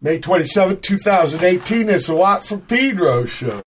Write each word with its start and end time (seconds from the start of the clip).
May 0.00 0.20
27, 0.20 0.80
2018, 0.80 1.88
it's 1.88 2.08
a 2.08 2.14
Watt 2.14 2.46
from 2.46 2.60
Pedro 2.60 3.24
show. 3.24 3.62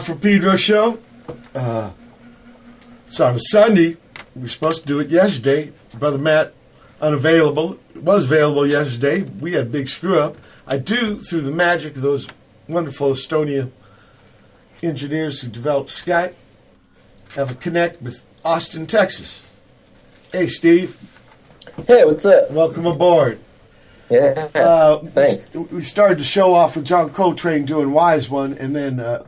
From 0.00 0.18
Pedro 0.20 0.56
show. 0.56 0.98
Uh, 1.54 1.90
it's 3.06 3.20
on 3.20 3.36
a 3.36 3.38
Sunday. 3.38 3.96
We 4.34 4.42
were 4.42 4.48
supposed 4.48 4.82
to 4.82 4.88
do 4.88 5.00
it 5.00 5.10
yesterday. 5.10 5.70
Brother 5.98 6.18
Matt, 6.18 6.54
unavailable. 7.00 7.78
It 7.94 8.02
was 8.02 8.24
available 8.24 8.66
yesterday. 8.66 9.20
We 9.22 9.52
had 9.52 9.66
a 9.66 9.68
big 9.70 9.88
screw 9.88 10.18
up. 10.18 10.36
I 10.66 10.78
do, 10.78 11.20
through 11.20 11.42
the 11.42 11.50
magic 11.50 11.94
of 11.96 12.02
those 12.02 12.26
wonderful 12.68 13.10
Estonia 13.12 13.70
engineers 14.82 15.40
who 15.40 15.48
developed 15.48 15.90
Skype, 15.90 16.32
have 17.34 17.50
a 17.50 17.54
connect 17.54 18.00
with 18.02 18.24
Austin, 18.44 18.86
Texas. 18.86 19.46
Hey, 20.32 20.48
Steve. 20.48 20.96
Hey, 21.86 22.04
what's 22.04 22.24
up? 22.24 22.50
Welcome 22.50 22.86
aboard. 22.86 23.38
Yeah, 24.10 24.48
Uh, 24.54 24.98
thanks. 24.98 25.52
We 25.70 25.82
started 25.82 26.18
the 26.18 26.24
show 26.24 26.54
off 26.54 26.76
with 26.76 26.84
John 26.86 27.10
Coltrane 27.10 27.66
doing 27.66 27.92
Wise 27.92 28.28
One, 28.30 28.54
and 28.54 28.74
then 28.74 28.98
uh, 29.00 29.24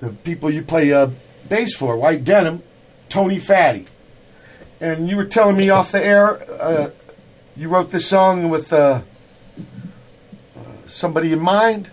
the 0.00 0.10
people 0.10 0.50
you 0.50 0.62
play 0.62 0.92
uh, 0.92 1.10
bass 1.48 1.74
for, 1.74 1.96
White 1.96 2.24
Denim, 2.24 2.62
Tony 3.08 3.38
Fatti. 3.38 3.86
And 4.80 5.08
you 5.08 5.16
were 5.16 5.24
telling 5.24 5.56
me 5.56 5.70
off 5.70 5.90
the 5.90 6.04
air, 6.04 6.40
uh, 6.60 6.90
you 7.56 7.68
wrote 7.68 7.90
this 7.90 8.06
song 8.06 8.48
with 8.48 8.72
uh, 8.72 9.02
somebody 10.86 11.32
in 11.32 11.40
mind? 11.40 11.90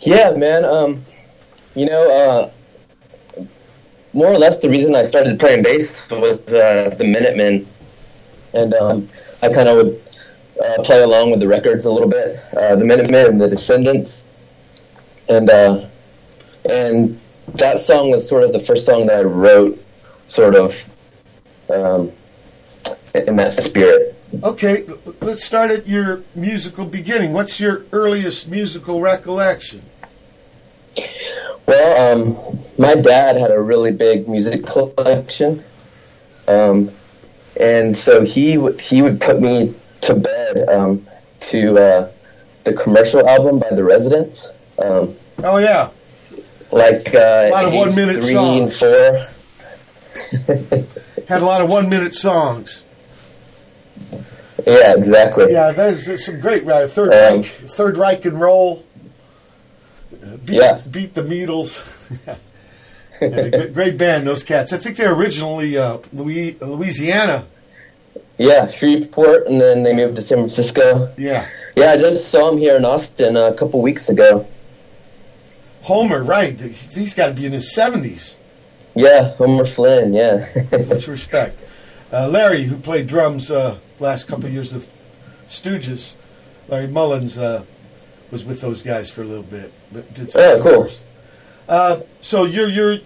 Yeah, 0.00 0.32
man. 0.32 0.64
Um, 0.64 1.02
you 1.74 1.86
know, 1.86 2.50
uh, 3.38 3.42
more 4.12 4.28
or 4.28 4.38
less 4.38 4.58
the 4.58 4.68
reason 4.68 4.94
I 4.94 5.04
started 5.04 5.40
playing 5.40 5.62
bass 5.62 6.10
was 6.10 6.38
uh, 6.52 6.94
the 6.98 7.04
Minutemen, 7.04 7.66
and 8.52 8.74
um, 8.74 9.08
I 9.42 9.48
kind 9.48 9.68
of 9.68 9.76
would 9.76 10.02
uh, 10.62 10.82
play 10.82 11.02
along 11.02 11.30
with 11.30 11.40
the 11.40 11.48
records 11.48 11.86
a 11.86 11.90
little 11.90 12.08
bit. 12.08 12.38
Uh, 12.54 12.76
the 12.76 12.84
Minutemen 12.84 13.26
and 13.26 13.40
the 13.40 13.48
Descendents, 13.48 14.24
and 15.28 15.48
uh, 15.48 15.86
and 16.68 17.18
that 17.54 17.80
song 17.80 18.10
was 18.10 18.28
sort 18.28 18.44
of 18.44 18.52
the 18.52 18.60
first 18.60 18.86
song 18.86 19.06
that 19.06 19.20
I 19.20 19.22
wrote, 19.22 19.82
sort 20.26 20.54
of 20.54 20.88
um, 21.70 22.12
in 23.14 23.36
that 23.36 23.54
spirit. 23.54 24.16
Okay, 24.42 24.86
let's 25.20 25.44
start 25.44 25.70
at 25.70 25.86
your 25.86 26.22
musical 26.34 26.86
beginning. 26.86 27.32
What's 27.32 27.60
your 27.60 27.84
earliest 27.92 28.48
musical 28.48 29.00
recollection? 29.00 29.82
Well, 31.66 32.18
um, 32.18 32.58
my 32.78 32.94
dad 32.94 33.36
had 33.36 33.50
a 33.50 33.60
really 33.60 33.92
big 33.92 34.28
music 34.28 34.64
collection, 34.64 35.62
um, 36.48 36.90
and 37.60 37.96
so 37.96 38.24
he 38.24 38.56
would 38.58 38.80
he 38.80 39.02
would 39.02 39.20
put 39.20 39.40
me 39.40 39.74
to 40.02 40.14
bed 40.14 40.68
um, 40.68 41.06
to 41.40 41.78
uh, 41.78 42.10
the 42.64 42.72
commercial 42.72 43.28
album 43.28 43.58
by 43.58 43.70
The 43.70 43.84
Residents, 43.84 44.50
um, 44.78 45.14
Oh, 45.44 45.56
yeah. 45.56 45.88
Like 46.72 47.14
uh, 47.14 47.48
lot 47.52 47.64
of 47.66 47.72
one-minute 47.74 48.22
three 48.22 48.32
songs. 48.34 48.82
and 48.82 49.26
four. 50.46 50.84
Had 51.28 51.42
a 51.42 51.44
lot 51.44 51.60
of 51.60 51.68
one 51.68 51.88
minute 51.88 52.14
songs. 52.14 52.82
Yeah, 54.66 54.94
exactly. 54.94 55.52
Yeah, 55.52 55.72
there's, 55.72 56.24
some 56.24 56.40
great 56.40 56.64
right. 56.64 56.88
Third 56.90 57.12
Um, 57.12 57.36
Reich, 57.42 57.46
Third 57.46 57.96
Reich 57.96 58.24
and 58.24 58.40
roll. 58.40 58.84
Uh, 60.12 60.36
Beat, 60.44 60.56
Yeah. 60.56 60.80
beat 60.90 61.14
the 61.14 61.22
Beatles. 61.22 61.80
Yeah, 63.20 63.66
great, 63.66 63.98
band, 63.98 64.26
those 64.26 64.42
cats. 64.42 64.72
I 64.72 64.78
think 64.78 64.96
they're 64.96 65.12
originally 65.14 65.78
uh, 65.78 65.98
Louis, 66.12 66.58
Louisiana. 66.60 67.44
Yeah, 68.36 68.66
Shreveport, 68.66 69.46
and 69.46 69.60
then 69.60 69.84
they 69.84 69.94
moved 69.94 70.16
to 70.16 70.22
San 70.22 70.38
Francisco. 70.38 71.12
Yeah, 71.16 71.46
Yeah, 71.76 71.92
I 71.92 71.98
just 71.98 72.30
saw 72.30 72.50
them 72.50 72.58
here 72.58 72.74
in 72.76 72.84
Austin 72.84 73.36
uh, 73.36 73.50
a 73.50 73.54
couple 73.54 73.80
weeks 73.80 74.08
ago. 74.08 74.44
Homer, 75.82 76.22
right? 76.22 76.58
He's 76.58 77.14
got 77.14 77.26
to 77.26 77.32
be 77.32 77.46
in 77.46 77.52
his 77.52 77.74
seventies. 77.74 78.36
Yeah, 78.94 79.34
Homer 79.34 79.64
Flynn. 79.64 80.12
Yeah. 80.12 80.46
Much 80.86 81.08
respect. 81.08 81.58
Uh, 82.12 82.28
Larry, 82.28 82.64
who 82.64 82.76
played 82.76 83.06
drums 83.06 83.50
uh, 83.50 83.78
last 83.98 84.28
couple 84.28 84.46
of 84.46 84.52
years 84.52 84.72
of 84.72 84.86
Stooges, 85.48 86.12
Larry 86.68 86.86
Mullins 86.86 87.38
uh, 87.38 87.64
was 88.30 88.44
with 88.44 88.60
those 88.60 88.82
guys 88.82 89.10
for 89.10 89.22
a 89.22 89.24
little 89.24 89.42
bit. 89.42 89.72
But 89.90 90.12
did 90.14 90.30
some 90.30 90.62
cool. 90.62 90.72
covers. 90.72 91.00
Uh, 91.68 92.00
so 92.20 92.44
your 92.44 92.68
your 92.68 92.98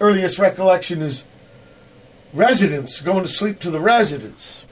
earliest 0.00 0.38
recollection 0.38 1.02
is 1.02 1.24
residents 2.32 3.00
going 3.00 3.22
to 3.22 3.28
sleep 3.28 3.58
to 3.60 3.70
the 3.70 3.80
residents. 3.80 4.64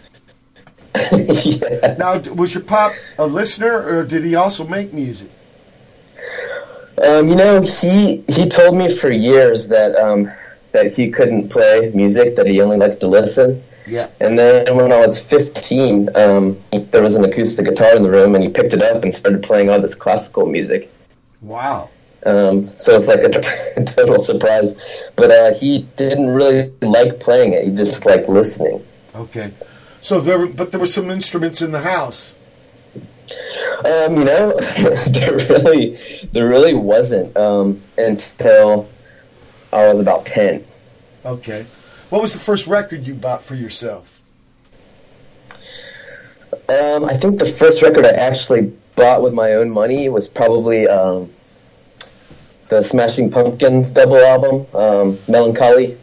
yeah. 1.12 1.96
Now, 1.98 2.18
was 2.18 2.54
your 2.54 2.62
pop 2.62 2.92
a 3.18 3.26
listener, 3.26 3.82
or 3.82 4.04
did 4.04 4.24
he 4.24 4.34
also 4.34 4.66
make 4.66 4.92
music? 4.92 5.30
Um, 7.02 7.28
you 7.28 7.36
know, 7.36 7.60
he 7.60 8.24
he 8.28 8.48
told 8.48 8.76
me 8.76 8.90
for 8.90 9.10
years 9.10 9.68
that 9.68 9.96
um, 9.96 10.30
that 10.72 10.92
he 10.92 11.10
couldn't 11.10 11.48
play 11.48 11.90
music; 11.94 12.36
that 12.36 12.46
he 12.46 12.60
only 12.60 12.76
likes 12.76 12.96
to 12.96 13.06
listen. 13.06 13.62
Yeah. 13.86 14.08
And 14.20 14.38
then 14.38 14.76
when 14.76 14.92
I 14.92 14.98
was 14.98 15.18
15, 15.18 16.10
um, 16.14 16.58
there 16.90 17.02
was 17.02 17.16
an 17.16 17.24
acoustic 17.24 17.64
guitar 17.64 17.96
in 17.96 18.02
the 18.02 18.10
room, 18.10 18.34
and 18.34 18.44
he 18.44 18.50
picked 18.50 18.74
it 18.74 18.82
up 18.82 19.02
and 19.02 19.14
started 19.14 19.42
playing 19.42 19.70
all 19.70 19.80
this 19.80 19.94
classical 19.94 20.44
music. 20.44 20.92
Wow. 21.40 21.88
Um, 22.26 22.76
so 22.76 22.94
it's 22.96 23.08
like 23.08 23.22
a 23.22 23.30
total 23.84 24.18
surprise. 24.18 24.74
But 25.16 25.30
uh, 25.30 25.54
he 25.54 25.86
didn't 25.96 26.28
really 26.28 26.70
like 26.82 27.20
playing 27.20 27.54
it; 27.54 27.64
he 27.64 27.74
just 27.74 28.04
liked 28.04 28.28
listening. 28.28 28.84
Okay. 29.14 29.52
So 30.00 30.20
there, 30.20 30.38
were, 30.38 30.46
but 30.46 30.70
there 30.70 30.80
were 30.80 30.86
some 30.86 31.10
instruments 31.10 31.60
in 31.60 31.72
the 31.72 31.80
house. 31.80 32.32
Um, 33.84 34.16
you 34.16 34.24
know, 34.24 34.52
there 35.08 35.36
really, 35.36 35.98
there 36.32 36.48
really 36.48 36.74
wasn't 36.74 37.36
um, 37.36 37.80
until 37.96 38.88
I 39.72 39.86
was 39.88 40.00
about 40.00 40.26
10. 40.26 40.64
Okay. 41.24 41.64
What 42.10 42.22
was 42.22 42.32
the 42.32 42.40
first 42.40 42.66
record 42.66 43.06
you 43.06 43.14
bought 43.14 43.42
for 43.42 43.54
yourself? 43.54 44.20
Um, 46.68 47.04
I 47.04 47.14
think 47.14 47.38
the 47.38 47.46
first 47.46 47.82
record 47.82 48.04
I 48.06 48.10
actually 48.10 48.72
bought 48.96 49.22
with 49.22 49.32
my 49.34 49.54
own 49.54 49.70
money 49.70 50.08
was 50.08 50.26
probably 50.28 50.88
um, 50.88 51.30
the 52.68 52.82
Smashing 52.82 53.30
Pumpkins 53.30 53.92
double 53.92 54.16
album, 54.16 54.66
um, 54.74 55.18
Melancholy 55.28 55.96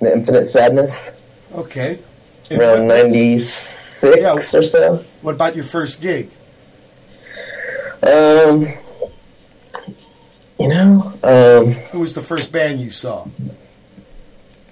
and 0.00 0.08
Infinite 0.08 0.46
Sadness, 0.46 1.10
Okay. 1.54 1.98
Around 2.50 2.88
96 2.88 4.02
Yeah. 4.16 4.32
or 4.32 4.40
so. 4.62 5.04
what 5.22 5.34
about 5.34 5.54
your 5.56 5.64
first 5.64 6.00
gig? 6.00 6.30
Um, 8.02 8.66
you 10.58 10.68
know, 10.68 11.12
um, 11.22 11.72
Who 11.92 12.00
was 12.00 12.14
the 12.14 12.22
first 12.22 12.52
band 12.52 12.80
you 12.80 12.90
saw? 12.90 13.26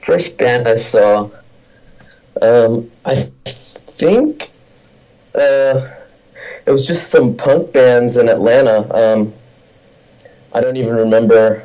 first 0.05 0.39
band 0.39 0.69
I 0.69 0.77
saw, 0.77 1.29
um, 2.41 2.89
I 3.05 3.29
think 3.47 4.51
uh, 5.35 5.89
it 6.65 6.71
was 6.71 6.87
just 6.87 7.11
some 7.11 7.37
punk 7.37 7.73
bands 7.73 8.17
in 8.17 8.29
Atlanta. 8.29 8.87
Um, 8.95 9.33
I 10.55 10.61
don't 10.61 10.77
even 10.77 10.95
remember 10.95 11.65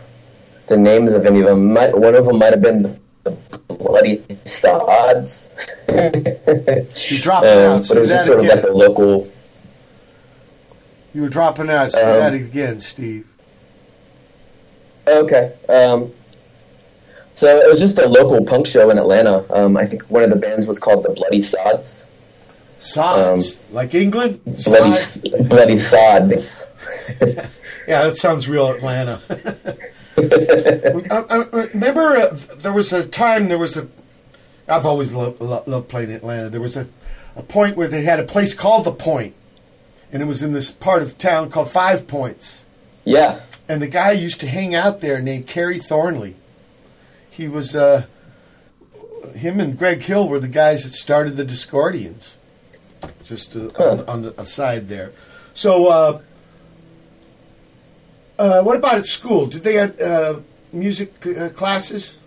the 0.68 0.78
names 0.78 1.14
of 1.14 1.26
any 1.28 1.42
of 1.42 1.46
them. 1.46 1.72
Might, 1.72 1.96
one 1.96 2.16
of 2.16 2.26
them 2.26 2.40
might 2.40 2.52
have 2.52 2.62
been 2.64 3.00
the 3.24 3.32
Bloody 3.68 4.24
Sods. 4.46 5.52
You're 5.88 7.20
dropping 7.22 7.50
Um, 7.50 7.58
out. 7.82 7.88
But 7.88 7.98
it 7.98 8.00
was 8.00 8.10
just 8.10 8.26
sort 8.26 8.40
of 8.40 8.46
like 8.46 8.64
a 8.64 8.72
local. 8.72 9.30
You 11.14 11.22
were 11.24 11.30
dropping 11.30 11.70
out. 11.70 11.92
Say 11.92 12.02
Um, 12.02 12.20
that 12.20 12.34
again, 12.34 12.80
Steve. 12.80 13.28
Okay. 15.08 15.54
Um, 15.68 16.12
so 17.34 17.58
it 17.60 17.70
was 17.70 17.80
just 17.80 17.98
a 17.98 18.08
local 18.08 18.44
punk 18.46 18.68
show 18.68 18.90
in 18.90 18.98
Atlanta. 18.98 19.46
Um, 19.54 19.76
I 19.78 19.86
think 19.86 20.04
one 20.04 20.24
of 20.24 20.30
the 20.30 20.36
bands 20.36 20.68
was 20.68 20.80
called 20.80 21.04
the 21.04 21.10
Bloody 21.10 21.42
Sods. 21.42 22.06
Sods. 22.80 23.60
like 23.72 23.94
England? 23.94 24.40
um, 24.48 24.54
Bloody, 24.64 24.94
Sod? 24.94 25.50
Bloody 25.50 25.80
Sods. 25.80 26.66
Yeah, 27.88 28.04
that 28.06 28.16
sounds 28.16 28.48
real 28.48 28.68
Atlanta. 28.68 29.20
I, 30.18 31.26
I, 31.30 31.36
remember 31.52 32.02
uh, 32.16 32.38
there 32.58 32.72
was 32.72 32.94
a 32.94 33.04
time, 33.06 33.50
there 33.50 33.58
was 33.58 33.76
a. 33.76 33.88
I've 34.68 34.86
always 34.86 35.12
loved, 35.14 35.42
lo- 35.42 35.64
loved 35.66 35.90
playing 35.90 36.12
Atlanta. 36.12 36.50
There 36.50 36.62
was 36.62 36.78
a, 36.78 36.88
a 37.36 37.42
point 37.42 37.76
where 37.78 37.88
they 37.88 38.04
had 38.04 38.20
a 38.20 38.24
place 38.24 38.54
called 38.54 38.86
The 38.86 38.92
Point, 38.92 39.34
and 40.12 40.22
it 40.22 40.26
was 40.26 40.42
in 40.44 40.54
this 40.54 40.72
part 40.72 41.02
of 41.02 41.18
town 41.18 41.50
called 41.50 41.70
Five 41.72 42.08
Points. 42.08 42.66
yeah. 43.06 43.40
And 43.70 43.82
the 43.82 43.88
guy 43.88 44.12
used 44.12 44.42
to 44.42 44.48
hang 44.48 44.76
out 44.76 45.00
there 45.00 45.22
named 45.22 45.48
Kerry 45.48 45.80
Thornley. 45.80 46.36
He 47.30 47.48
was, 47.48 47.74
uh, 47.74 48.06
him 49.34 49.62
and 49.62 49.78
Greg 49.78 50.02
Hill 50.02 50.28
were 50.28 50.42
the 50.42 50.50
guys 50.50 50.84
that 50.84 50.92
started 50.92 51.38
the 51.38 51.46
Discordians. 51.46 52.34
Just 53.24 53.56
uh, 53.56 53.70
Huh. 53.78 53.90
on, 53.92 54.00
on 54.08 54.22
the 54.24 54.42
aside 54.42 54.90
there. 54.90 55.12
So, 55.54 55.88
uh, 55.88 56.22
uh, 58.38 58.62
what 58.64 58.76
about 58.76 58.98
at 58.98 59.06
school? 59.06 59.46
Did 59.46 59.62
they 59.64 59.76
have 59.76 60.02
uh, 60.02 60.40
music 60.74 61.14
uh, 61.26 61.50
classes? 61.50 62.18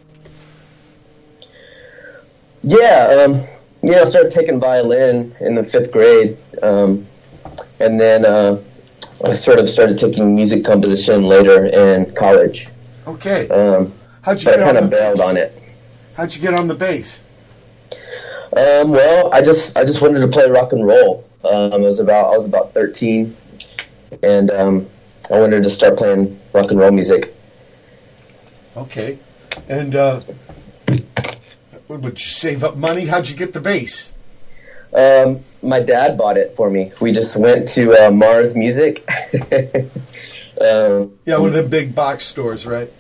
Yeah. 2.62 3.24
Um, 3.26 3.42
know, 3.82 4.00
I 4.00 4.04
started 4.04 4.30
taking 4.32 4.58
violin 4.60 5.34
in 5.40 5.54
the 5.56 5.64
fifth 5.64 5.92
grade. 5.92 6.38
Um, 6.62 7.06
and 7.80 8.00
then 8.00 8.24
uh, 8.24 8.60
I 9.24 9.32
sort 9.32 9.58
of 9.58 9.68
started 9.68 9.98
taking 9.98 10.34
music 10.34 10.64
composition 10.64 11.24
later 11.24 11.66
in 11.66 12.14
college. 12.14 12.68
Okay. 13.06 13.48
Um, 13.48 13.92
How'd 14.22 14.40
you 14.42 14.46
but 14.50 14.60
I 14.60 14.64
kind 14.64 14.76
on 14.78 14.84
of 14.84 14.90
bailed 14.90 15.18
bass? 15.18 15.26
on 15.26 15.36
it. 15.36 15.62
How'd 16.16 16.34
you 16.34 16.40
get 16.40 16.54
on 16.54 16.68
the 16.68 16.74
bass? 16.74 17.20
Um, 18.56 18.90
well, 18.90 19.32
I 19.32 19.42
just 19.42 19.76
I 19.76 19.84
just 19.84 20.00
wanted 20.00 20.20
to 20.20 20.28
play 20.28 20.48
rock 20.48 20.72
and 20.72 20.86
roll. 20.86 21.24
Um, 21.44 21.72
I 21.74 21.76
was 21.78 22.00
about 22.00 22.26
I 22.32 22.36
was 22.36 22.46
about 22.46 22.72
thirteen, 22.72 23.36
and 24.22 24.50
um, 24.50 24.86
I 25.30 25.40
wanted 25.40 25.62
to 25.64 25.70
start 25.70 25.98
playing 25.98 26.38
rock 26.52 26.70
and 26.70 26.78
roll 26.78 26.92
music. 26.92 27.34
Okay. 28.76 29.18
And 29.68 29.94
uh, 29.96 30.20
would 31.88 32.20
you 32.20 32.26
save 32.26 32.64
up 32.64 32.76
money? 32.76 33.06
How'd 33.06 33.28
you 33.28 33.36
get 33.36 33.52
the 33.52 33.60
bass? 33.60 34.10
Um, 34.94 35.40
my 35.62 35.80
dad 35.80 36.16
bought 36.16 36.36
it 36.36 36.54
for 36.54 36.70
me. 36.70 36.92
We 37.00 37.12
just 37.12 37.36
went 37.36 37.66
to 37.68 37.92
uh, 37.94 38.10
Mars 38.10 38.54
Music. 38.54 39.04
um, 40.60 41.12
Yeah, 41.26 41.38
one 41.38 41.48
of 41.48 41.54
the 41.54 41.66
big 41.68 41.94
box 41.94 42.26
stores, 42.26 42.66
right? 42.66 42.90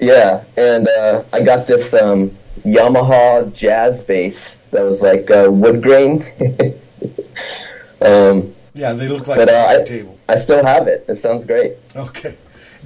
yeah, 0.00 0.42
and 0.56 0.88
uh, 0.88 1.22
I 1.32 1.42
got 1.42 1.66
this 1.66 1.94
um, 1.94 2.30
Yamaha 2.64 3.52
jazz 3.54 4.02
bass 4.02 4.58
that 4.72 4.82
was 4.82 5.02
like 5.02 5.30
uh, 5.30 5.46
wood 5.50 5.82
grain. 5.82 6.24
um, 8.00 8.54
Yeah, 8.74 8.92
they 8.92 9.06
look 9.08 9.26
like 9.28 9.38
But, 9.38 9.48
a 9.50 9.56
uh, 9.56 9.80
I- 9.80 9.84
table. 9.84 10.18
I 10.28 10.36
still 10.36 10.64
have 10.64 10.88
it. 10.88 11.04
It 11.06 11.16
sounds 11.16 11.44
great. 11.44 11.74
Okay. 11.94 12.34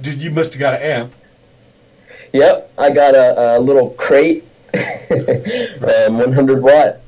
Did 0.01 0.21
you 0.21 0.29
must 0.31 0.53
have 0.53 0.59
got 0.59 0.73
an 0.75 0.81
amp? 0.81 1.13
Yep, 2.33 2.73
I 2.77 2.91
got 2.91 3.15
a, 3.15 3.57
a 3.57 3.59
little 3.59 3.89
crate, 3.91 4.43
um, 5.11 6.17
100 6.19 6.61
watt. 6.61 6.99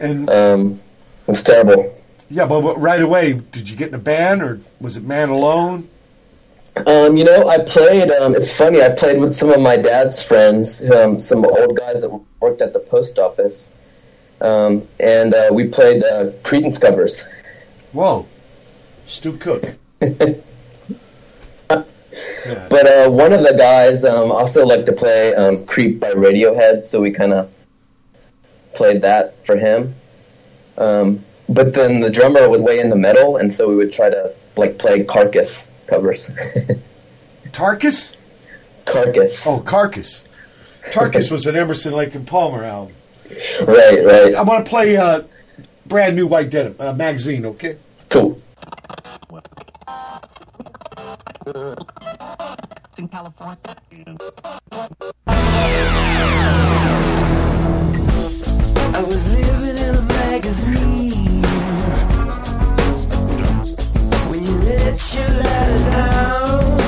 And 0.00 0.28
Um, 0.30 0.80
it's 1.28 1.42
terrible. 1.42 1.94
yeah, 2.30 2.46
but, 2.46 2.62
but 2.62 2.80
right 2.80 3.00
away, 3.02 3.34
did 3.34 3.68
you 3.68 3.76
get 3.76 3.88
in 3.88 3.94
a 3.94 3.98
band 3.98 4.42
or 4.42 4.60
was 4.80 4.96
it 4.96 5.04
man 5.04 5.28
alone? 5.28 5.88
Um, 6.86 7.16
you 7.16 7.24
know, 7.24 7.48
I 7.48 7.58
played. 7.58 8.10
Um, 8.10 8.34
it's 8.34 8.52
funny. 8.56 8.80
I 8.80 8.90
played 8.90 9.20
with 9.20 9.34
some 9.34 9.50
of 9.50 9.60
my 9.60 9.76
dad's 9.76 10.22
friends, 10.22 10.88
um, 10.90 11.18
some 11.20 11.44
old 11.44 11.76
guys 11.76 12.00
that 12.00 12.10
worked 12.40 12.62
at 12.62 12.72
the 12.72 12.78
post 12.78 13.18
office, 13.18 13.68
um, 14.40 14.86
and 15.00 15.34
uh, 15.34 15.48
we 15.52 15.66
played 15.68 16.02
uh, 16.04 16.30
Creedence 16.44 16.80
covers. 16.80 17.24
Whoa, 17.92 18.26
Stu 19.06 19.36
Cook. 19.36 19.64
Yeah. 22.46 22.66
But 22.68 22.86
uh, 22.86 23.10
one 23.10 23.32
of 23.32 23.42
the 23.42 23.54
guys 23.56 24.02
um, 24.04 24.32
also 24.32 24.64
liked 24.66 24.86
to 24.86 24.92
play 24.92 25.34
um, 25.34 25.64
"Creep" 25.66 26.00
by 26.00 26.12
Radiohead, 26.12 26.84
so 26.86 27.00
we 27.00 27.10
kind 27.12 27.32
of 27.32 27.50
played 28.74 29.02
that 29.02 29.34
for 29.46 29.56
him. 29.56 29.94
Um, 30.78 31.24
but 31.48 31.74
then 31.74 32.00
the 32.00 32.10
drummer 32.10 32.48
was 32.48 32.62
way 32.62 32.78
in 32.78 32.90
the 32.90 32.96
middle, 32.96 33.36
and 33.36 33.52
so 33.52 33.68
we 33.68 33.76
would 33.76 33.92
try 33.92 34.08
to 34.08 34.34
like 34.56 34.78
play 34.78 35.04
Carcass 35.04 35.66
covers. 35.86 36.30
Tarkus? 37.46 38.14
Carcass. 38.84 39.46
Oh, 39.46 39.60
Carcass. 39.60 40.24
Tarkus 40.90 41.30
was 41.30 41.46
an 41.46 41.56
Emerson 41.56 41.92
Lake 41.92 42.14
and 42.14 42.26
Palmer 42.26 42.64
album. 42.64 42.94
Right, 43.62 44.04
right. 44.04 44.34
I 44.34 44.42
want 44.42 44.64
to 44.64 44.70
play 44.70 44.96
uh, 44.96 45.22
brand 45.86 46.16
new 46.16 46.26
White 46.26 46.50
Denim 46.50 46.76
uh, 46.78 46.92
magazine. 46.92 47.44
Okay. 47.46 47.76
Cool. 48.08 48.40
in 52.98 53.08
California. 53.08 53.58
I 59.00 59.02
was 59.02 59.26
living 59.28 59.78
in 59.78 59.94
a 59.94 60.02
magazine 60.02 61.42
when 64.28 64.44
you 64.44 64.58
let 64.58 65.14
your 65.14 65.28
ladder 65.42 65.90
down. 65.90 66.79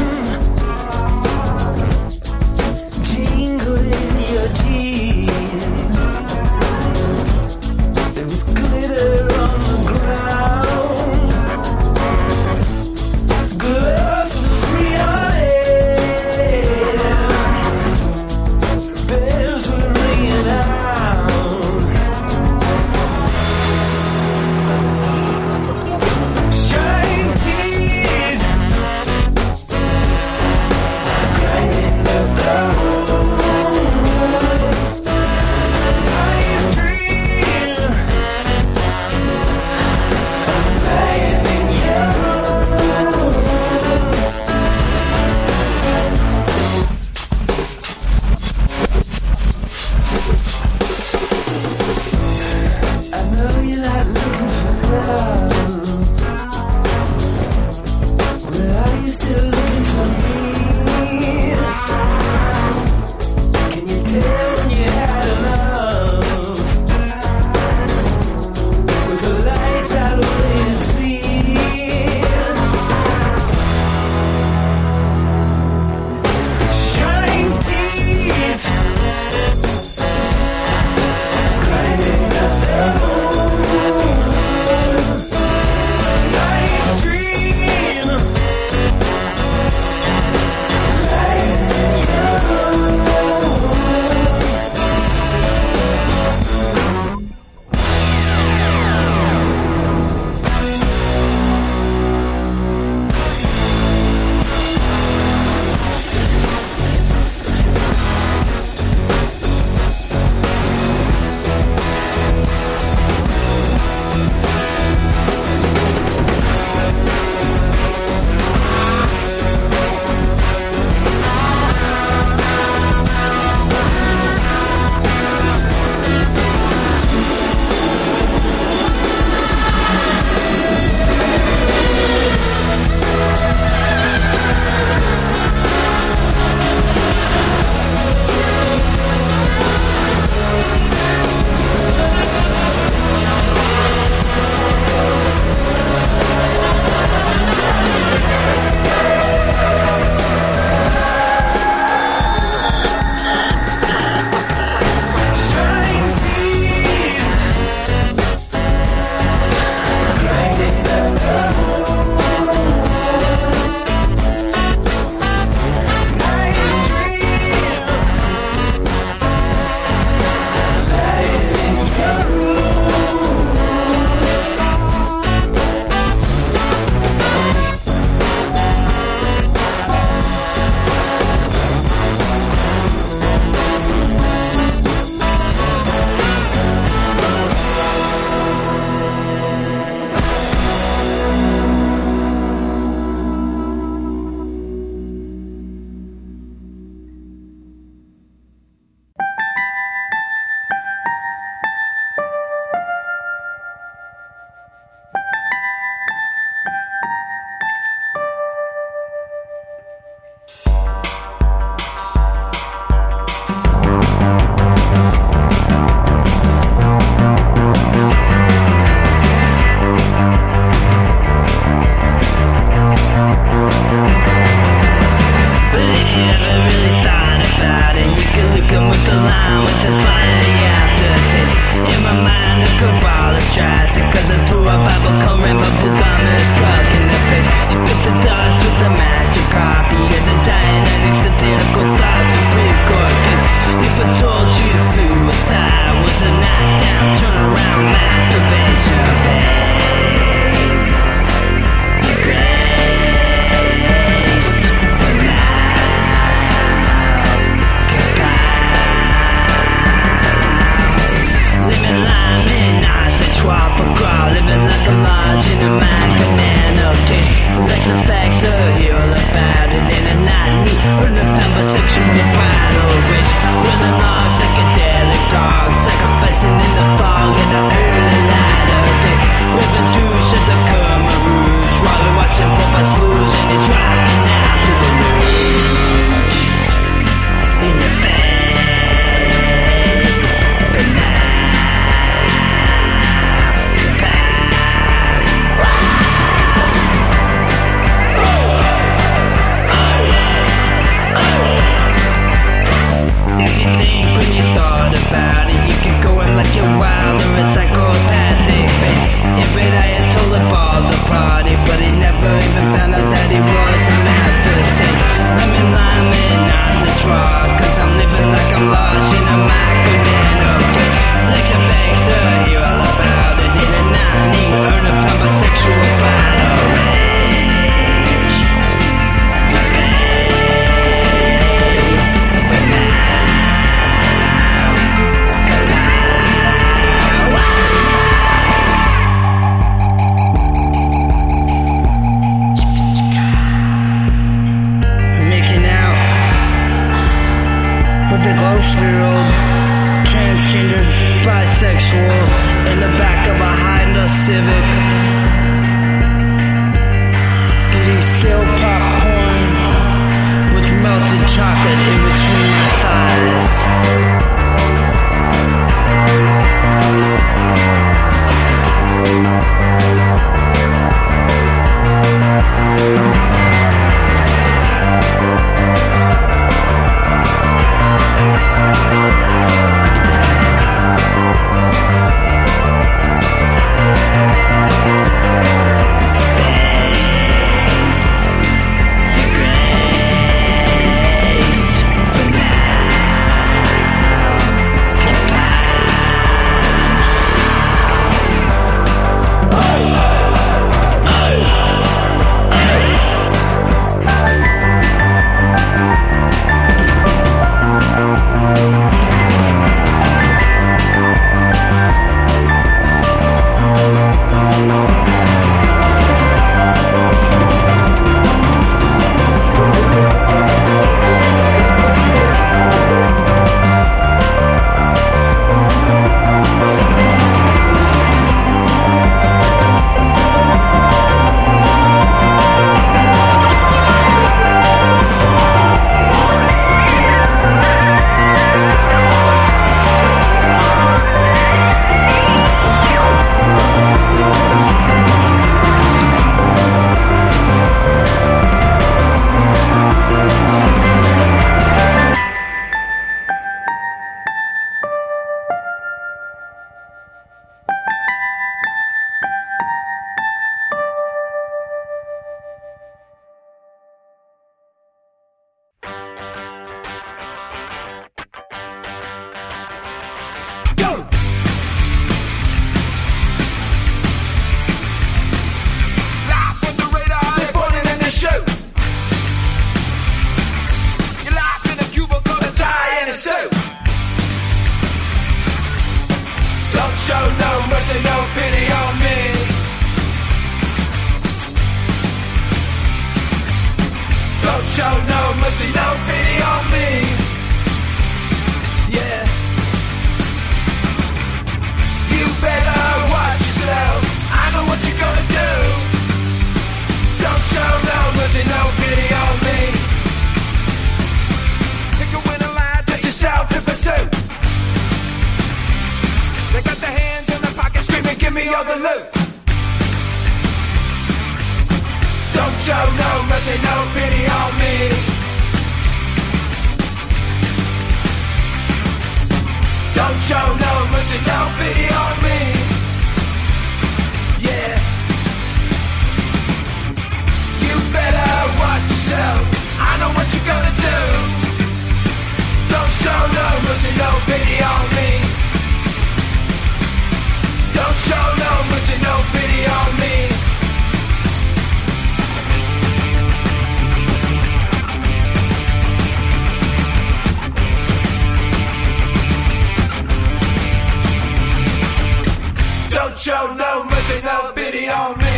Don't 563.12 563.20
show 563.20 563.54
no 563.54 563.84
mercy, 563.84 564.22
no 564.24 564.52
pity 564.54 564.88
on 564.88 565.18
me. 565.18 565.36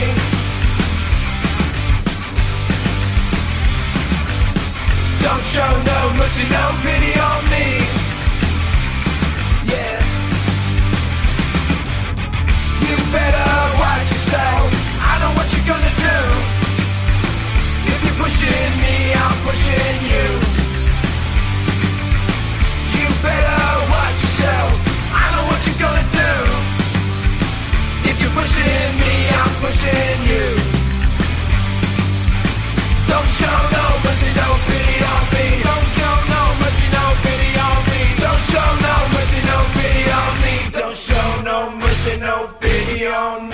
Don't 5.18 5.44
show 5.44 5.72
no 5.82 6.14
mercy, 6.14 6.44
no 6.54 6.64
pity 6.86 7.18
on 7.18 7.44
me. 7.50 7.66
Yeah. 9.66 9.98
You 12.86 12.96
better 13.10 13.50
watch 13.82 14.06
yourself. 14.06 14.70
I 15.10 15.18
know 15.18 15.32
what 15.34 15.50
you're 15.50 15.66
gonna 15.66 15.94
do. 15.98 16.18
If 17.90 17.98
you're 18.04 18.18
pushing 18.22 18.72
me, 18.84 18.96
I'm 19.18 19.36
pushing 19.42 19.98
you. 20.14 20.26
You 22.94 23.08
better 23.20 23.90
watch 23.90 24.22
yourself. 24.22 24.83
If 28.10 28.16
you're 28.20 28.34
pushing 28.38 28.90
me, 29.02 29.12
I'm 29.40 29.52
pushing 29.62 30.18
you. 30.32 30.46
Don't 33.10 33.28
show 33.38 33.58
no 33.76 33.84
mercy, 34.04 34.30
no 34.40 34.48
pity 34.68 34.96
on 35.12 35.22
me. 35.34 35.46
Don't 35.68 35.88
show 35.96 36.14
no 36.34 36.42
mercy, 36.62 36.86
no 36.96 37.04
pity 37.24 37.50
on 37.66 37.78
me. 37.90 38.00
Don't 38.24 38.42
show 38.50 38.68
no 38.86 38.94
mercy, 39.14 39.40
no 39.50 39.58
pity 39.76 40.04
on 40.20 40.32
me. 40.44 40.54
Don't 40.78 40.96
show 41.06 41.28
no 41.48 41.58
mercy, 41.82 42.14
no 42.26 42.36
pity 42.60 43.06
on 43.06 43.48
me. 43.48 43.53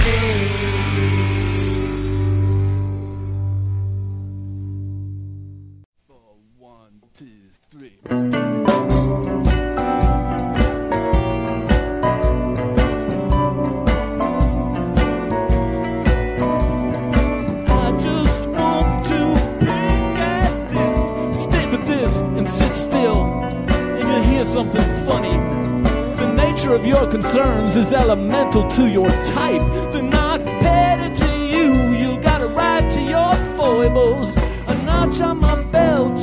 Nature 26.70 26.80
of 26.80 26.87
your 26.87 27.11
concerns 27.11 27.76
is 27.76 27.92
elemental 27.92 28.68
to 28.70 28.88
your 28.88 29.09
type. 29.09 29.62
They're 29.92 30.02
not 30.02 30.44
petty 30.61 31.14
to 31.14 31.46
you. 31.48 31.92
You 31.92 32.20
got 32.20 32.42
a 32.42 32.48
right 32.48 32.88
to 32.92 33.00
your 33.00 33.35
foibles. 33.56 34.37
A 34.66 34.74
notch 34.85 35.20
on 35.20 35.38
my 35.38 35.62
belt. 35.64 36.18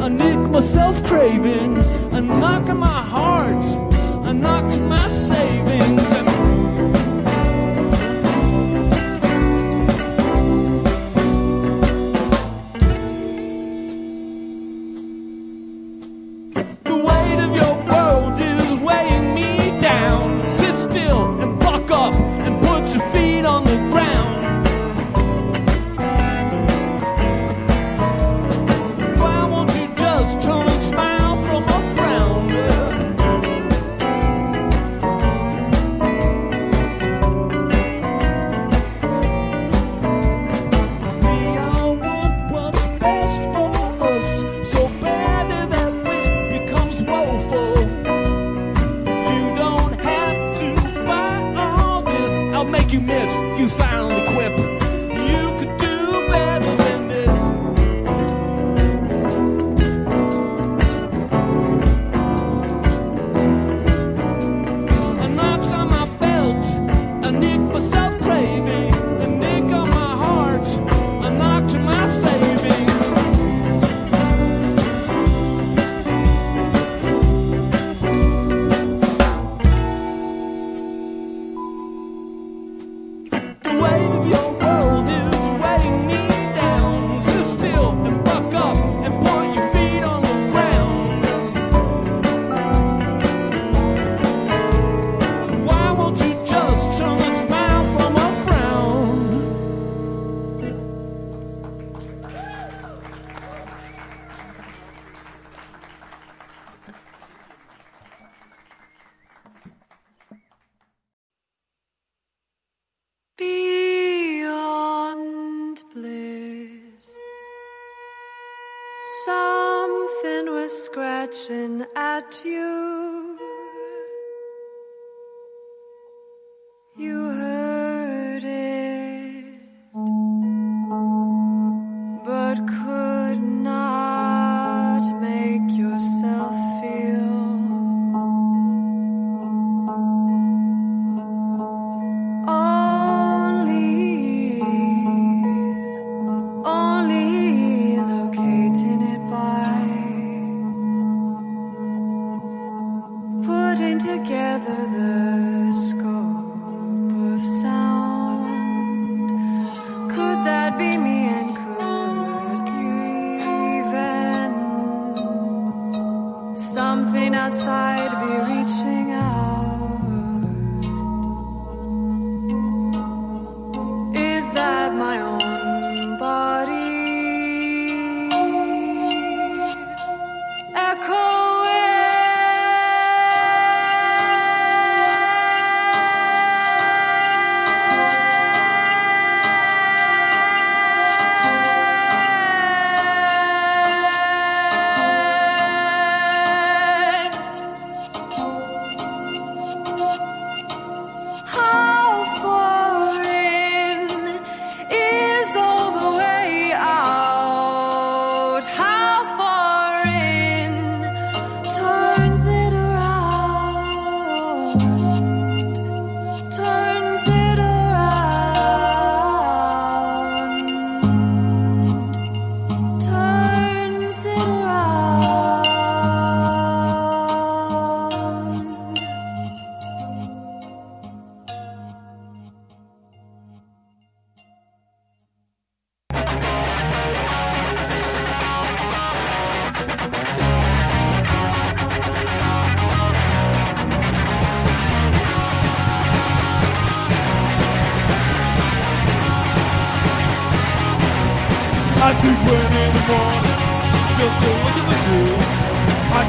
I 0.00 0.08
nick 0.08 0.38
myself 0.50 1.02
craving. 1.04 1.78
A 2.12 2.20
knock 2.20 2.68
on 2.68 2.78
my 2.78 3.02
heart. 3.02 3.64
A 4.26 4.32
knock 4.32 4.72
to 4.74 4.80
my 4.80 5.08
savings. 5.08 5.69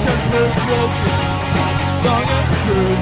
My 0.01 0.07
shirt's 0.09 0.25
broken, 0.33 1.13
long 2.01 2.25
and 2.25 2.49
true. 2.65 2.93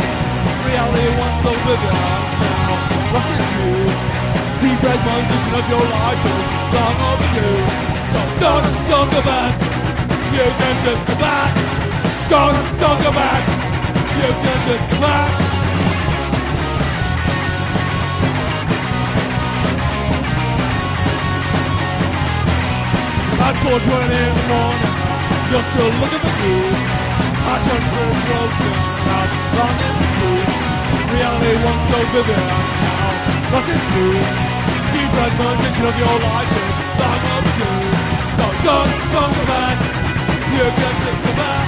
Reality 0.68 1.08
once 1.16 1.40
so 1.48 1.52
vivid 1.64 1.96
now, 1.96 2.76
rushing 3.16 3.46
you. 3.56 3.72
Deep 4.60 4.84
red 4.84 5.00
transition 5.00 5.54
of 5.56 5.66
your 5.72 5.86
life 5.96 6.24
is 6.28 6.44
long 6.76 7.00
overdue. 7.08 7.60
So 8.12 8.20
don't, 8.44 8.68
don't 8.92 9.10
go 9.16 9.22
back. 9.24 9.56
You 10.36 10.44
can 10.44 10.76
just 10.84 11.08
go 11.08 11.16
back. 11.24 11.56
Don't, 12.28 12.58
don't 12.84 13.00
go 13.02 13.12
back. 13.16 13.48
You 14.20 14.30
can 14.44 14.60
just 14.68 14.92
go 14.92 15.00
back. 15.00 15.32
At 23.40 23.56
4.20 23.64 24.04
in 24.04 24.36
the 24.36 24.48
morning, 24.52 25.00
you're 25.50 25.64
still 25.72 25.92
looking 26.02 26.20
for 26.20 26.99
news. 27.50 27.66
Passion 27.66 27.82
for 27.82 28.10
broken, 28.30 28.78
in 29.82 29.96
the 29.98 30.08
truth. 30.16 30.50
Reality 31.10 31.54
once 31.66 31.84
so 31.90 32.00
vivid 32.14 32.44
now, 32.46 33.54
rushing 33.54 33.82
through. 33.90 34.22
Deep 34.94 35.10
fragmentation 35.14 35.86
of 35.86 35.96
your 35.98 36.16
life 36.22 36.52
is 36.54 36.70
long 37.00 37.22
overdue. 37.34 37.90
So 38.38 38.46
don't, 38.66 38.92
don't 39.14 39.34
go 39.34 39.44
back. 39.50 39.78
You 40.54 40.66
can 40.70 40.96
just 41.06 41.22
go 41.26 41.32
back. 41.38 41.68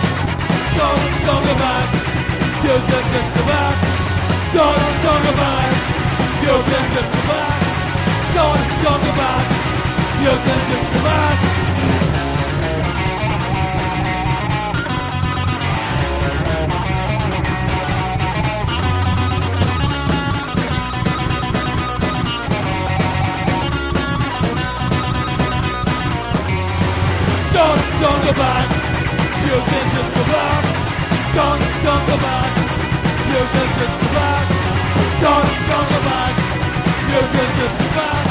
Don't, 0.77 1.01
don't 1.25 1.43
go 1.45 1.55
back. 1.57 1.89
You 2.61 2.75
can 2.77 3.05
just 3.09 3.29
go 3.35 3.43
back. 3.49 3.75
Don't, 4.53 4.85
don't 5.01 5.23
go 5.25 5.33
back. 5.33 5.69
You 6.41 6.55
can 6.61 6.85
just 6.93 7.09
go 7.09 7.21
back. 7.25 7.59
Don't, 8.37 8.61
don't 8.85 9.01
go 9.01 9.11
back. 9.17 9.45
You 10.21 10.33
can 10.45 10.59
just 10.69 10.87
go 10.93 10.99
back. 11.03 12.10
Don't, 28.01 28.23
go 28.25 28.33
back. 28.33 28.67
You 29.45 29.57
can 29.69 29.85
just 29.93 30.11
go 30.15 30.23
back. 30.33 30.63
Don't, 31.37 31.61
don't 31.85 32.05
go 32.09 32.17
back. 32.17 32.51
You 33.29 33.41
can 33.53 33.69
just 33.77 33.95
go 34.01 34.07
back. 34.17 34.45
Don't, 35.21 35.49
don't 35.69 35.87
go 35.93 35.99
back. 36.09 36.33
You 37.13 37.21
can 37.33 37.49
just 37.61 37.77
go 37.77 37.87
back. 37.93 38.25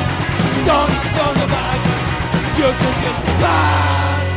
Don't, 0.67 0.93
don't 1.17 1.37
go 1.39 1.47
back. 1.55 1.81
You 2.59 2.69
can 2.81 2.95
just 3.03 3.21
future 3.41 4.30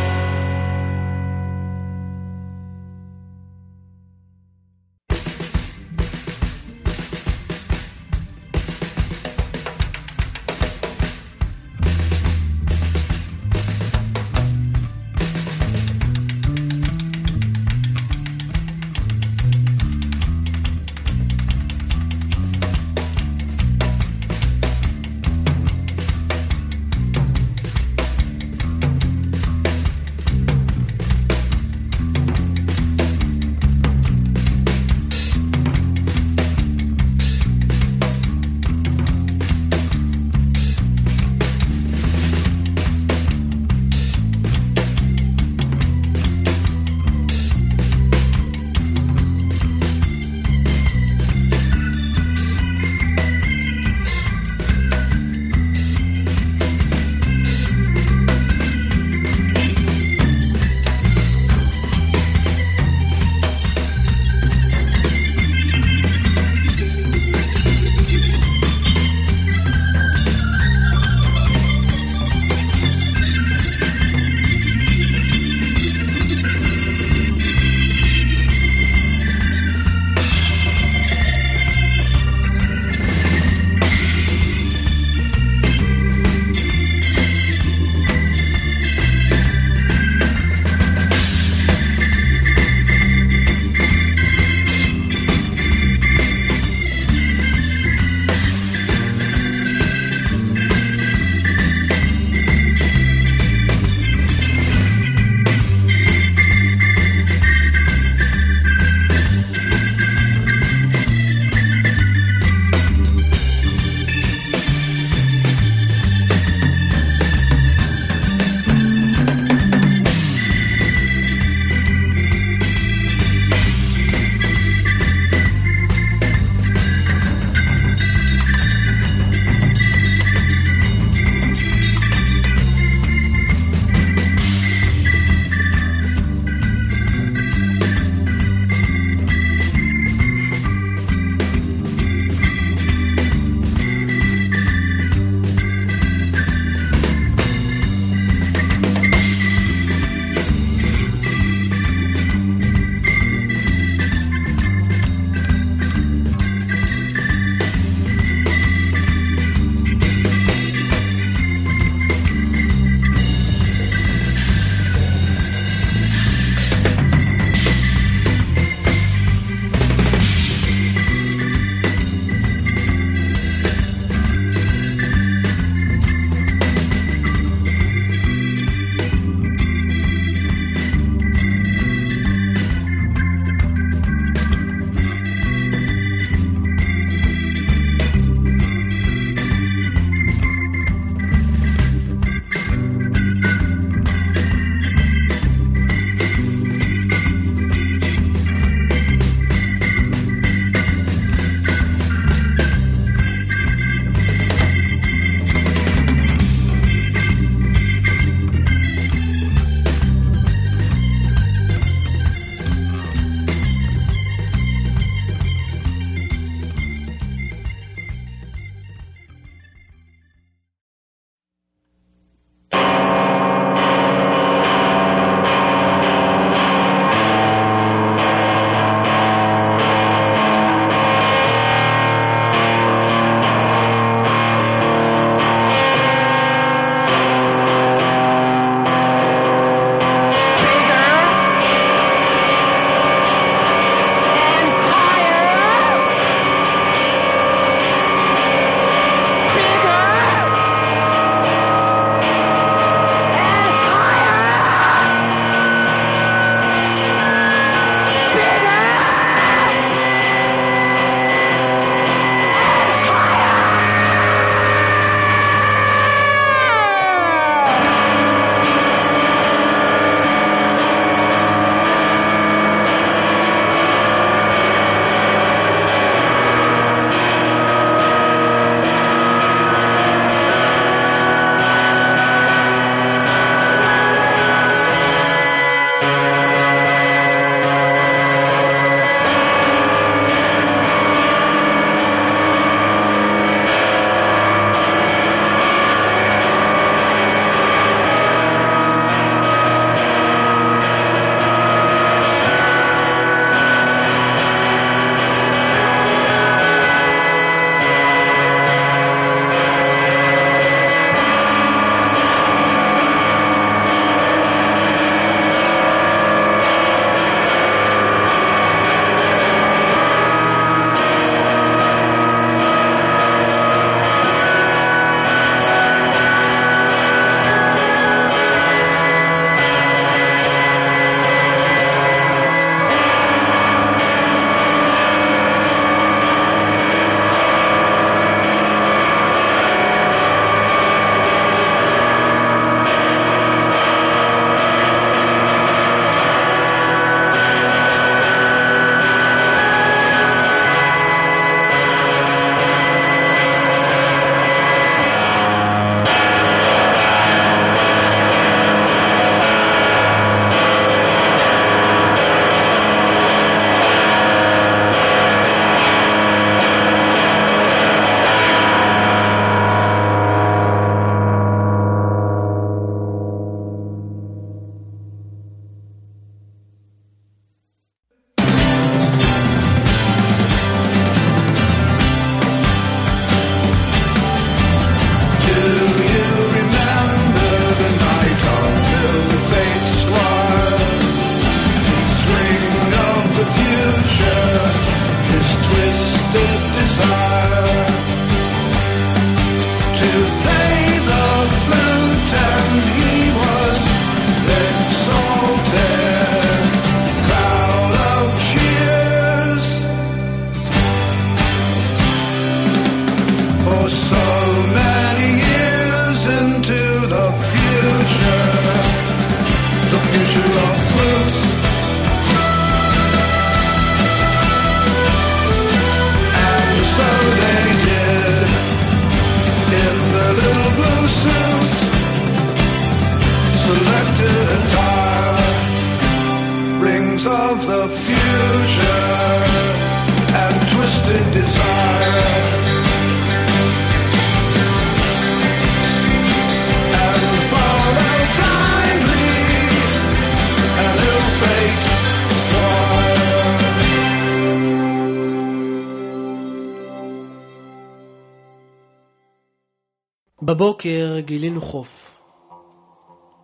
בבוקר 460.54 461.20
גילינו 461.20 461.62
חוף. 461.62 462.20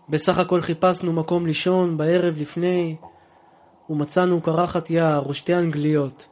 בסך 0.10 0.38
הכל 0.38 0.62
חיפשנו 0.62 1.14
מקום 1.14 1.46
לישון 1.46 1.98
בערב 1.98 2.38
לפני, 2.38 2.96
ומצאנו 3.90 4.42
קרחת 4.42 4.90
יער 4.90 5.30
ושתי 5.30 5.56
אנגליות, 5.56 6.28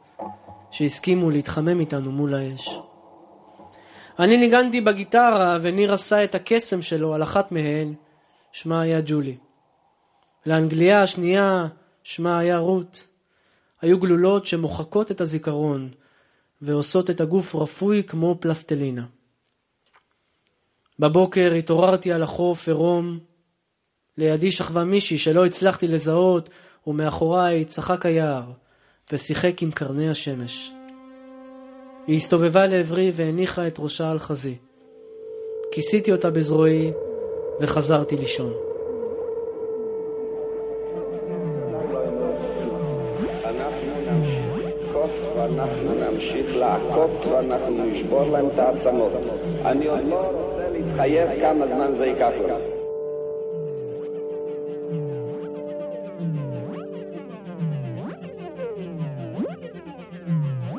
שהסכימו 0.70 1.30
להתחמם 1.30 1.80
איתנו 1.80 2.12
מול 2.12 2.34
האש. 2.34 2.78
אני 4.18 4.36
ניגנתי 4.36 4.80
בגיטרה, 4.80 5.58
וניר 5.62 5.92
עשה 5.92 6.24
את 6.24 6.34
הקסם 6.34 6.82
שלו 6.82 7.14
על 7.14 7.22
אחת 7.22 7.52
מהן, 7.52 7.94
שמה 8.52 8.80
היה 8.80 9.00
ג'ולי. 9.06 9.36
לאנגליה 10.46 11.02
השנייה, 11.02 11.66
שמה 12.02 12.38
היה 12.38 12.58
רות. 12.58 13.06
היו 13.82 13.98
גלולות 13.98 14.46
שמוחקות 14.46 15.10
את 15.10 15.20
הזיכרון, 15.20 15.90
ועושות 16.62 17.10
את 17.10 17.20
הגוף 17.20 17.54
רפוי 17.54 18.02
כמו 18.04 18.36
פלסטלינה. 18.40 19.04
בבוקר 20.98 21.52
התעוררתי 21.52 22.12
על 22.12 22.22
החוף 22.22 22.68
עירום. 22.68 23.18
לידי 24.18 24.50
שכבה 24.50 24.84
מישהי 24.84 25.18
שלא 25.18 25.46
הצלחתי 25.46 25.86
לזהות, 25.86 26.48
ומאחוריי 26.86 27.64
צחק 27.64 28.06
היער, 28.06 28.42
ושיחק 29.12 29.62
עם 29.62 29.70
קרני 29.70 30.10
השמש. 30.10 30.72
היא 32.06 32.16
הסתובבה 32.16 32.66
לעברי 32.66 33.12
והניחה 33.14 33.66
את 33.66 33.78
ראשה 33.78 34.10
על 34.10 34.18
חזי. 34.18 34.54
כיסיתי 35.72 36.12
אותה 36.12 36.30
בזרועי, 36.30 36.92
וחזרתי 37.60 38.16
לישון. 38.16 38.52
אנחנו 45.38 45.94
נמשיך 45.94 46.56
לתקוף 46.56 47.26
ואנחנו 47.26 47.84
נשבור 47.84 48.30
להם 48.30 48.48
את 48.54 48.58
העצמות. 48.58 49.12
אני 49.64 49.86
עוד 49.86 50.04
לא 50.04 50.32
להתחייב 50.78 51.28
כמה 51.40 51.66
זמן 51.66 51.94
זה 51.94 52.06
ייקח 52.06 52.30
לנו. 52.44 52.78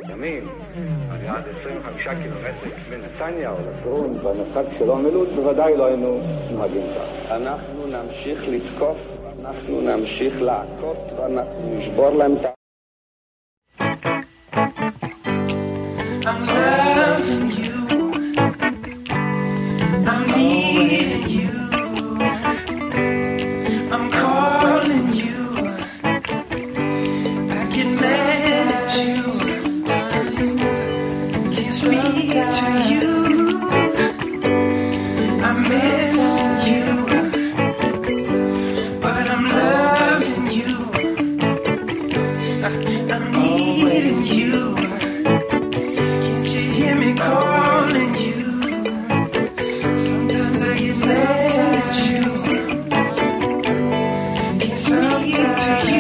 ימים, 0.09 0.47
עד 1.27 1.43
25 1.49 2.07
קילומטר 2.07 2.69
מנתניה 2.89 3.51
או 3.51 3.57
לטרון, 3.69 4.17
במרחק 4.23 4.65
של 4.79 4.91
עמלות, 4.91 5.27
בוודאי 5.29 5.77
לא 5.77 5.85
היינו 5.85 6.19
נוהגים 6.51 6.87
כך. 6.95 7.31
אנחנו 7.31 7.87
נמשיך 7.87 8.43
לתקוף, 8.47 8.97
אנחנו 9.39 9.81
נמשיך 9.81 10.41
להכות 10.41 10.97
ואנחנו 11.17 11.79
נשבור 11.79 12.09
להם 12.09 12.35
את 12.35 12.45
ה... 12.45 12.58
to 55.45 55.91
you. 55.91 55.98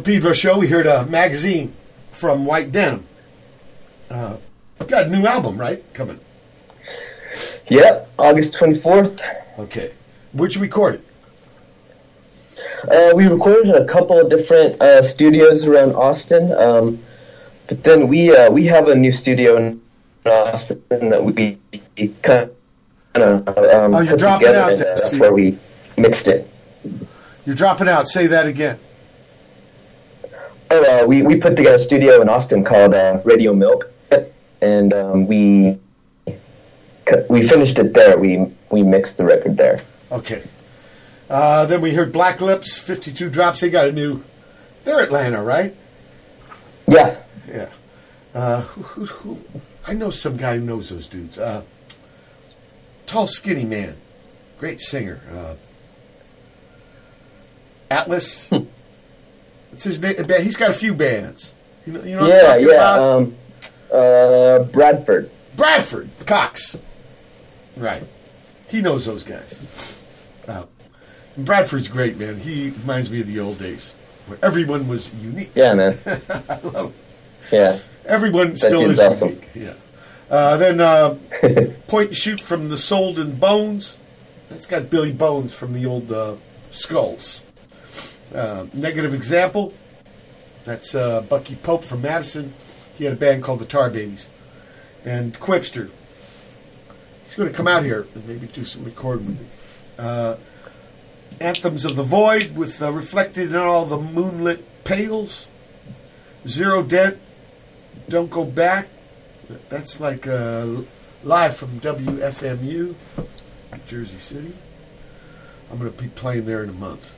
Pedro 0.00 0.32
Show. 0.32 0.58
We 0.58 0.68
heard 0.68 0.86
a 0.86 1.06
Magazin 1.06 1.72
from 2.12 2.44
White 2.44 2.72
Denim. 2.72 3.04
Uh, 4.10 4.36
got 4.88 5.06
a 5.06 5.08
new 5.08 5.26
album, 5.26 5.56
right? 5.58 5.82
Coming. 5.94 6.18
Yep, 7.68 8.10
August 8.18 8.54
24th. 8.54 9.20
Okay. 9.58 9.92
Where'd 10.32 10.54
you 10.54 10.60
record 10.60 10.96
it? 10.96 11.04
Uh, 12.90 13.12
we 13.14 13.26
recorded 13.26 13.68
in 13.68 13.74
a 13.74 13.84
couple 13.86 14.18
of 14.18 14.28
different 14.28 14.80
uh, 14.82 15.02
studios 15.02 15.66
around 15.66 15.92
Austin, 15.94 16.52
um, 16.52 16.98
but 17.68 17.82
then 17.84 18.08
we 18.08 18.34
uh, 18.34 18.50
we 18.50 18.66
have 18.66 18.88
a 18.88 18.94
new 18.94 19.12
studio 19.12 19.56
in 19.56 19.80
Austin 20.26 20.82
that 20.90 21.22
we 21.22 21.58
kind 22.22 22.50
of 23.14 23.48
um, 23.48 23.94
Oh, 23.94 24.06
put 24.06 24.18
together, 24.18 24.58
out 24.58 24.72
and 24.72 24.80
there, 24.80 24.92
uh, 24.94 24.96
that's 24.96 25.18
where 25.18 25.32
we 25.32 25.58
mixed 25.96 26.26
it. 26.28 26.48
You're 27.46 27.56
dropping 27.56 27.88
out. 27.88 28.08
Say 28.08 28.26
that 28.28 28.46
again. 28.46 28.78
Oh, 30.72 31.02
uh, 31.02 31.06
we 31.06 31.22
we 31.22 31.36
put 31.36 31.56
together 31.56 31.76
a 31.76 31.80
studio 31.80 32.22
in 32.22 32.28
Austin 32.28 32.64
called 32.64 32.94
uh, 32.94 33.20
Radio 33.24 33.52
Milk, 33.52 33.90
and 34.62 34.92
um, 34.92 35.26
we 35.26 35.78
we 37.28 37.46
finished 37.46 37.78
it 37.80 37.92
there. 37.92 38.16
We 38.16 38.46
we 38.70 38.82
mixed 38.84 39.16
the 39.16 39.24
record 39.24 39.56
there. 39.56 39.82
Okay. 40.12 40.44
Uh, 41.28 41.64
then 41.66 41.80
we 41.80 41.94
heard 41.94 42.12
Black 42.12 42.40
Lips, 42.40 42.78
52 42.78 43.30
Drops. 43.30 43.60
They 43.60 43.70
got 43.70 43.88
a 43.88 43.92
new. 43.92 44.24
They're 44.84 45.00
Atlanta, 45.00 45.42
right? 45.42 45.74
Yeah, 46.88 47.16
Yeah. 47.48 47.68
Uh, 48.34 48.62
who, 48.62 48.82
who, 48.82 49.04
who, 49.06 49.38
I 49.86 49.92
know 49.92 50.10
some 50.10 50.36
guy 50.36 50.56
who 50.56 50.64
knows 50.64 50.88
those 50.88 51.06
dudes. 51.06 51.38
Uh, 51.38 51.62
tall, 53.06 53.26
skinny 53.26 53.64
man. 53.64 53.96
Great 54.58 54.80
singer. 54.80 55.20
Uh, 55.32 55.54
Atlas. 57.90 58.50
What's 59.80 59.98
his 59.98 60.00
name? 60.02 60.42
He's 60.42 60.58
got 60.58 60.68
a 60.68 60.74
few 60.74 60.92
bands. 60.92 61.54
You 61.86 61.94
know, 61.94 62.02
you 62.02 62.14
know 62.14 62.26
yeah, 62.26 62.56
yeah. 62.56 62.74
about? 62.74 62.98
Um, 63.00 63.36
uh, 63.90 64.58
Bradford. 64.64 65.30
Bradford 65.56 66.10
Cox. 66.26 66.76
Right. 67.78 68.02
He 68.68 68.82
knows 68.82 69.06
those 69.06 69.24
guys. 69.24 70.02
Uh, 70.46 70.66
Bradford's 71.38 71.88
great, 71.88 72.18
man. 72.18 72.36
He 72.36 72.68
reminds 72.80 73.10
me 73.10 73.22
of 73.22 73.26
the 73.26 73.40
old 73.40 73.58
days 73.58 73.94
where 74.26 74.38
everyone 74.42 74.86
was 74.86 75.10
unique. 75.14 75.52
Yeah, 75.54 75.72
man. 75.72 75.96
I 76.06 76.60
love 76.60 76.92
it. 77.50 77.50
Yeah. 77.50 77.78
Everyone 78.04 78.58
still 78.58 78.90
is 78.90 79.00
awesome. 79.00 79.28
unique. 79.28 79.48
Yeah. 79.54 79.74
Uh, 80.28 80.58
then 80.58 80.80
uh, 80.82 81.16
Point 81.88 82.08
and 82.08 82.16
Shoot 82.18 82.42
from 82.42 82.68
the 82.68 82.76
Sold 82.76 83.18
and 83.18 83.40
Bones. 83.40 83.96
That's 84.50 84.66
got 84.66 84.90
Billy 84.90 85.12
Bones 85.12 85.54
from 85.54 85.72
the 85.72 85.86
old 85.86 86.12
uh, 86.12 86.34
Skulls. 86.70 87.40
Uh, 88.34 88.66
negative 88.72 89.14
Example. 89.14 89.72
That's 90.64 90.94
uh, 90.94 91.22
Bucky 91.22 91.56
Pope 91.56 91.84
from 91.84 92.02
Madison. 92.02 92.52
He 92.96 93.04
had 93.04 93.14
a 93.14 93.16
band 93.16 93.42
called 93.42 93.60
the 93.60 93.64
Tar 93.64 93.90
Babies. 93.90 94.28
And 95.04 95.38
Quipster. 95.38 95.90
He's 97.24 97.34
going 97.34 97.48
to 97.48 97.54
come 97.54 97.66
out 97.66 97.84
here 97.84 98.06
and 98.14 98.28
maybe 98.28 98.46
do 98.46 98.64
some 98.64 98.84
recording 98.84 99.26
with 99.26 99.40
me. 99.40 99.46
Uh, 99.98 100.36
Anthems 101.40 101.84
of 101.84 101.96
the 101.96 102.02
Void 102.02 102.56
with 102.56 102.82
uh, 102.82 102.92
reflected 102.92 103.50
in 103.50 103.56
all 103.56 103.86
the 103.86 103.96
moonlit 103.96 104.84
pails. 104.84 105.48
Zero 106.46 106.82
Dent. 106.82 107.18
Don't 108.08 108.30
Go 108.30 108.44
Back. 108.44 108.88
That's 109.68 110.00
like 110.00 110.26
uh, 110.26 110.82
live 111.24 111.56
from 111.56 111.80
WFMU, 111.80 112.94
Jersey 113.86 114.18
City. 114.18 114.52
I'm 115.70 115.78
going 115.78 115.92
to 115.92 116.02
be 116.02 116.08
playing 116.08 116.46
there 116.46 116.62
in 116.62 116.68
a 116.68 116.72
month. 116.74 117.14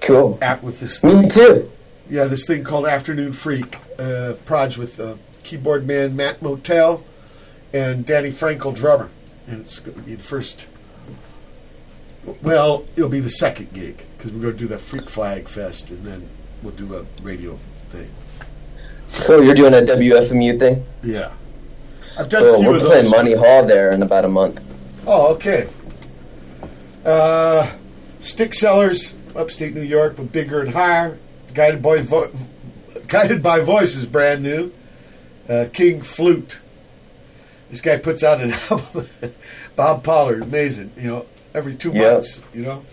Cool. 0.00 0.38
At 0.42 0.62
with 0.62 0.80
this 0.80 1.02
Me 1.02 1.12
thing. 1.22 1.28
too. 1.28 1.70
Yeah, 2.08 2.24
this 2.24 2.46
thing 2.46 2.62
called 2.64 2.86
Afternoon 2.86 3.32
Freak. 3.32 3.78
Uh, 3.98 4.34
proj 4.44 4.76
with 4.76 5.00
uh, 5.00 5.14
keyboard 5.42 5.86
man 5.86 6.14
Matt 6.14 6.40
Mottel 6.40 7.02
and 7.72 8.04
Danny 8.06 8.30
Frankel 8.30 8.74
drummer. 8.74 9.08
And 9.48 9.60
it's 9.60 9.78
going 9.80 9.96
to 9.96 10.02
be 10.02 10.14
the 10.14 10.22
first. 10.22 10.66
Well, 12.42 12.84
it'll 12.96 13.08
be 13.08 13.20
the 13.20 13.30
second 13.30 13.72
gig 13.72 14.02
because 14.16 14.32
we're 14.32 14.42
going 14.42 14.52
to 14.54 14.58
do 14.58 14.66
the 14.66 14.78
Freak 14.78 15.08
Flag 15.08 15.48
Fest 15.48 15.90
and 15.90 16.04
then 16.04 16.28
we'll 16.62 16.72
do 16.74 16.94
a 16.96 17.04
radio 17.22 17.56
thing. 17.90 18.10
Cool. 19.24 19.44
You're 19.44 19.54
doing 19.54 19.74
a 19.74 19.78
WFMU 19.78 20.58
thing. 20.58 20.84
Yeah. 21.02 21.32
I've 22.18 22.28
done 22.28 22.42
a 22.44 22.58
few 22.58 22.68
We're 22.68 22.76
of 22.76 22.82
playing. 22.82 23.10
Money 23.10 23.34
Hall 23.34 23.64
there 23.66 23.92
in 23.92 24.02
about 24.02 24.24
a 24.24 24.28
month. 24.28 24.60
Oh, 25.06 25.34
okay. 25.34 25.68
Uh, 27.04 27.70
Stick 28.20 28.52
Sellers, 28.54 29.12
upstate 29.36 29.74
New 29.74 29.82
York, 29.82 30.16
but 30.16 30.32
bigger 30.32 30.60
and 30.60 30.70
higher. 30.72 31.18
Guided 31.54 31.82
by 31.82 32.00
vo- 32.00 32.30
Guided 33.08 33.42
by 33.42 33.60
Voices, 33.60 34.04
brand 34.06 34.42
new. 34.42 34.72
Uh, 35.48 35.66
King 35.72 36.02
Flute. 36.02 36.58
This 37.70 37.80
guy 37.80 37.96
puts 37.98 38.22
out 38.24 38.40
an 38.40 38.52
album. 38.70 39.08
Bob 39.76 40.02
Pollard, 40.04 40.42
amazing. 40.42 40.90
You 40.96 41.02
know, 41.08 41.26
every 41.54 41.74
two 41.74 41.92
Yep. 41.92 42.12
months. 42.14 42.42
You 42.54 42.62
know. 42.62 42.84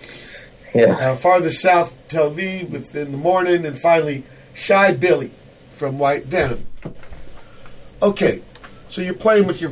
Yeah. 0.76 0.96
Uh, 1.12 1.16
Farthest 1.16 1.62
South, 1.62 1.96
Tel 2.08 2.32
Aviv 2.32 2.70
within 2.70 3.12
the 3.12 3.18
morning, 3.18 3.66
and 3.66 3.78
finally 3.78 4.24
Shy 4.54 4.91
Billy 4.94 5.32
from 5.74 6.00
White 6.00 6.30
Denim. 6.30 6.66
Okay, 8.02 8.41
so 8.89 9.02
you're 9.02 9.14
playing 9.14 9.48
with 9.48 9.62
your 9.62 9.72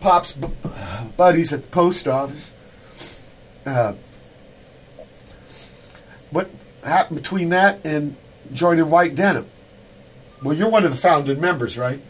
pops 0.00 0.32
bu- 0.32 0.50
buddies 1.16 1.52
at 1.52 1.62
the 1.62 1.68
post 1.68 2.06
office. 2.06 2.50
Uh, 3.66 3.94
happened 6.84 7.18
between 7.18 7.50
that 7.50 7.84
and 7.84 8.16
joining 8.52 8.88
White 8.90 9.14
Denim? 9.14 9.46
Well, 10.42 10.56
you're 10.56 10.68
one 10.68 10.84
of 10.84 10.90
the 10.90 10.96
founding 10.98 11.40
members, 11.40 11.78
right? 11.78 12.00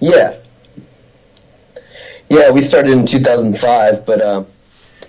Yeah. 0.00 0.36
Yeah, 2.30 2.50
we 2.50 2.62
started 2.62 2.92
in 2.92 3.06
2005, 3.06 4.06
but 4.06 4.20
um, 4.20 4.46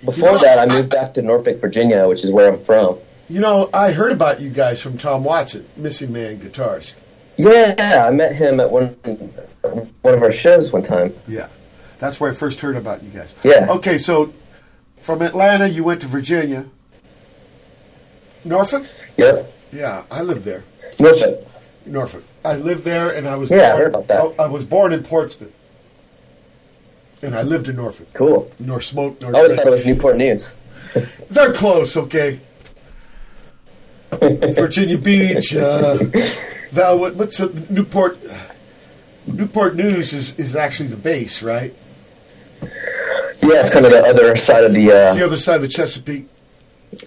before 0.04 0.28
You 0.30 0.34
know, 0.36 0.40
that, 0.42 0.58
I 0.58 0.62
I- 0.62 0.66
moved 0.66 0.90
back 0.90 1.14
to 1.14 1.22
Norfolk, 1.22 1.60
Virginia, 1.60 2.06
which 2.06 2.24
is 2.24 2.30
where 2.32 2.52
I'm 2.52 2.62
from. 2.62 2.98
You 3.28 3.40
know, 3.40 3.68
I 3.74 3.90
heard 3.92 4.12
about 4.12 4.40
you 4.40 4.50
guys 4.50 4.80
from 4.80 4.98
Tom 4.98 5.24
Watson, 5.24 5.66
Missing 5.76 6.12
Man 6.12 6.38
Guitars. 6.38 6.94
Yeah, 7.36 8.04
I 8.06 8.10
met 8.12 8.34
him 8.36 8.60
at 8.60 8.70
one 8.70 8.88
one 10.02 10.14
of 10.14 10.22
our 10.22 10.30
shows 10.32 10.72
one 10.72 10.82
time. 10.82 11.12
Yeah, 11.26 11.48
that's 11.98 12.20
where 12.20 12.30
I 12.30 12.34
first 12.34 12.60
heard 12.60 12.76
about 12.76 13.02
you 13.02 13.10
guys. 13.10 13.34
Yeah. 13.42 13.66
Okay, 13.68 13.98
so 13.98 14.32
from 15.00 15.22
Atlanta, 15.22 15.66
you 15.66 15.82
went 15.84 16.00
to 16.02 16.06
Virginia. 16.06 16.66
Norfolk? 18.46 18.84
Yep. 19.16 19.52
Yeah, 19.72 20.04
I 20.10 20.22
lived 20.22 20.44
there. 20.44 20.62
Norfolk. 20.98 21.46
Norfolk. 21.84 22.24
I 22.44 22.56
lived 22.56 22.84
there, 22.84 23.10
and 23.10 23.26
I 23.28 23.36
was 23.36 23.50
Yeah, 23.50 23.56
I 23.56 23.70
born, 23.70 23.76
heard 23.82 23.88
about 23.94 24.06
that. 24.08 24.40
I, 24.40 24.44
I 24.44 24.46
was 24.46 24.64
born 24.64 24.92
in 24.92 25.02
Portsmouth, 25.02 25.52
and 27.22 27.34
I 27.34 27.42
lived 27.42 27.68
in 27.68 27.76
Norfolk. 27.76 28.08
Cool. 28.14 28.50
Nor 28.58 28.80
smoke, 28.80 29.20
nor 29.20 29.32
I 29.32 29.34
always 29.38 29.50
drink. 29.52 29.62
thought 29.62 29.68
it 29.68 29.72
was 29.72 29.84
Newport 29.86 30.16
News. 30.16 30.54
They're 31.30 31.52
close, 31.52 31.96
okay. 31.96 32.40
Virginia 34.12 34.96
Beach. 34.98 35.54
Uh, 35.54 35.98
Val, 36.70 36.98
what, 36.98 37.16
what's 37.16 37.38
Newport? 37.70 38.18
Newport 39.26 39.74
News 39.74 40.12
is, 40.12 40.38
is 40.38 40.54
actually 40.54 40.88
the 40.88 40.96
base, 40.96 41.42
right? 41.42 41.74
Yeah, 42.62 43.60
it's 43.60 43.70
kind 43.70 43.84
of 43.84 43.92
the 43.92 44.04
other 44.04 44.36
side 44.36 44.64
of 44.64 44.72
the. 44.72 44.86
It's 44.88 45.16
the 45.16 45.22
Uh, 45.22 45.26
other 45.26 45.36
side 45.36 45.56
of 45.56 45.62
the 45.62 45.68
Chesapeake 45.68 46.26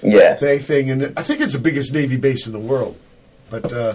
yeah. 0.01 0.35
Bay 0.35 0.59
thing, 0.59 0.89
and 0.89 1.13
I 1.17 1.23
think 1.23 1.41
it's 1.41 1.53
the 1.53 1.59
biggest 1.59 1.93
Navy 1.93 2.17
base 2.17 2.45
in 2.45 2.51
the 2.51 2.59
world. 2.59 2.97
But 3.49 3.71
uh, 3.73 3.93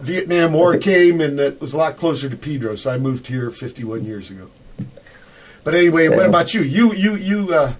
Vietnam 0.00 0.52
War 0.52 0.76
came, 0.76 1.20
and 1.20 1.38
it 1.38 1.60
was 1.60 1.74
a 1.74 1.78
lot 1.78 1.96
closer 1.96 2.28
to 2.28 2.36
Pedro, 2.36 2.74
so 2.74 2.90
I 2.90 2.98
moved 2.98 3.26
here 3.26 3.50
51 3.50 4.04
years 4.04 4.30
ago. 4.30 4.48
But 5.64 5.74
anyway, 5.74 6.08
what 6.08 6.26
about 6.26 6.54
you? 6.54 6.62
You 6.62 6.92
you 6.92 7.14
you 7.14 7.54
uh, 7.54 7.74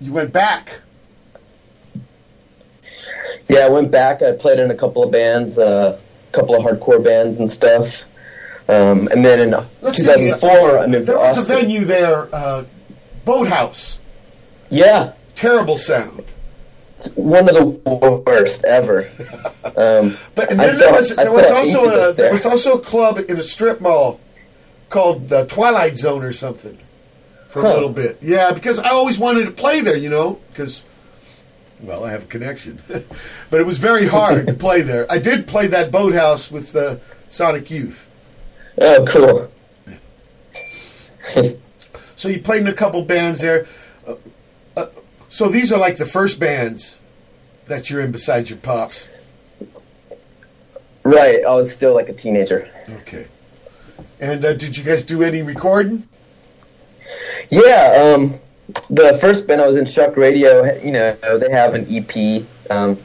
you 0.00 0.12
went 0.12 0.32
back. 0.32 0.80
Yeah, 3.48 3.60
I 3.60 3.68
went 3.68 3.90
back. 3.90 4.22
I 4.22 4.32
played 4.32 4.60
in 4.60 4.70
a 4.70 4.74
couple 4.74 5.02
of 5.02 5.10
bands, 5.10 5.58
a 5.58 5.98
couple 6.32 6.54
of 6.54 6.62
hardcore 6.62 7.02
bands 7.02 7.38
and 7.38 7.50
stuff. 7.50 8.04
Um, 8.68 9.08
and 9.08 9.24
then 9.24 9.40
in 9.40 9.50
Let's 9.80 9.96
see, 9.96 10.04
2004, 10.04 10.78
I 10.78 10.86
moved 10.86 11.06
there 11.06 11.16
was 11.16 11.42
a 11.42 11.48
venue 11.48 11.84
there, 11.86 12.28
uh, 12.34 12.64
Boathouse. 13.24 13.98
Yeah, 14.68 15.14
Terrible 15.38 15.76
sound. 15.78 16.24
one 17.14 17.48
of 17.48 17.54
the 17.54 18.22
worst 18.26 18.64
ever. 18.64 19.08
Um, 19.76 20.16
But 20.34 20.50
I 20.58 20.72
saw- 20.72 20.78
there 20.78 20.92
was, 20.92 21.14
there 21.14 21.30
was 21.32 21.50
also 21.50 21.84
a, 21.84 21.90
there 21.90 22.12
there. 22.14 22.32
was 22.32 22.44
also 22.46 22.78
a 22.78 22.80
club 22.80 23.18
in 23.18 23.38
a 23.38 23.42
strip 23.44 23.80
mall 23.80 24.18
called 24.88 25.28
the 25.28 25.44
Twilight 25.44 25.96
Zone 25.96 26.24
or 26.24 26.32
something 26.32 26.78
for 27.50 27.60
a 27.60 27.68
little 27.74 27.90
bit. 27.90 28.18
Yeah, 28.20 28.50
because 28.52 28.80
I 28.80 28.88
always 28.88 29.18
wanted 29.18 29.44
to 29.44 29.52
play 29.52 29.80
there, 29.80 29.94
you 29.96 30.08
know, 30.10 30.40
because 30.50 30.82
well, 31.80 32.02
I 32.04 32.10
have 32.10 32.24
a 32.24 32.26
connection. 32.26 32.82
but 32.88 33.60
it 33.60 33.66
was 33.66 33.78
very 33.78 34.06
hard 34.08 34.46
to 34.48 34.54
play 34.54 34.80
there. 34.82 35.06
I 35.08 35.18
did 35.18 35.46
play 35.46 35.68
that 35.68 35.92
boathouse 35.92 36.50
with 36.50 36.74
uh, 36.74 36.96
Sonic 37.30 37.70
Youth. 37.70 38.08
oh, 38.80 39.04
cool. 39.06 39.50
So 42.16 42.28
you 42.28 42.40
played 42.40 42.62
in 42.62 42.68
a 42.68 42.72
couple 42.72 43.02
bands 43.02 43.40
there. 43.40 43.66
Uh, 44.06 44.12
uh, 44.12 44.16
so 45.28 45.48
these 45.48 45.72
are 45.72 45.78
like 45.78 45.96
the 45.98 46.06
first 46.06 46.38
bands 46.40 46.98
that 47.66 47.90
you're 47.90 48.00
in 48.00 48.10
besides 48.12 48.50
your 48.50 48.58
pops. 48.58 49.06
Right, 51.04 51.44
I 51.44 51.54
was 51.54 51.72
still 51.72 51.94
like 51.94 52.08
a 52.08 52.12
teenager. 52.12 52.68
Okay. 53.02 53.26
And 54.20 54.44
uh, 54.44 54.52
did 54.54 54.76
you 54.76 54.84
guys 54.84 55.04
do 55.04 55.22
any 55.22 55.42
recording? 55.42 56.06
Yeah, 57.50 58.14
um, 58.16 58.38
the 58.90 59.16
first 59.20 59.46
band 59.46 59.60
I 59.60 59.66
was 59.66 59.76
in, 59.76 59.86
Shock 59.86 60.16
Radio, 60.16 60.74
you 60.82 60.92
know, 60.92 61.16
they 61.38 61.50
have 61.50 61.74
an 61.74 61.86
EP. 61.88 62.42
Um, 62.70 62.98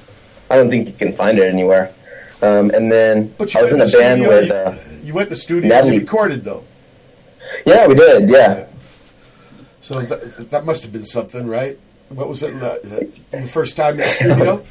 I 0.50 0.56
don't 0.58 0.70
think 0.70 0.88
you 0.88 0.94
can 0.94 1.16
find 1.16 1.38
it 1.40 1.48
anywhere. 1.48 1.94
Um, 2.42 2.72
and 2.72 2.92
then 2.92 3.34
I 3.40 3.44
was 3.62 3.74
in 3.74 3.80
a 3.80 3.86
band 3.86 3.90
studio, 4.22 4.28
with. 4.30 4.48
you, 4.50 4.54
Uh, 4.56 4.78
you 5.04 5.14
went 5.14 5.30
to 5.30 5.36
the 5.36 5.40
studio 5.40 5.70
Natalie. 5.70 5.92
and 5.92 5.96
you 5.96 6.02
recorded 6.02 6.44
though. 6.44 6.64
yeah, 7.66 7.88
we 7.88 7.94
did. 7.96 8.30
Yeah, 8.30 8.66
So 9.82 10.02
that, 10.02 10.50
that 10.50 10.66
must 10.66 10.84
have 10.84 10.92
been 10.92 11.06
something, 11.06 11.48
right? 11.48 11.80
What 12.14 12.28
was 12.30 12.44
it? 12.44 12.54
Uh, 12.62 12.78
your 13.32 13.48
first 13.48 13.76
time 13.78 13.94
in 13.96 14.02
the 14.02 14.08
studio? 14.10 14.66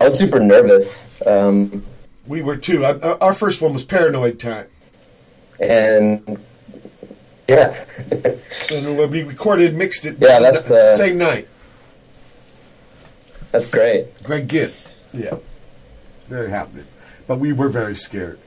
I 0.00 0.04
was 0.04 0.18
super 0.18 0.40
nervous. 0.40 1.08
Um, 1.26 1.84
we 2.26 2.42
were 2.42 2.56
too. 2.56 2.84
I, 2.84 2.98
our- 2.98 3.22
our 3.22 3.34
first 3.34 3.60
one 3.60 3.72
was 3.72 3.84
Paranoid 3.84 4.38
Time. 4.40 4.66
and 5.60 6.38
Yeah. 7.48 7.84
and 8.70 8.96
when 8.98 9.10
we 9.10 9.22
recorded, 9.22 9.74
mixed 9.74 10.04
it. 10.06 10.16
Yeah, 10.20 10.40
that's, 10.40 10.64
the 10.66 10.92
uh, 10.92 10.96
same 10.96 11.18
night. 11.18 11.48
That's 13.52 13.68
great. 13.70 14.06
Greg 14.22 14.48
Ginn. 14.48 14.72
Yeah. 15.12 15.36
Very 16.28 16.50
happy. 16.50 16.84
But 17.26 17.38
we 17.40 17.52
were 17.52 17.68
very 17.68 17.96
scared. 17.96 18.38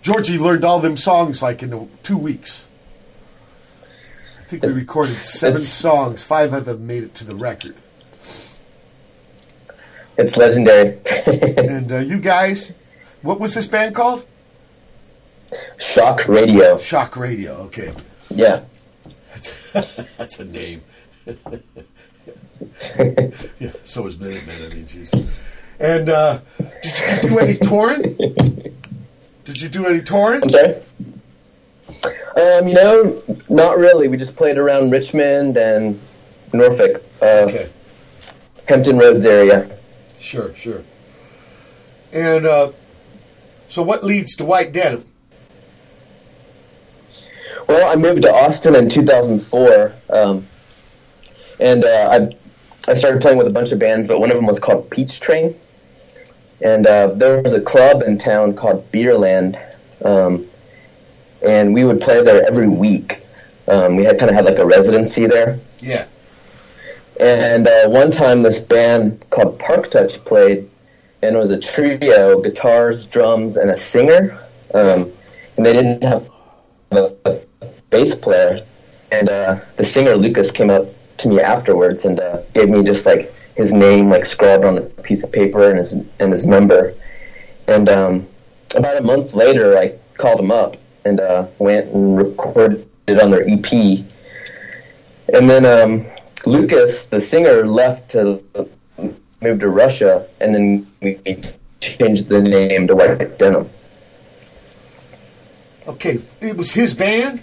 Georgie 0.00 0.38
learned 0.38 0.64
all 0.64 0.80
them 0.80 0.96
songs 0.96 1.42
like 1.42 1.62
in 1.62 1.88
two 2.02 2.16
weeks. 2.18 2.66
I 4.52 4.56
think 4.56 4.64
we 4.74 4.80
recorded 4.80 5.14
seven 5.14 5.56
It's- 5.62 5.72
songs. 5.72 6.24
Five 6.24 6.52
of 6.52 6.66
them 6.66 6.86
made 6.86 7.04
it 7.04 7.14
to 7.14 7.24
the 7.24 7.34
record. 7.34 7.74
It's 10.18 10.36
legendary. 10.36 10.98
And 11.56 11.90
uh, 11.90 11.98
you 12.00 12.18
guys, 12.18 12.70
what 13.22 13.40
was 13.40 13.54
this 13.54 13.66
band 13.66 13.94
called? 13.94 14.26
Shock 15.78 16.28
Radio. 16.28 16.76
Shock 16.76 17.16
Radio. 17.16 17.54
Okay. 17.62 17.94
Yeah. 18.28 18.64
That's, 19.32 19.54
that's 20.18 20.38
a 20.38 20.44
name. 20.44 20.82
yeah, 22.98 23.70
so 23.84 24.06
is 24.06 24.18
Minutemen. 24.18 24.70
I 24.70 24.74
mean, 24.74 24.84
jeez. 24.84 25.28
And 25.80 26.10
uh, 26.10 26.40
did 26.82 26.98
you 26.98 27.22
do 27.30 27.38
any 27.38 27.56
touring? 27.56 28.02
Did 29.46 29.62
you 29.62 29.70
do 29.70 29.86
any 29.86 30.02
touring? 30.02 30.42
I'm 30.42 30.50
sorry. 30.50 30.74
Um, 32.04 32.66
you 32.66 32.74
know, 32.74 33.22
not 33.48 33.78
really. 33.78 34.08
We 34.08 34.16
just 34.16 34.36
played 34.36 34.58
around 34.58 34.90
Richmond 34.90 35.56
and 35.56 36.00
Norfolk, 36.52 37.02
uh, 37.20 37.46
Okay, 37.48 37.68
Hampton 38.66 38.98
Roads 38.98 39.24
area. 39.24 39.70
sure, 40.18 40.54
sure. 40.54 40.82
And 42.12 42.44
uh, 42.46 42.72
so, 43.68 43.82
what 43.82 44.02
leads 44.04 44.34
to 44.36 44.44
White 44.44 44.72
Denim? 44.72 45.06
Well, 47.68 47.90
I 47.90 47.96
moved 47.96 48.22
to 48.22 48.32
Austin 48.32 48.74
in 48.74 48.88
2004, 48.88 49.92
um, 50.10 50.46
and 51.60 51.84
uh, 51.84 52.08
I 52.10 52.90
I 52.90 52.94
started 52.94 53.22
playing 53.22 53.38
with 53.38 53.46
a 53.46 53.50
bunch 53.50 53.70
of 53.72 53.78
bands, 53.78 54.08
but 54.08 54.18
one 54.20 54.30
of 54.30 54.36
them 54.36 54.46
was 54.46 54.58
called 54.58 54.90
Peach 54.90 55.20
Train, 55.20 55.54
and 56.60 56.86
uh, 56.86 57.08
there 57.14 57.40
was 57.40 57.52
a 57.52 57.60
club 57.60 58.02
in 58.02 58.18
town 58.18 58.54
called 58.54 58.90
Beerland, 58.90 59.56
um, 60.04 60.46
and 61.44 61.72
we 61.74 61.84
would 61.84 62.00
play 62.00 62.22
there 62.22 62.46
every 62.46 62.68
week. 62.68 63.20
Um, 63.68 63.96
we 63.96 64.04
had 64.04 64.18
kind 64.18 64.30
of 64.30 64.34
had 64.34 64.44
like 64.44 64.58
a 64.58 64.66
residency 64.66 65.26
there, 65.26 65.58
Yeah. 65.80 66.06
and 67.20 67.66
uh, 67.68 67.88
one 67.88 68.10
time 68.10 68.42
this 68.42 68.58
band 68.58 69.24
called 69.30 69.58
Parque 69.58 69.90
Touch 69.90 70.22
played, 70.24 70.68
and 71.22 71.36
it 71.36 71.38
was 71.38 71.50
a 71.50 71.58
trio: 71.60 72.40
guitars, 72.40 73.06
drums, 73.06 73.56
and 73.56 73.70
a 73.70 73.76
singer. 73.76 74.38
Um, 74.74 75.10
and 75.56 75.66
they 75.66 75.72
didn't 75.74 76.02
have 76.02 76.28
a, 76.92 77.12
a 77.26 77.38
bass 77.90 78.14
player. 78.14 78.64
And 79.10 79.28
uh, 79.28 79.60
the 79.76 79.84
singer 79.84 80.16
Lucas 80.16 80.50
came 80.50 80.70
up 80.70 80.86
to 81.18 81.28
me 81.28 81.40
afterwards 81.40 82.06
and 82.06 82.18
uh, 82.18 82.40
gave 82.54 82.70
me 82.70 82.82
just 82.82 83.04
like 83.04 83.32
his 83.54 83.70
name, 83.72 84.08
like 84.08 84.24
scrawled 84.24 84.64
on 84.64 84.78
a 84.78 84.80
piece 84.80 85.22
of 85.22 85.30
paper, 85.30 85.68
and 85.70 85.78
his 85.78 85.92
and 86.18 86.32
his 86.32 86.46
number. 86.46 86.94
And 87.68 87.88
um, 87.88 88.26
about 88.74 88.96
a 88.96 89.02
month 89.02 89.34
later, 89.34 89.76
I 89.78 89.94
called 90.16 90.40
him 90.40 90.50
up 90.50 90.76
and 91.04 91.20
uh, 91.20 91.46
went 91.58 91.92
and 91.92 92.16
recorded 92.16 92.88
it 93.06 93.20
on 93.20 93.30
their 93.30 93.42
EP. 93.48 93.72
And 95.34 95.48
then 95.48 95.64
um, 95.66 96.06
Lucas, 96.46 97.06
the 97.06 97.20
singer, 97.20 97.66
left 97.66 98.10
to 98.10 98.42
move 99.40 99.60
to 99.60 99.68
Russia, 99.68 100.26
and 100.40 100.54
then 100.54 100.86
we 101.00 101.18
changed 101.80 102.28
the 102.28 102.40
name 102.40 102.86
to 102.86 102.94
White 102.94 103.38
Denim. 103.38 103.68
Okay, 105.86 106.20
it 106.40 106.56
was 106.56 106.72
his 106.72 106.94
band. 106.94 107.42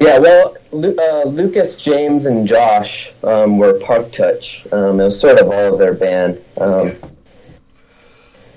Yeah, 0.00 0.18
well, 0.18 0.56
Lu- 0.70 0.96
uh, 0.96 1.24
Lucas, 1.24 1.76
James, 1.76 2.26
and 2.26 2.46
Josh 2.46 3.12
um, 3.22 3.58
were 3.58 3.74
Parque 3.80 4.12
Touch. 4.12 4.66
Um, 4.72 5.00
it 5.00 5.04
was 5.04 5.18
sort 5.18 5.38
of 5.38 5.48
all 5.48 5.72
of 5.72 5.78
their 5.78 5.94
band. 5.94 6.40
Um, 6.60 6.70
Okay. 6.70 6.98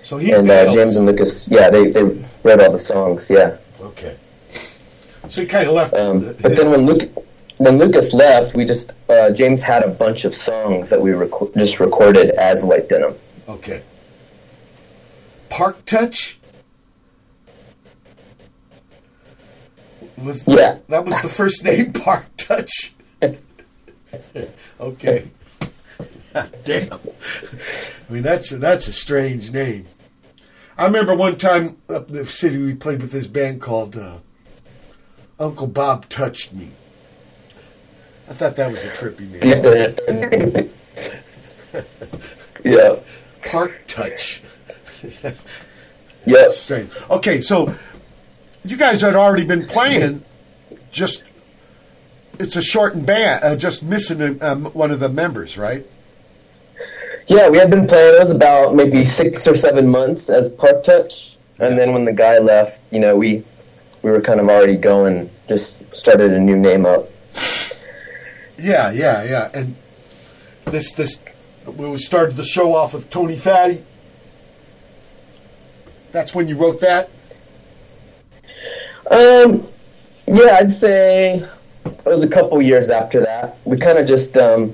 So 0.07 0.17
he 0.17 0.31
and 0.31 0.49
uh. 0.49 0.71
James 0.71 0.95
and 0.95 1.05
Lucas, 1.05 1.49
yeah, 1.49 1.69
they, 1.69 1.91
they 1.91 2.01
wrote 2.01 2.61
all 2.61 2.71
the 2.71 2.79
songs, 2.79 3.29
yeah. 3.29 3.57
Okay. 3.81 4.15
So 5.27 5.41
he 5.41 5.45
kind 5.47 5.67
of 5.67 5.73
left. 5.73 5.93
Um, 5.95 6.21
the- 6.21 6.33
but 6.41 6.55
then 6.55 6.71
when 6.71 6.85
Luke, 6.85 7.11
when 7.57 7.77
Lucas 7.77 8.13
left, 8.13 8.55
we 8.55 8.63
just 8.63 8.93
uh, 9.09 9.31
James 9.31 9.61
had 9.61 9.83
a 9.83 9.89
bunch 9.89 10.23
of 10.23 10.33
songs 10.33 10.89
that 10.91 11.01
we 11.01 11.09
reco- 11.11 11.53
just 11.57 11.81
recorded 11.81 12.29
as 12.29 12.63
White 12.63 12.87
Denim. 12.87 13.15
Okay. 13.49 13.81
Parque 15.49 15.83
Touch? 15.83 16.39
Was 20.23 20.47
Yeah. 20.47 20.77
That 20.87 21.03
was 21.03 21.21
the 21.21 21.27
first 21.27 21.65
name, 21.65 21.91
Parque 22.05 22.33
Touch. 22.37 22.93
okay. 24.79 25.27
Damn. 26.63 26.93
I 26.93 28.13
mean, 28.13 28.23
that's 28.23 28.51
that's 28.51 28.87
a 28.87 28.93
strange 28.93 29.51
name. 29.51 29.85
I 30.77 30.85
remember 30.85 31.15
one 31.15 31.37
time 31.37 31.77
up 31.89 32.09
in 32.09 32.15
the 32.15 32.25
city 32.27 32.57
we 32.57 32.75
played 32.75 33.01
with 33.01 33.11
this 33.11 33.25
band 33.25 33.61
called 33.61 33.97
uh, 33.97 34.17
Uncle 35.39 35.65
Bob 35.67 36.07
Touched 36.07 36.53
Me. 36.53 36.69
I 38.29 38.33
thought 38.33 38.55
that 38.57 38.71
was 38.71 38.85
a 38.85 38.89
trippy 38.89 39.27
name. 39.31 40.69
yeah. 42.63 42.99
Parque 43.45 43.87
Touch. 43.87 44.43
Yes. 46.25 46.57
Strange. 46.57 46.91
Okay, 47.09 47.41
so 47.41 47.73
you 48.65 48.75
guys 48.75 49.01
had 49.01 49.15
already 49.15 49.45
been 49.45 49.65
playing. 49.65 50.23
Just 50.91 51.23
it's 52.37 52.55
a 52.55 52.61
shortened 52.61 53.05
band. 53.05 53.43
Uh, 53.43 53.55
just 53.55 53.81
missing 53.81 54.21
a, 54.21 54.45
um, 54.45 54.65
one 54.65 54.91
of 54.91 54.99
the 54.99 55.09
members, 55.09 55.57
right? 55.57 55.85
Yeah, 57.27 57.49
we 57.49 57.57
had 57.57 57.69
been 57.69 57.85
playing. 57.85 58.15
It 58.15 58.19
was 58.19 58.31
about 58.31 58.73
maybe 58.73 59.03
six 59.03 59.47
or 59.49 59.55
seven 59.55 59.89
months 59.89 60.29
as 60.29 60.49
Parque 60.49 60.81
Touch, 60.81 61.37
and 61.59 61.77
then 61.77 61.91
when 61.91 62.05
the 62.05 62.13
guy 62.13 62.37
left, 62.37 62.79
you 62.89 63.01
know, 63.01 63.17
we 63.17 63.43
we 64.01 64.11
were 64.11 64.21
kind 64.21 64.39
of 64.39 64.47
already 64.47 64.77
going. 64.77 65.29
Just 65.49 65.93
started 65.93 66.31
a 66.31 66.39
new 66.39 66.55
name 66.55 66.85
up. 66.85 67.09
Yeah, 68.57 68.91
yeah, 68.91 69.23
yeah. 69.23 69.49
And 69.53 69.75
this 70.65 70.93
this 70.93 71.21
we 71.65 71.97
started 71.97 72.37
the 72.37 72.43
show 72.43 72.73
off 72.73 72.93
with 72.93 73.09
Tony 73.09 73.37
Fatti. 73.37 73.83
That's 76.13 76.33
when 76.33 76.47
you 76.47 76.55
wrote 76.55 76.79
that. 76.79 77.09
Um, 79.11 79.67
yeah, 80.27 80.57
I'd 80.59 80.71
say 80.71 81.45
it 81.85 82.05
was 82.05 82.23
a 82.23 82.29
couple 82.29 82.61
years 82.61 82.89
after 82.89 83.19
that. 83.21 83.57
We 83.65 83.77
kind 83.77 83.97
of 83.97 84.07
just 84.07 84.37
um, 84.37 84.73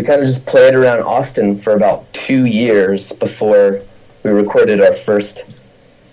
we 0.00 0.06
kind 0.06 0.22
of 0.22 0.26
just 0.26 0.46
played 0.46 0.74
around 0.74 1.02
Austin 1.02 1.58
for 1.58 1.74
about 1.74 2.10
two 2.14 2.46
years 2.46 3.12
before 3.12 3.82
we 4.22 4.30
recorded 4.30 4.80
our 4.80 4.94
first 4.94 5.42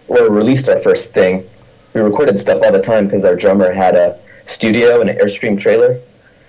or 0.10 0.30
released 0.30 0.68
our 0.68 0.78
first 0.78 1.14
thing. 1.14 1.48
We 1.94 2.02
recorded 2.02 2.38
stuff 2.38 2.62
all 2.64 2.74
the 2.74 2.82
time 2.82 3.06
because 3.06 3.24
our 3.24 3.34
drummer 3.34 3.72
had 3.72 3.96
a 3.96 4.20
studio 4.44 5.00
and 5.00 5.10
an 5.10 5.18
Airstream 5.18 5.58
trailer, 5.58 6.02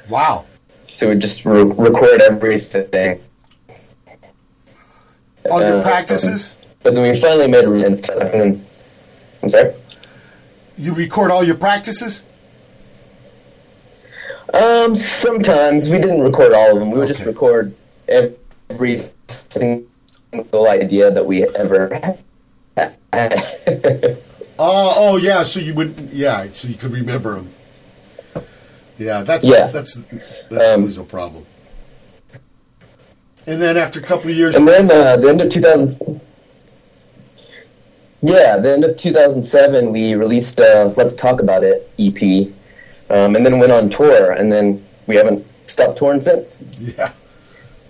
Wow. 0.08 0.46
so 0.90 1.08
we 1.10 1.14
just 1.14 1.44
re- 1.44 1.62
record 1.62 2.20
everything. 2.22 3.20
All 5.48 5.60
your 5.60 5.74
Uh, 5.78 5.82
practices. 5.82 6.56
But 6.82 6.96
then 6.96 7.04
we 7.04 7.16
finally 7.20 7.46
made 7.46 7.64
a. 7.66 8.58
I'm 9.44 9.48
sorry. 9.48 9.74
You 10.76 10.92
record 10.92 11.30
all 11.30 11.44
your 11.44 11.54
practices. 11.54 12.22
Um, 14.54 14.94
sometimes 14.94 15.90
we 15.90 15.98
didn't 15.98 16.22
record 16.22 16.52
all 16.52 16.72
of 16.72 16.78
them. 16.78 16.90
We 16.90 16.98
would 16.98 17.08
just 17.08 17.24
record 17.24 17.74
every 18.08 18.98
single 19.28 20.68
idea 20.68 21.10
that 21.10 21.24
we 21.24 21.44
ever 21.54 21.94
had. 21.94 22.18
Oh, 23.12 24.16
oh 24.58 25.16
yeah. 25.16 25.42
So 25.42 25.60
you 25.60 25.74
would, 25.74 25.98
yeah. 26.12 26.46
So 26.52 26.68
you 26.68 26.74
could 26.74 26.92
remember 26.92 27.34
them. 27.34 28.44
Yeah, 28.98 29.22
that's 29.22 29.44
Yeah. 29.46 29.68
that's 29.68 29.94
that's 30.50 30.74
Um, 30.74 30.80
always 30.80 30.98
a 30.98 31.04
problem. 31.04 31.44
And 33.46 33.62
then 33.62 33.76
after 33.76 33.98
a 34.00 34.02
couple 34.02 34.30
of 34.30 34.36
years, 34.36 34.54
and 34.54 34.66
then 34.66 34.90
uh, 34.90 35.16
the 35.16 35.28
end 35.28 35.40
of 35.40 35.50
2000. 35.50 36.20
Yeah, 38.20 38.56
the 38.56 38.72
end 38.72 38.82
of 38.84 38.96
2007, 38.96 39.92
we 39.92 40.14
released 40.16 40.58
uh, 40.60 40.92
"Let's 40.96 41.14
Talk 41.14 41.40
About 41.40 41.62
It" 41.62 41.88
EP, 41.98 42.48
um, 43.10 43.36
and 43.36 43.44
then 43.44 43.58
went 43.58 43.72
on 43.72 43.88
tour, 43.90 44.32
and 44.32 44.50
then 44.50 44.84
we 45.06 45.16
haven't 45.16 45.44
stopped 45.66 45.98
touring 45.98 46.20
since. 46.20 46.62
yeah, 46.78 47.12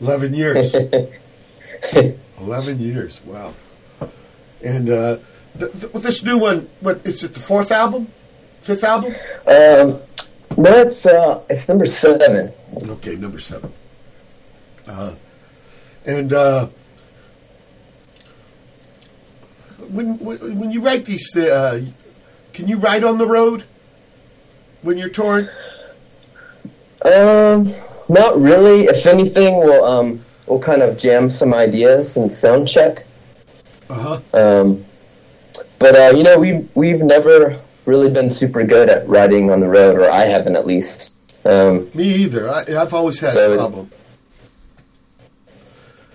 eleven 0.00 0.34
years. 0.34 0.74
Eleven 2.40 2.78
years. 2.78 3.20
Wow. 3.24 3.52
And 4.64 4.90
uh, 4.90 5.18
th- 5.58 5.72
th- 5.72 5.92
with 5.92 6.02
this 6.02 6.22
new 6.24 6.38
one, 6.38 6.68
what 6.80 7.04
is 7.06 7.22
it? 7.24 7.34
The 7.34 7.40
fourth 7.40 7.70
album, 7.72 8.08
fifth 8.60 8.84
album? 8.84 9.12
Um, 9.46 9.98
no, 10.56 10.72
it's 10.82 11.04
uh, 11.06 11.40
it's 11.50 11.68
number 11.68 11.86
seven. 11.86 12.52
Okay, 12.76 13.16
number 13.16 13.40
seven. 13.40 13.72
Uh, 14.86 15.14
and 16.06 16.32
uh, 16.32 16.68
when, 19.88 20.18
when 20.18 20.58
when 20.58 20.70
you 20.70 20.80
write 20.80 21.04
these, 21.04 21.36
uh, 21.36 21.84
Can 22.52 22.66
you 22.68 22.76
write 22.76 23.04
on 23.04 23.18
the 23.18 23.26
road 23.26 23.64
when 24.82 24.96
you're 24.98 25.08
touring? 25.08 25.46
Um, 27.04 27.72
not 28.08 28.40
really. 28.40 28.82
If 28.86 29.06
anything, 29.06 29.58
we'll 29.58 29.84
um 29.84 30.24
we'll 30.46 30.58
kind 30.60 30.82
of 30.82 30.98
jam 30.98 31.30
some 31.30 31.54
ideas 31.54 32.16
and 32.16 32.30
sound 32.30 32.68
check. 32.68 33.04
Uh 33.90 33.94
huh. 33.94 34.20
Um, 34.32 34.84
but 35.78 35.94
uh, 35.96 36.16
you 36.16 36.22
know, 36.22 36.38
we 36.38 36.66
we've 36.74 37.00
never 37.00 37.60
really 37.86 38.10
been 38.10 38.30
super 38.30 38.64
good 38.64 38.90
at 38.90 39.08
riding 39.08 39.50
on 39.50 39.60
the 39.60 39.68
road, 39.68 39.96
or 39.98 40.10
I 40.10 40.24
haven't 40.24 40.56
at 40.56 40.66
least. 40.66 41.14
Um, 41.44 41.88
Me 41.94 42.04
either. 42.04 42.50
I, 42.50 42.64
I've 42.76 42.92
always 42.92 43.20
had 43.20 43.30
So 43.30 43.52
a 43.52 43.56
problem. 43.56 43.90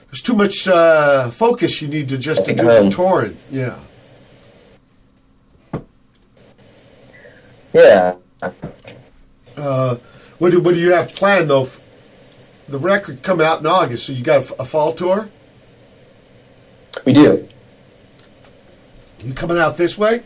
There's 0.08 0.22
too 0.22 0.36
much 0.36 0.68
uh, 0.68 1.32
focus 1.32 1.82
you 1.82 1.88
need 1.88 2.10
to 2.10 2.18
just 2.20 2.46
to 2.46 2.54
do 2.54 2.64
home. 2.64 2.90
the 2.92 2.96
touring. 2.96 3.38
Yeah. 3.50 3.80
yeah, 7.74 8.16
Uh, 9.56 9.96
what 10.40 10.52
do 10.52 10.60
what 10.60 10.74
do 10.74 10.80
you 10.80 10.92
have 10.92 11.14
planned 11.14 11.50
though? 11.50 11.70
The 12.68 12.78
record 12.78 13.24
come 13.24 13.42
out 13.42 13.60
in 13.60 13.66
August, 13.66 14.06
so 14.06 14.14
you 14.14 14.24
got 14.24 14.50
a 14.60 14.66
fall 14.66 14.94
tour. 14.94 15.30
we 17.06 17.14
do. 17.14 17.48
You 19.24 19.34
coming 19.34 19.58
out 19.58 19.78
this 19.78 19.98
way? 19.98 20.24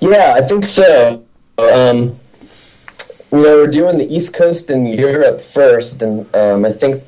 Yeah, 0.00 0.34
I 0.36 0.42
think 0.42 0.64
so. 0.64 1.24
Um, 1.58 2.18
you 3.32 3.42
know, 3.42 3.56
we're 3.56 3.66
doing 3.66 3.98
the 3.98 4.12
East 4.12 4.32
Coast 4.32 4.70
and 4.70 4.88
Europe 4.88 5.40
first, 5.40 6.02
and 6.02 6.32
um, 6.34 6.64
I 6.64 6.72
think 6.72 7.02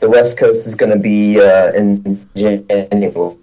the 0.00 0.08
West 0.08 0.38
Coast 0.38 0.66
is 0.66 0.74
going 0.74 0.92
to 0.92 0.98
be 0.98 1.40
uh, 1.40 1.72
in 1.72 2.28
January. 2.34 3.36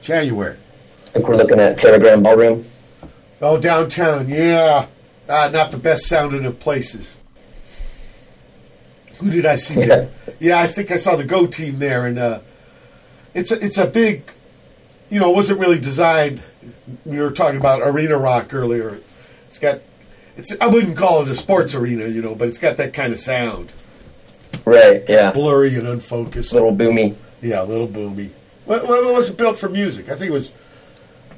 January. 0.00 0.56
I 0.56 1.10
think 1.10 1.28
we're 1.28 1.36
looking 1.36 1.60
at 1.60 1.76
Teragram 1.76 2.22
Ballroom. 2.22 2.64
Oh, 3.42 3.58
downtown. 3.58 4.28
Yeah. 4.28 4.86
Ah, 5.28 5.50
not 5.52 5.72
the 5.72 5.76
best 5.76 6.06
sounding 6.06 6.44
of 6.46 6.60
places. 6.60 7.16
Who 9.18 9.30
did 9.30 9.44
I 9.46 9.56
see 9.56 9.74
there? 9.74 10.08
Yeah, 10.40 10.58
I 10.58 10.66
think 10.66 10.90
I 10.90 10.96
saw 10.96 11.14
the 11.14 11.22
Go 11.24 11.46
team 11.46 11.78
there, 11.78 12.04
and 12.06 12.18
uh, 12.18 12.40
it's 13.32 13.52
a, 13.52 13.64
it's 13.64 13.78
a 13.78 13.86
big. 13.86 14.24
You 15.08 15.20
know, 15.20 15.30
it 15.30 15.36
wasn't 15.36 15.60
really 15.60 15.78
designed. 15.78 16.42
We 17.04 17.20
were 17.20 17.30
talking 17.30 17.60
about 17.60 17.82
arena 17.82 18.16
rock 18.16 18.52
earlier. 18.52 18.98
It's 19.46 19.60
got. 19.60 19.78
It's. 20.36 20.56
I 20.60 20.66
wouldn't 20.66 20.96
call 20.96 21.22
it 21.22 21.28
a 21.28 21.34
sports 21.36 21.74
arena, 21.76 22.06
you 22.08 22.22
know, 22.22 22.34
but 22.34 22.48
it's 22.48 22.58
got 22.58 22.76
that 22.78 22.92
kind 22.92 23.12
of 23.12 23.20
sound, 23.20 23.72
Right, 24.64 25.04
yeah. 25.08 25.30
blurry 25.30 25.76
and 25.76 25.86
unfocused. 25.86 26.50
A 26.50 26.54
Little 26.56 26.74
boomy. 26.74 27.14
Yeah, 27.40 27.62
a 27.62 27.64
little 27.64 27.86
boomy. 27.88 28.30
What, 28.64 28.86
what 28.88 29.04
was 29.14 29.28
it 29.30 29.36
built 29.36 29.58
for 29.60 29.68
music? 29.68 30.08
I 30.08 30.16
think 30.16 30.30
it 30.30 30.32
was 30.32 30.50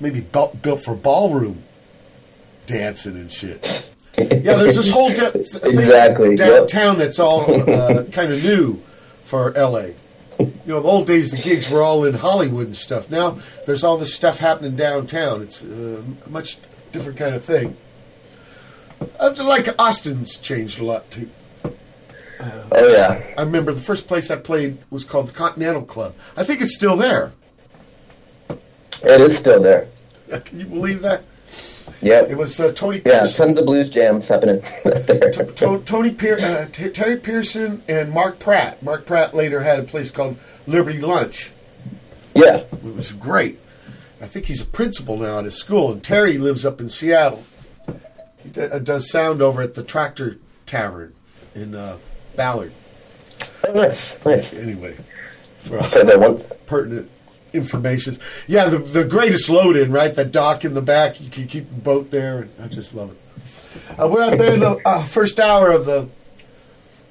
maybe 0.00 0.20
built 0.20 0.82
for 0.82 0.94
ballroom 0.94 1.62
dancing 2.66 3.16
and 3.16 3.30
shit. 3.30 3.90
Yeah, 4.16 4.56
there's 4.56 4.76
this 4.76 4.90
whole 4.90 5.10
thing 5.12 5.46
Exactly, 5.62 6.30
yep. 6.30 6.38
downtown 6.38 6.98
that's 6.98 7.18
all 7.18 7.42
uh, 7.70 8.04
kind 8.12 8.32
of 8.32 8.42
new 8.44 8.80
for 9.24 9.50
LA. 9.52 9.88
You 10.38 10.52
know, 10.66 10.80
the 10.80 10.88
old 10.88 11.06
days 11.06 11.30
the 11.30 11.36
gigs 11.36 11.70
were 11.70 11.82
all 11.82 12.04
in 12.04 12.14
Hollywood 12.14 12.66
and 12.66 12.76
stuff. 12.76 13.10
Now 13.10 13.38
there's 13.66 13.84
all 13.84 13.98
this 13.98 14.14
stuff 14.14 14.38
happening 14.38 14.76
downtown. 14.76 15.42
It's 15.42 15.64
uh, 15.64 16.02
a 16.24 16.28
much 16.28 16.58
different 16.92 17.18
kind 17.18 17.34
of 17.34 17.44
thing. 17.44 17.76
Uh, 19.18 19.34
like 19.38 19.68
Austin's 19.78 20.38
changed 20.38 20.80
a 20.80 20.84
lot 20.84 21.10
too. 21.10 21.28
Oh, 22.72 22.88
yeah. 22.88 23.22
I 23.38 23.42
remember 23.42 23.72
the 23.72 23.80
first 23.80 24.06
place 24.06 24.30
I 24.30 24.36
played 24.36 24.78
was 24.90 25.04
called 25.04 25.28
the 25.28 25.32
Continental 25.32 25.82
Club. 25.82 26.14
I 26.36 26.44
think 26.44 26.60
it's 26.60 26.74
still 26.74 26.96
there. 26.96 27.32
It 28.48 29.20
is 29.20 29.36
still 29.36 29.62
there. 29.62 29.88
Can 30.44 30.60
you 30.60 30.66
believe 30.66 31.00
that? 31.02 31.22
Yep. 32.04 32.28
It 32.30 32.36
was 32.36 32.60
uh, 32.60 32.72
Tony 32.72 32.98
Yeah, 32.98 33.20
Pearson, 33.20 33.46
tons 33.46 33.58
of 33.58 33.66
blues 33.66 33.88
jams 33.88 34.28
happening 34.28 34.62
there. 34.84 35.32
To- 35.32 35.82
Tony 35.86 36.10
Pear- 36.10 36.38
uh, 36.40 36.66
T- 36.70 36.90
Terry 36.90 37.16
Pearson, 37.16 37.82
and 37.88 38.10
Mark 38.12 38.38
Pratt. 38.38 38.82
Mark 38.82 39.06
Pratt 39.06 39.34
later 39.34 39.60
had 39.62 39.78
a 39.80 39.84
place 39.84 40.10
called 40.10 40.36
Liberty 40.66 41.00
Lunch. 41.00 41.50
Yeah. 42.34 42.56
It 42.58 42.82
was 42.96 43.12
great. 43.12 43.58
I 44.20 44.26
think 44.26 44.46
he's 44.46 44.60
a 44.62 44.66
principal 44.66 45.16
now 45.16 45.38
at 45.38 45.44
his 45.46 45.54
school, 45.56 45.92
and 45.92 46.02
Terry 46.02 46.36
lives 46.38 46.64
up 46.66 46.80
in 46.80 46.88
Seattle. 46.88 47.44
He 48.42 48.50
d- 48.50 48.60
uh, 48.62 48.78
does 48.80 49.10
sound 49.10 49.40
over 49.40 49.62
at 49.62 49.74
the 49.74 49.82
Tractor 49.82 50.38
Tavern 50.66 51.14
in 51.54 51.74
uh, 51.74 51.96
Ballard. 52.36 52.72
Oh, 53.66 53.72
nice. 53.72 54.14
Nice. 54.26 54.52
Anyway, 54.52 54.96
for 55.60 55.78
once. 56.18 56.52
pertinent 56.66 57.10
information. 57.54 58.16
Yeah, 58.46 58.68
the 58.68 58.78
the 58.78 59.04
greatest 59.04 59.48
load 59.48 59.76
in, 59.76 59.92
right? 59.92 60.14
That 60.14 60.32
dock 60.32 60.64
in 60.64 60.74
the 60.74 60.82
back, 60.82 61.20
you 61.20 61.30
can 61.30 61.46
keep 61.46 61.68
the 61.68 61.80
boat 61.80 62.10
there, 62.10 62.40
and 62.40 62.50
I 62.62 62.68
just 62.68 62.94
love 62.94 63.12
it. 63.12 63.98
Uh, 63.98 64.08
we're 64.08 64.22
out 64.22 64.38
there 64.38 64.54
in 64.54 64.60
the 64.60 64.80
uh, 64.84 65.04
first 65.04 65.40
hour 65.40 65.70
of 65.70 65.86
the 65.86 66.08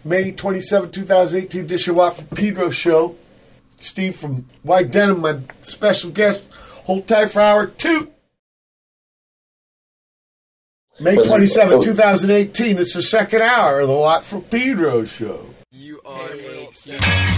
May 0.05 0.31
27, 0.31 0.91
2018 0.91 1.61
edition 1.61 1.95
Watt 1.95 2.17
from 2.17 2.27
Pedro 2.27 2.69
show. 2.69 3.15
Steve 3.79 4.15
from 4.15 4.45
White 4.61 4.91
Denim, 4.91 5.21
my 5.21 5.39
special 5.61 6.09
guest. 6.09 6.49
Hold 6.85 7.07
tight 7.07 7.31
for 7.31 7.41
hour 7.41 7.67
two. 7.67 8.09
May 10.99 11.15
27, 11.15 11.73
oh. 11.73 11.81
2018. 11.81 12.77
It's 12.77 12.93
the 12.93 13.01
second 13.01 13.41
hour 13.41 13.79
of 13.79 13.87
the 13.87 13.93
Watt 13.93 14.23
from 14.23 14.43
Pedro 14.43 15.05
show. 15.05 15.47
You 15.71 15.99
are 16.05 16.29
a 16.29 17.32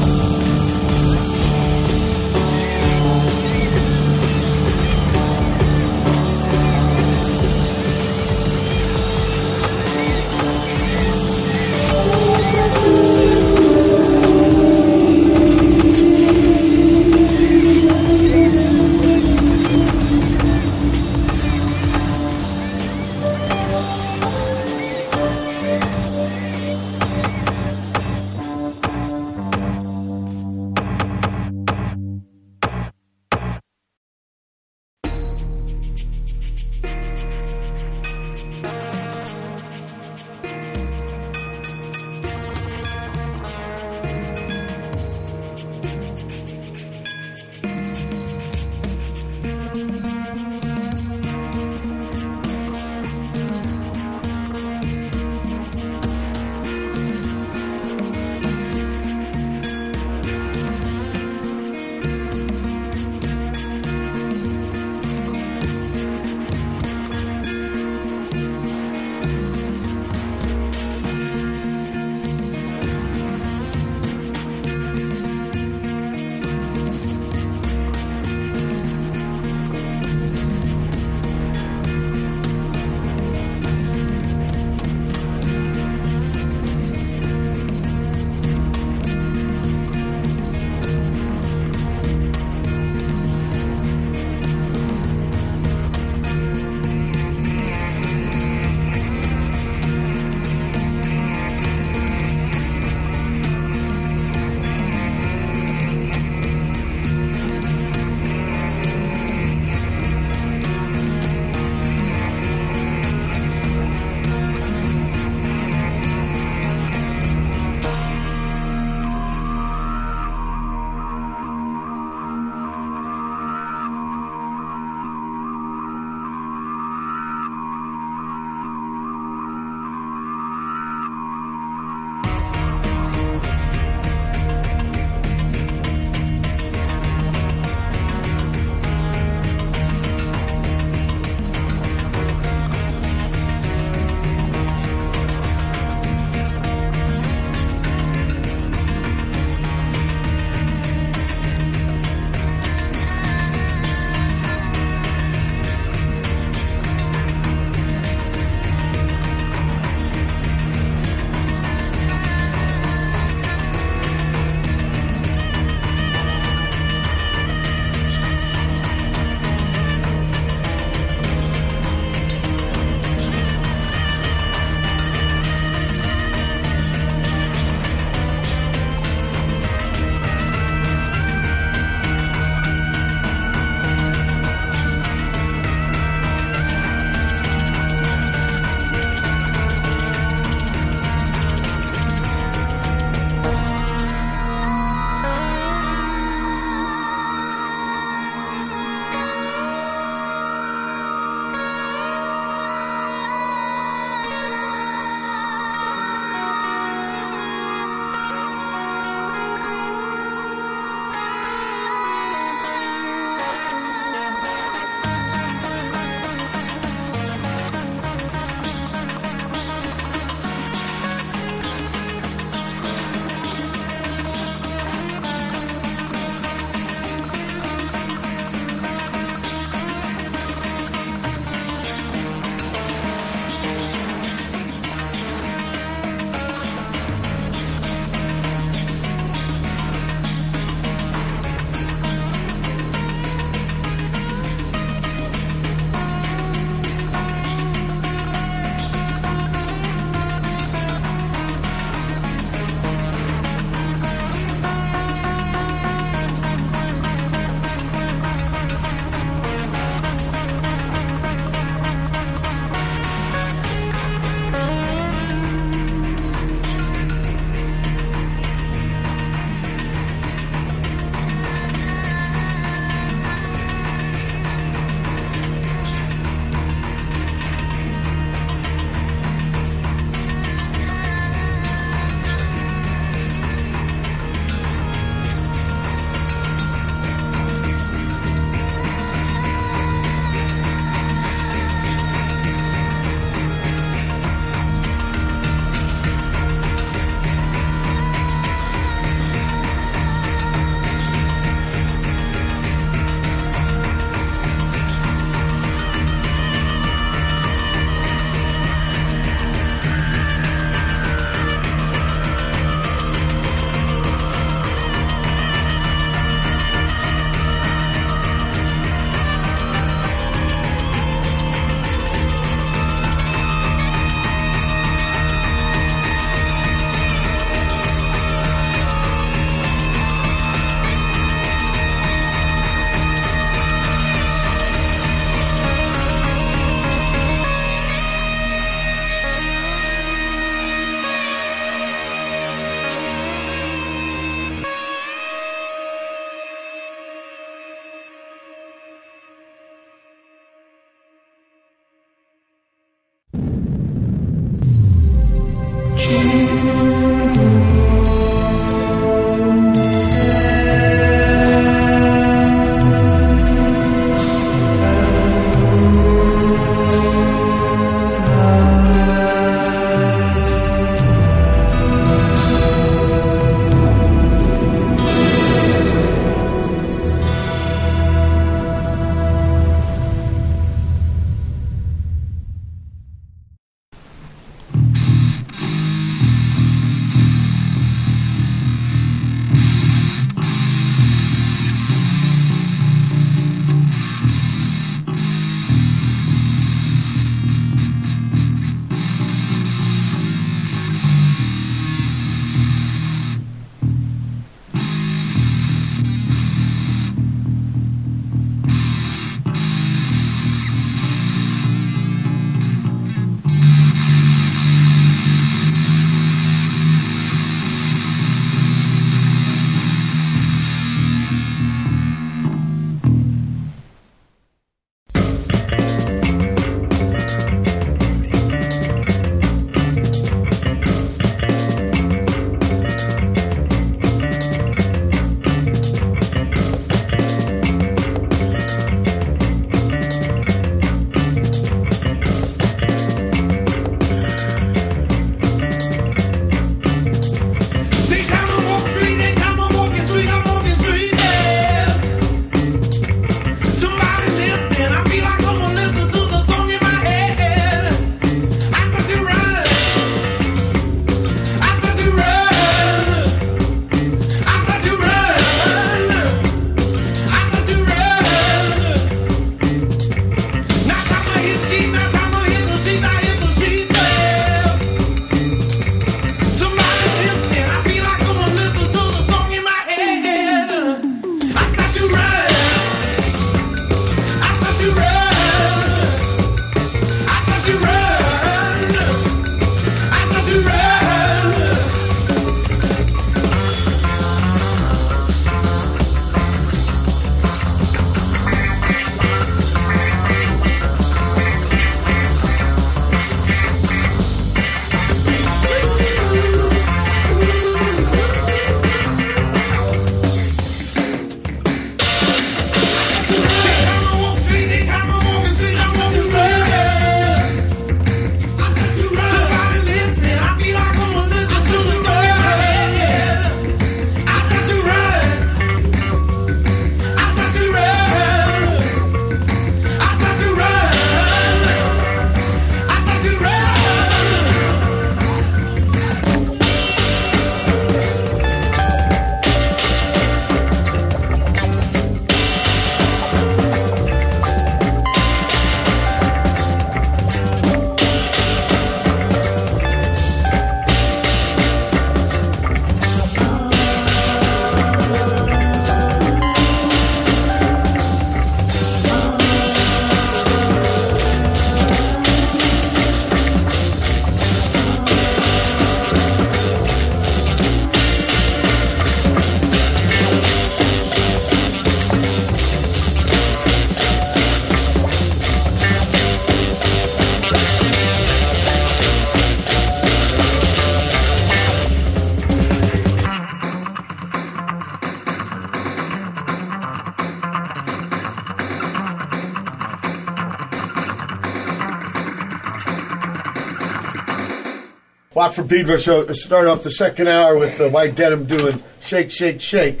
Watt 595.46 595.54
from 595.54 595.68
Pedro 595.68 595.96
show. 595.96 596.26
Start 596.32 596.66
off 596.66 596.82
the 596.82 596.90
second 596.90 597.28
hour 597.28 597.56
with 597.56 597.78
the 597.78 597.88
White 597.88 598.16
Denim 598.16 598.46
doing 598.46 598.82
"Shake, 598.98 599.30
Shake, 599.30 599.60
Shake," 599.60 600.00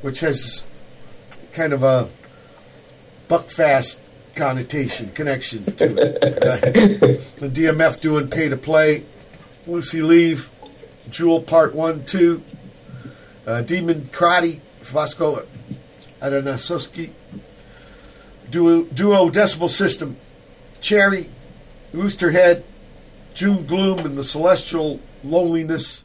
which 0.00 0.20
has 0.20 0.64
kind 1.52 1.72
of 1.72 1.82
a 1.82 2.08
Buckfast 3.28 3.98
connotation 4.36 5.08
connection 5.08 5.64
to 5.64 5.86
it. 5.86 6.20
the 7.40 7.48
DMF 7.48 8.00
doing 8.00 8.28
"Pay 8.28 8.48
to 8.48 8.56
Play," 8.56 9.02
Lucy 9.66 10.02
Leave, 10.02 10.50
Jewel 11.10 11.40
Part 11.42 11.74
One, 11.74 12.04
Two, 12.04 12.44
uh, 13.44 13.62
Demon 13.62 14.02
Krati, 14.12 14.60
Vasko 14.84 15.44
Atanasoski, 16.22 17.10
Duo, 18.48 18.84
Duo 18.84 19.30
Decibel 19.30 19.68
System, 19.68 20.16
Cherry, 20.80 21.28
Rooster 21.92 22.30
Head, 22.30 22.62
June 23.36 23.66
Gloom, 23.66 23.98
and 23.98 24.16
the 24.16 24.24
Celestial 24.24 24.98
Loneliness. 25.22 26.02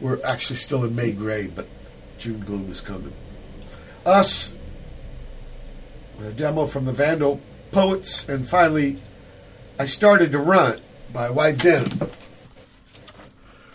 We're 0.00 0.18
actually 0.24 0.56
still 0.56 0.82
in 0.84 0.96
May 0.96 1.12
Gray, 1.12 1.46
but 1.46 1.66
June 2.16 2.40
Gloom 2.40 2.70
is 2.70 2.80
coming. 2.80 3.12
Us, 4.06 4.50
a 6.18 6.32
demo 6.32 6.64
from 6.64 6.86
the 6.86 6.92
Vandal 6.92 7.38
Poets, 7.70 8.26
and 8.30 8.48
finally, 8.48 8.98
I 9.78 9.84
Started 9.84 10.32
to 10.32 10.38
Run 10.38 10.80
by 11.12 11.28
White 11.28 11.58
Denim. 11.58 11.90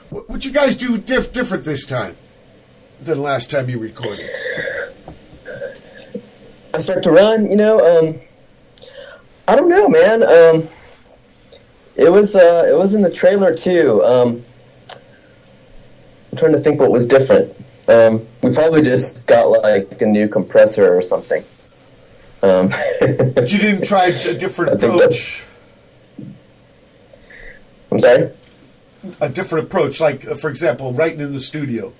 What 0.10 0.44
you 0.44 0.52
guys 0.52 0.76
do 0.78 0.98
diff- 0.98 1.32
different 1.32 1.64
this 1.64 1.86
time 1.86 2.18
than 3.00 3.22
last 3.22 3.52
time 3.52 3.70
you 3.70 3.78
recorded? 3.78 4.28
I 6.74 6.80
start 6.80 7.04
to 7.04 7.12
run, 7.12 7.52
you 7.52 7.56
know, 7.56 8.00
um, 8.00 8.20
I 9.48 9.56
don't 9.56 9.70
know, 9.70 9.88
man. 9.88 10.24
Um, 10.24 10.70
it 11.96 12.10
was 12.12 12.36
uh, 12.36 12.66
it 12.70 12.76
was 12.78 12.94
in 12.94 13.02
the 13.02 13.10
trailer 13.12 13.54
too. 13.56 14.04
Um, 14.04 14.44
I'm 16.32 16.38
trying 16.38 16.54
to 16.54 16.60
think 16.60 16.80
what 16.80 16.92
was 16.92 17.06
different. 17.06 17.54
Um, 17.88 18.26
we 18.42 18.54
probably 18.54 18.82
just 18.84 19.26
got 19.26 19.46
like 19.48 20.02
a 20.02 20.06
new 20.06 20.28
compressor 20.30 20.96
or 20.96 21.02
something. 21.02 21.44
Um, 22.42 22.70
But 23.00 23.52
you 23.52 23.60
didn't 23.60 23.86
try 23.86 24.06
a 24.08 24.34
different 24.34 24.74
approach. 24.84 25.44
I'm 27.92 28.00
sorry. 28.00 28.32
A 29.20 29.28
different 29.30 29.66
approach, 29.68 30.00
like 30.00 30.26
uh, 30.28 30.36
for 30.36 30.50
example, 30.50 30.94
writing 30.94 31.20
in 31.20 31.34
the 31.34 31.40
studio. 31.40 31.92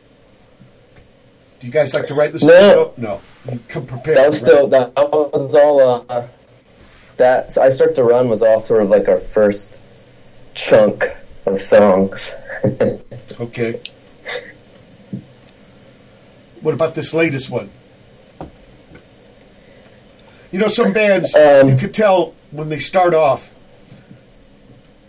Do 1.60 1.68
you 1.68 1.74
guys 1.74 1.94
like 1.94 2.08
to 2.08 2.14
write 2.16 2.32
in 2.32 2.38
the 2.38 2.46
No. 2.46 2.54
studio? 2.54 2.94
No. 2.98 3.22
You 3.52 3.60
come 3.68 3.86
prepared. 3.86 4.18
That 4.18 4.28
was 4.28 4.40
still 4.40 4.68
that 4.70 4.94
was 4.96 5.56
all. 5.56 6.06
Uh, 6.10 6.28
that 7.22 7.56
I 7.56 7.70
start 7.70 7.94
to 7.96 8.04
run 8.04 8.30
was 8.30 8.42
all 8.42 8.60
sort 8.60 8.82
of 8.82 8.90
like 8.90 9.08
our 9.08 9.20
first 9.20 9.80
chunk 10.56 11.10
of 11.46 11.62
songs. 11.62 12.36
Okay. 13.40 13.82
What 16.60 16.76
about 16.76 16.94
this 16.94 17.12
latest 17.12 17.50
one? 17.50 17.72
You 20.52 20.60
know, 20.60 20.68
some 20.68 20.94
bands 20.94 21.34
Um, 21.34 21.70
you 21.70 21.76
could 21.78 21.94
tell 21.94 22.36
when 22.52 22.70
they 22.70 22.78
start 22.78 23.16
off, 23.16 23.52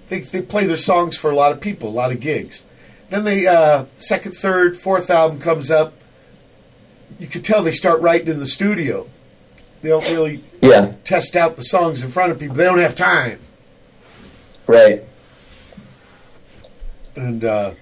they 0.09 0.21
they 0.21 0.41
play 0.41 0.65
their 0.65 0.79
songs 0.79 1.15
for 1.17 1.31
a 1.31 1.35
lot 1.35 1.53
of 1.53 1.61
people, 1.61 1.91
a 1.91 1.91
lot 1.91 2.11
of 2.11 2.21
gigs. 2.21 2.65
Then 3.11 3.25
the 3.25 3.49
uh, 3.49 3.85
second, 3.99 4.33
third, 4.33 4.79
fourth 4.79 5.11
album 5.11 5.39
comes 5.39 5.71
up. 5.71 5.93
You 7.19 7.27
could 7.27 7.45
tell 7.45 7.63
they 7.63 7.73
start 7.73 8.01
writing 8.01 8.29
in 8.29 8.39
the 8.39 8.47
studio. 8.47 9.09
They 9.83 9.89
don't 9.89 10.09
really 10.11 10.43
yeah, 10.61 10.95
test 11.05 11.37
out 11.37 11.57
the 11.57 11.65
songs 11.65 12.03
in 12.05 12.11
front 12.11 12.31
of 12.33 12.39
people. 12.39 12.55
They 12.55 12.65
don't 12.65 12.79
have 12.79 12.95
time. 12.95 13.41
right. 14.67 15.03
And 17.17 17.45
uh, 17.45 17.75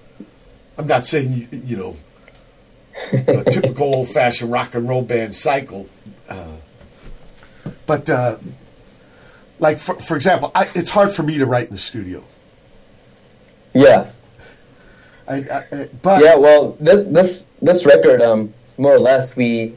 I'm 0.77 0.87
not 0.87 1.05
saying 1.05 1.47
you, 1.51 1.61
you 1.63 1.77
know 1.77 1.95
a 3.27 3.43
typical 3.51 3.93
old 3.95 4.09
fashioned 4.09 4.51
rock 4.51 4.75
and 4.75 4.89
roll 4.89 5.03
band 5.03 5.35
cycle, 5.35 5.87
uh, 6.27 6.55
but 7.85 8.09
uh, 8.09 8.37
like 9.59 9.79
for, 9.79 9.95
for 9.95 10.15
example, 10.15 10.51
I, 10.53 10.69
it's 10.75 10.89
hard 10.89 11.13
for 11.13 11.23
me 11.23 11.37
to 11.37 11.45
write 11.45 11.69
in 11.69 11.75
the 11.75 11.79
studio. 11.79 12.23
Yeah, 13.73 14.11
I, 15.27 15.35
I, 15.35 15.89
but 16.01 16.23
yeah. 16.23 16.35
Well, 16.35 16.75
this 16.79 17.05
this 17.07 17.45
this 17.61 17.85
record, 17.85 18.21
um, 18.21 18.53
more 18.77 18.93
or 18.93 18.99
less, 18.99 19.35
we 19.35 19.75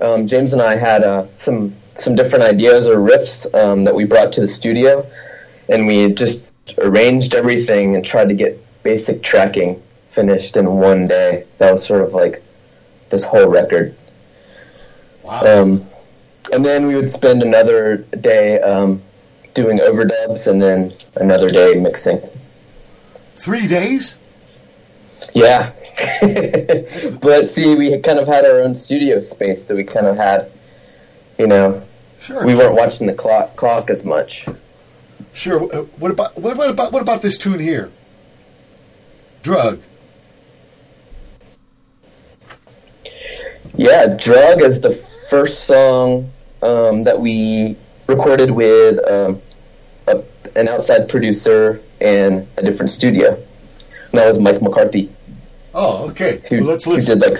um, 0.00 0.26
James 0.26 0.52
and 0.52 0.62
I 0.62 0.76
had 0.76 1.02
uh, 1.02 1.26
some 1.34 1.74
some 1.94 2.14
different 2.14 2.44
ideas 2.44 2.88
or 2.88 2.96
riffs 2.96 3.52
um, 3.54 3.84
that 3.84 3.94
we 3.94 4.04
brought 4.04 4.32
to 4.34 4.40
the 4.40 4.48
studio, 4.48 5.06
and 5.68 5.86
we 5.86 6.12
just 6.12 6.44
arranged 6.78 7.34
everything 7.34 7.94
and 7.94 8.04
tried 8.04 8.28
to 8.28 8.34
get 8.34 8.58
basic 8.82 9.22
tracking 9.22 9.82
finished 10.10 10.56
in 10.56 10.66
one 10.66 11.06
day. 11.06 11.44
That 11.58 11.72
was 11.72 11.84
sort 11.84 12.02
of 12.02 12.12
like 12.14 12.42
this 13.10 13.24
whole 13.24 13.48
record. 13.48 13.94
wow, 15.22 15.62
Um, 15.62 15.86
and 16.52 16.64
then 16.64 16.86
we 16.86 16.96
would 16.96 17.08
spend 17.10 17.42
another 17.42 17.98
day 18.20 18.60
um, 18.60 19.02
doing 19.54 19.78
overdubs, 19.78 20.46
and 20.46 20.60
then 20.62 20.92
another 21.16 21.48
day 21.48 21.74
mixing. 21.74 22.20
three 23.36 23.66
days. 23.66 24.16
Yeah. 25.34 25.72
but 27.20 27.48
see, 27.50 27.74
we 27.74 27.98
kind 28.00 28.18
of 28.18 28.26
had 28.26 28.44
our 28.44 28.60
own 28.60 28.74
studio 28.74 29.20
space, 29.20 29.64
so 29.66 29.74
we 29.74 29.84
kind 29.84 30.06
of 30.06 30.16
had, 30.16 30.50
you 31.38 31.46
know, 31.46 31.82
Sure, 32.20 32.44
we 32.44 32.54
weren't 32.54 32.74
watching 32.74 33.06
the 33.06 33.14
clock 33.14 33.54
clock 33.56 33.88
as 33.88 34.04
much. 34.04 34.46
sure. 35.32 35.62
Uh, 35.74 35.82
What 35.98 36.10
about 36.10 36.36
what, 36.36 36.56
what 36.56 36.70
about 36.70 36.92
what 36.92 37.02
about 37.02 37.22
this 37.22 37.38
tune 37.38 37.58
here? 37.60 37.90
Drug. 39.42 39.80
Yeah, 43.74 44.16
"Drug" 44.18 44.60
is 44.62 44.80
the 44.80 44.92
first 44.92 45.64
song 45.64 46.30
um, 46.62 47.02
that 47.04 47.18
we 47.20 47.76
recorded 48.06 48.50
with 48.50 48.98
um, 49.08 49.40
a, 50.06 50.22
an 50.56 50.68
outside 50.68 51.08
producer 51.08 51.80
and 52.00 52.46
a 52.56 52.62
different 52.62 52.90
studio. 52.90 53.34
And 53.34 54.12
that 54.12 54.26
was 54.26 54.38
Mike 54.38 54.62
McCarthy, 54.62 55.10
Oh, 55.78 56.08
okay. 56.08 56.40
who, 56.48 56.60
Well, 56.60 56.70
let's 56.70 56.86
who 56.86 56.98
did 56.98 57.20
like 57.20 57.36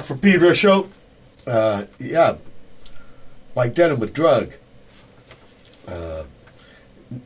From 0.00 0.18
Pedro 0.18 0.52
show. 0.52 0.88
Uh, 1.46 1.84
yeah. 1.98 2.36
White 3.54 3.74
denim 3.74 4.00
with 4.00 4.14
drug. 4.14 4.54
Uh, 5.86 6.24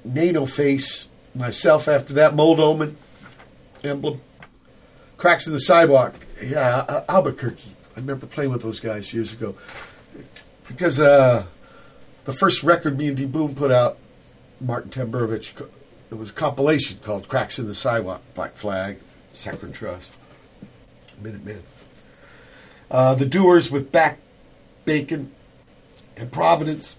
N8NOFACE. 0.08 1.06
Myself 1.34 1.86
after 1.86 2.12
that. 2.14 2.34
Mold 2.34 2.58
omen. 2.58 2.96
Emblem. 3.84 4.20
Cracks 5.16 5.46
in 5.46 5.52
the 5.52 5.60
sidewalk. 5.60 6.14
Yeah, 6.42 6.84
Al- 6.88 7.04
Albuquerque. 7.08 7.70
I 7.96 8.00
remember 8.00 8.26
playing 8.26 8.50
with 8.50 8.62
those 8.62 8.80
guys 8.80 9.14
years 9.14 9.32
ago. 9.32 9.54
Because 10.68 10.98
uh, 10.98 11.46
the 12.24 12.32
first 12.32 12.62
record 12.62 12.98
me 12.98 13.08
and 13.08 13.16
D 13.16 13.24
Boon 13.24 13.54
put 13.54 13.70
out, 13.70 13.98
Martin 14.60 14.90
Tamburovich, 14.90 15.58
it 16.10 16.14
was 16.14 16.30
a 16.30 16.32
compilation 16.32 16.98
called 16.98 17.28
Cracks 17.28 17.58
in 17.58 17.66
the 17.66 17.74
Sidewalk, 17.74 18.22
Black 18.34 18.54
Flag, 18.54 18.98
Sacred 19.32 19.74
Trust. 19.74 20.12
Minute, 21.22 21.44
minute. 21.44 21.64
Uh, 22.90 23.14
the 23.14 23.26
Doers 23.26 23.70
with 23.70 23.90
Back 23.90 24.18
Bacon 24.84 25.32
and 26.16 26.30
Providence. 26.30 26.96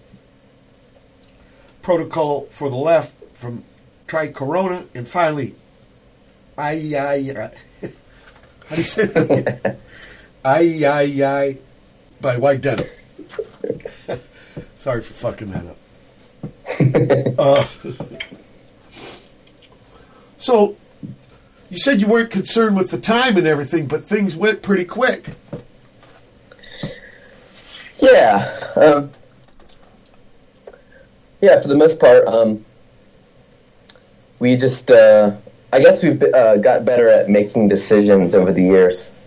Protocol 1.82 2.42
for 2.46 2.68
the 2.68 2.76
Left 2.76 3.14
from 3.34 3.64
Trikorona. 4.06 4.86
And 4.94 5.08
finally, 5.08 5.54
I, 6.56 6.72
I, 6.72 7.50
how 8.66 8.76
do 8.76 8.76
you 8.76 8.82
say 8.82 9.06
that? 9.06 9.78
I, 10.44 10.84
I, 10.84 11.02
I, 11.24 11.56
by 12.20 12.36
White 12.36 12.60
Denim. 12.60 12.86
Sorry 14.76 15.02
for 15.02 15.14
fucking 15.14 15.50
that 15.50 15.64
up. 15.66 15.76
uh, 17.38 17.66
so, 20.36 20.76
you 21.70 21.78
said 21.78 22.00
you 22.00 22.06
weren't 22.06 22.30
concerned 22.30 22.76
with 22.76 22.90
the 22.90 22.98
time 22.98 23.36
and 23.36 23.46
everything, 23.46 23.86
but 23.86 24.04
things 24.04 24.36
went 24.36 24.62
pretty 24.62 24.84
quick. 24.84 25.30
Yeah. 27.98 28.56
Um, 28.76 29.10
yeah, 31.40 31.60
for 31.60 31.68
the 31.68 31.76
most 31.76 32.00
part, 32.00 32.26
um, 32.26 32.64
we 34.38 34.56
just, 34.56 34.90
uh, 34.90 35.36
I 35.72 35.80
guess 35.80 36.02
we've 36.02 36.22
uh, 36.22 36.56
got 36.56 36.84
better 36.84 37.08
at 37.08 37.28
making 37.28 37.68
decisions 37.68 38.34
over 38.34 38.52
the 38.52 38.62
years. 38.62 39.12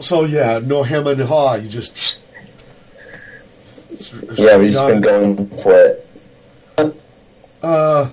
So 0.00 0.24
yeah, 0.24 0.60
no 0.62 0.82
hem 0.82 1.06
and 1.06 1.20
haw. 1.22 1.54
You 1.54 1.68
just 1.68 2.18
yeah, 4.36 4.56
we've 4.58 4.70
just 4.70 4.86
been 4.86 5.00
going 5.00 5.46
for 5.58 5.72
it. 5.72 7.02
Uh, 7.62 8.10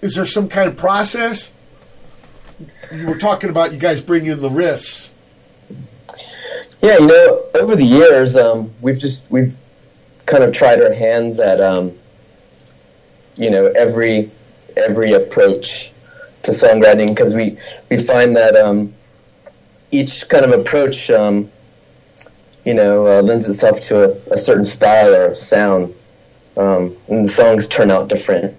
is 0.00 0.14
there 0.14 0.24
some 0.24 0.48
kind 0.48 0.68
of 0.68 0.76
process? 0.76 1.52
You 2.90 3.06
were 3.06 3.18
talking 3.18 3.50
about 3.50 3.72
you 3.72 3.78
guys 3.78 4.00
bringing 4.00 4.30
in 4.30 4.40
the 4.40 4.48
riffs. 4.48 5.10
Yeah, 6.80 6.98
you 6.98 7.06
know, 7.06 7.44
over 7.54 7.74
the 7.74 7.84
years, 7.84 8.36
um, 8.36 8.72
we've 8.80 8.98
just 8.98 9.28
we've 9.30 9.56
kind 10.26 10.44
of 10.44 10.52
tried 10.52 10.80
our 10.80 10.92
hands 10.92 11.40
at, 11.40 11.60
um, 11.60 11.92
you 13.36 13.50
know, 13.50 13.66
every 13.66 14.30
every 14.76 15.12
approach 15.12 15.92
to 16.42 16.52
songwriting 16.52 17.08
because 17.08 17.34
we 17.34 17.58
we 17.90 17.96
find 17.96 18.36
that 18.36 18.54
um, 18.56 18.94
each 19.90 20.28
kind 20.28 20.44
of 20.44 20.52
approach, 20.52 21.10
um, 21.10 21.50
you 22.64 22.74
know, 22.74 23.06
uh, 23.06 23.22
lends 23.22 23.48
itself 23.48 23.80
to 23.80 24.04
a, 24.04 24.32
a 24.32 24.36
certain 24.36 24.64
style 24.64 25.14
or 25.14 25.34
sound, 25.34 25.92
um, 26.56 26.96
and 27.08 27.28
the 27.28 27.32
songs 27.32 27.66
turn 27.66 27.90
out 27.90 28.08
different. 28.08 28.56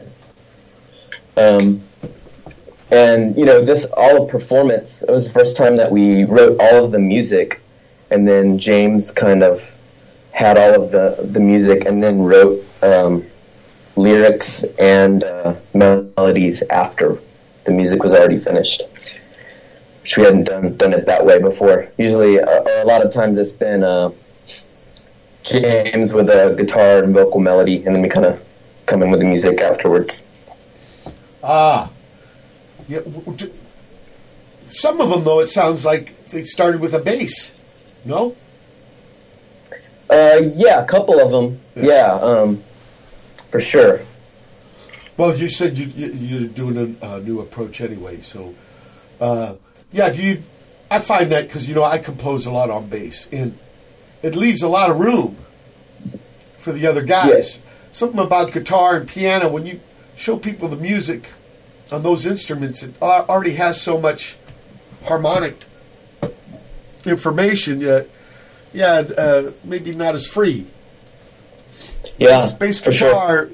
Um, 1.38 1.82
and 2.92 3.38
you 3.38 3.46
know, 3.46 3.64
this 3.64 3.86
all 3.94 4.24
of 4.24 4.30
performance. 4.30 5.04
It 5.04 5.10
was 5.10 5.26
the 5.26 5.32
first 5.32 5.56
time 5.56 5.78
that 5.78 5.90
we 5.90 6.26
wrote 6.26 6.60
all 6.60 6.84
of 6.84 6.92
the 6.92 7.00
music, 7.00 7.62
and 8.12 8.28
then 8.28 8.58
James 8.60 9.12
kind 9.12 9.44
of 9.44 9.72
had 10.32 10.58
all 10.58 10.84
of 10.84 10.92
the 10.92 11.28
the 11.32 11.40
music, 11.40 11.86
and 11.86 12.02
then 12.02 12.20
wrote 12.20 12.64
um, 12.82 13.26
lyrics 13.96 14.64
and 14.80 15.24
uh, 15.24 15.56
melodies 15.74 16.62
after 16.70 17.20
the 17.66 17.72
music 17.72 18.04
was 18.04 18.14
already 18.14 18.40
finished. 18.40 18.84
Which 20.02 20.18
we 20.18 20.24
hadn't 20.24 20.46
done 20.46 20.76
done 20.78 20.94
it 20.94 21.06
that 21.06 21.26
way 21.26 21.40
before. 21.40 21.88
Usually, 21.98 22.38
a 22.38 22.84
lot 22.86 23.06
of 23.06 23.14
times, 23.14 23.38
it's 23.38 23.54
been 23.54 23.84
uh, 23.84 24.12
James 25.44 26.14
with 26.14 26.30
a 26.30 26.56
guitar 26.58 27.04
and 27.04 27.14
vocal 27.14 27.40
melody, 27.40 27.86
and 27.86 27.96
then 27.96 28.02
we 28.02 28.10
kind 28.10 28.26
of 28.26 28.42
come 28.86 29.04
in 29.04 29.12
with 29.12 29.20
the 29.20 29.26
music 29.26 29.62
afterwards. 29.62 30.24
Ah, 31.44 31.90
yeah. 32.88 33.02
Some 34.66 35.02
of 35.02 35.10
them, 35.10 35.24
though, 35.24 35.40
it 35.40 35.48
sounds 35.48 35.86
like 35.86 36.30
they 36.30 36.44
started 36.44 36.82
with 36.82 36.94
a 36.94 37.00
bass. 37.00 37.52
No, 38.06 38.36
Uh, 40.10 40.40
yeah, 40.56 40.82
a 40.82 40.86
couple 40.86 41.20
of 41.20 41.32
them. 41.32 41.60
Yeah, 41.76 42.14
um, 42.14 42.64
for 43.52 43.60
sure. 43.60 44.02
well, 45.18 45.36
you 45.38 45.50
said 45.50 45.78
you, 45.78 45.86
you, 45.86 46.08
you're 46.14 46.48
doing 46.50 46.98
a, 47.02 47.06
a 47.06 47.20
new 47.22 47.42
approach 47.42 47.80
anyway. 47.82 48.22
So, 48.22 48.56
uh, 49.22 49.56
yeah. 49.92 50.10
Do 50.10 50.24
you? 50.24 50.44
I 50.90 51.00
find 51.00 51.32
that 51.32 51.48
because 51.48 51.68
you 51.70 51.76
know 51.76 51.84
I 51.84 52.00
compose 52.00 52.46
a 52.48 52.52
lot 52.52 52.70
on 52.72 52.90
bass, 52.90 53.28
and 53.32 53.58
it 54.24 54.36
leaves 54.36 54.64
a 54.64 54.68
lot 54.70 54.90
of 54.90 55.00
room 55.00 55.38
for 56.58 56.72
the 56.72 56.88
other 56.88 57.04
guys. 57.04 57.60
Something 57.92 58.20
about 58.20 58.52
guitar 58.52 58.98
and 58.98 59.08
piano 59.08 59.50
when 59.50 59.66
you 59.66 59.80
show 60.16 60.38
people 60.38 60.68
the 60.70 60.76
music 60.76 61.32
on 61.92 62.02
those 62.04 62.26
instruments, 62.26 62.82
it 62.84 62.94
already 63.02 63.56
has 63.56 63.80
so 63.82 64.00
much 64.00 64.38
harmonic 65.06 65.56
information. 67.06 67.82
Yeah, 67.82 68.04
yeah, 68.74 69.04
uh, 69.18 69.52
maybe 69.64 69.94
not 69.94 70.16
as 70.16 70.28
free. 70.28 70.68
Yeah, 72.18 72.50
bass 72.60 72.82
for 72.82 72.92
sure. 72.92 73.10
guitar. 73.10 73.50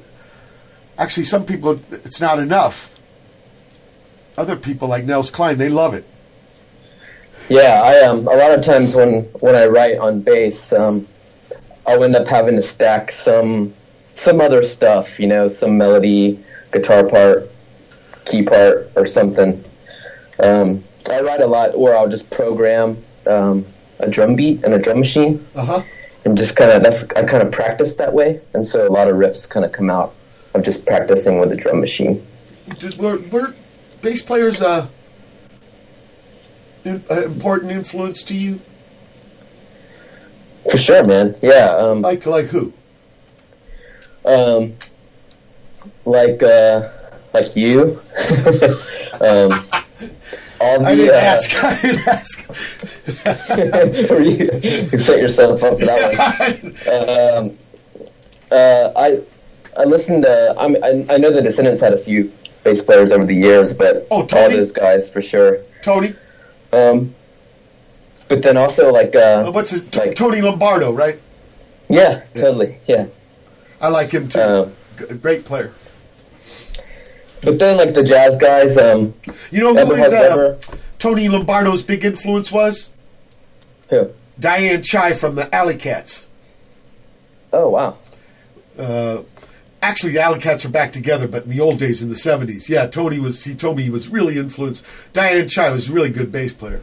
Actually, 0.97 1.25
some 1.25 1.45
people 1.45 1.79
it's 1.91 2.21
not 2.21 2.39
enough. 2.39 2.91
Other 4.37 4.55
people 4.55 4.87
like 4.87 5.05
Nels 5.05 5.29
Cline, 5.29 5.57
they 5.57 5.69
love 5.69 5.93
it. 5.93 6.05
Yeah, 7.47 7.81
I 7.83 8.05
um 8.07 8.27
a 8.27 8.35
lot 8.35 8.57
of 8.57 8.63
times 8.63 8.95
when 8.95 9.23
when 9.39 9.55
I 9.55 9.67
write 9.67 9.97
on 9.99 10.21
bass, 10.21 10.73
um, 10.73 11.07
I'll 11.85 12.03
end 12.03 12.15
up 12.15 12.27
having 12.27 12.55
to 12.55 12.61
stack 12.61 13.11
some 13.11 13.73
some 14.15 14.41
other 14.41 14.63
stuff, 14.63 15.19
you 15.19 15.27
know, 15.27 15.47
some 15.47 15.77
melody, 15.77 16.43
guitar 16.71 17.03
part, 17.07 17.49
key 18.25 18.41
part, 18.41 18.91
or 18.95 19.05
something. 19.05 19.63
Um, 20.39 20.83
I 21.11 21.21
write 21.21 21.41
a 21.41 21.45
lot, 21.47 21.75
or 21.75 21.95
I'll 21.95 22.09
just 22.09 22.29
program 22.31 22.97
um, 23.27 23.65
a 23.99 24.09
drum 24.09 24.35
beat 24.35 24.63
and 24.63 24.73
a 24.73 24.79
drum 24.79 24.99
machine, 24.99 25.45
Uh 25.55 25.65
huh. 25.65 25.81
and 26.25 26.37
just 26.37 26.55
kind 26.55 26.71
of 26.71 26.83
that's 26.83 27.03
I 27.15 27.23
kind 27.23 27.43
of 27.43 27.51
practice 27.51 27.95
that 27.95 28.13
way, 28.13 28.41
and 28.53 28.65
so 28.65 28.87
a 28.87 28.91
lot 28.91 29.07
of 29.07 29.15
riffs 29.15 29.47
kind 29.49 29.65
of 29.65 29.71
come 29.71 29.89
out 29.89 30.13
of 30.53 30.63
just 30.63 30.85
practicing 30.85 31.39
with 31.39 31.51
a 31.51 31.55
drum 31.55 31.79
machine. 31.79 32.25
Did, 32.79 32.97
were, 32.97 33.17
were 33.31 33.53
bass 34.01 34.21
players 34.21 34.61
uh, 34.61 34.87
an 36.83 37.03
important 37.09 37.71
influence 37.71 38.23
to 38.23 38.35
you? 38.35 38.59
For 40.71 40.77
sure, 40.77 41.03
man. 41.05 41.35
Yeah. 41.41 41.75
Um, 41.77 42.01
Like 42.01 42.25
like 42.25 42.45
who? 42.47 42.73
um, 44.25 44.73
like 46.05 46.41
uh, 46.41 46.89
like 47.33 47.55
you. 47.55 48.01
um, 49.21 49.63
the 50.59 50.85
I 50.85 50.95
didn't 50.95 51.15
uh, 51.15 51.17
ask. 51.17 51.63
I 51.63 51.81
didn't 51.81 52.07
ask. 52.07 52.39
you, 54.09 54.89
you 54.91 54.97
set 54.97 55.19
yourself 55.19 55.63
up 55.63 55.79
for 55.79 55.85
that 55.85 56.61
one. 56.63 56.75
Um, 56.95 57.57
uh, 58.51 58.91
I 58.95 59.21
I 59.77 59.83
listened 59.85 60.23
to. 60.23 60.55
I'm, 60.57 60.75
I 60.83 61.05
I 61.09 61.17
know 61.17 61.31
the 61.31 61.41
Descendents 61.41 61.81
had 61.81 61.93
a 61.93 61.97
few 61.97 62.31
bass 62.63 62.81
players 62.83 63.11
over 63.11 63.25
the 63.25 63.35
years, 63.35 63.73
but 63.73 64.07
Oh, 64.11 64.21
all 64.21 64.27
those 64.49 64.71
guys 64.71 65.09
for 65.09 65.21
sure. 65.21 65.59
Tony. 65.83 66.15
Um, 66.71 67.13
but 68.27 68.41
then 68.41 68.57
also 68.57 68.91
like 68.91 69.15
Uh, 69.15 69.45
uh, 69.47 69.51
what's 69.51 69.69
his 69.71 69.81
T- 69.81 69.99
like 69.99 70.15
Tony 70.15 70.41
Lombardo? 70.41 70.91
Right. 70.91 71.19
yeah, 71.89 72.23
totally 72.33 72.77
yeah. 72.87 73.05
I 73.81 73.89
like 73.89 74.09
him 74.11 74.27
too. 74.29 74.39
Uh, 74.39 74.69
G- 74.97 75.05
Great 75.15 75.45
player. 75.45 75.73
But 77.45 77.59
then 77.59 77.77
like 77.77 77.93
the 77.93 78.03
jazz 78.03 78.35
guys, 78.37 78.77
um, 78.77 79.13
You 79.51 79.61
know 79.61 79.73
who 79.73 79.79
Eberhard 79.79 80.07
is, 80.07 80.13
uh. 80.13 80.59
Tony 80.99 81.29
Lombardo's 81.29 81.83
big 81.83 82.03
influence 82.03 82.51
was? 82.51 82.89
who? 83.89 84.09
Dianne 84.39 84.83
Chai 84.83 85.13
from 85.13 85.35
the 85.35 85.53
Alley 85.53 85.75
Cats. 85.77 86.27
Oh 87.53 87.69
wow. 87.69 87.97
Uh, 88.77 89.21
actually, 89.81 90.13
the 90.13 90.21
Alley 90.21 90.39
Cats 90.39 90.65
are 90.65 90.69
back 90.69 90.91
together, 90.91 91.27
but 91.27 91.43
in 91.43 91.49
the 91.49 91.61
old 91.61 91.79
days, 91.79 92.01
in 92.01 92.09
the 92.09 92.17
seventies, 92.17 92.67
yeah, 92.67 92.85
Tony 92.87 93.19
was. 93.19 93.43
He 93.43 93.55
told 93.55 93.77
me 93.77 93.83
he 93.83 93.89
was 93.89 94.09
really 94.09 94.37
influenced. 94.37 94.83
Dianne 95.13 95.49
Chai 95.49 95.69
was 95.69 95.89
a 95.89 95.93
really 95.93 96.09
good 96.09 96.31
bass 96.31 96.51
player, 96.51 96.81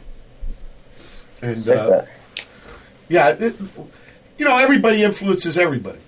and 1.41 1.69
uh, 1.69 2.05
yeah, 3.09 3.29
it, 3.29 3.55
you 4.37 4.45
know, 4.45 4.57
everybody 4.57 5.03
influences 5.03 5.57
everybody. 5.57 5.99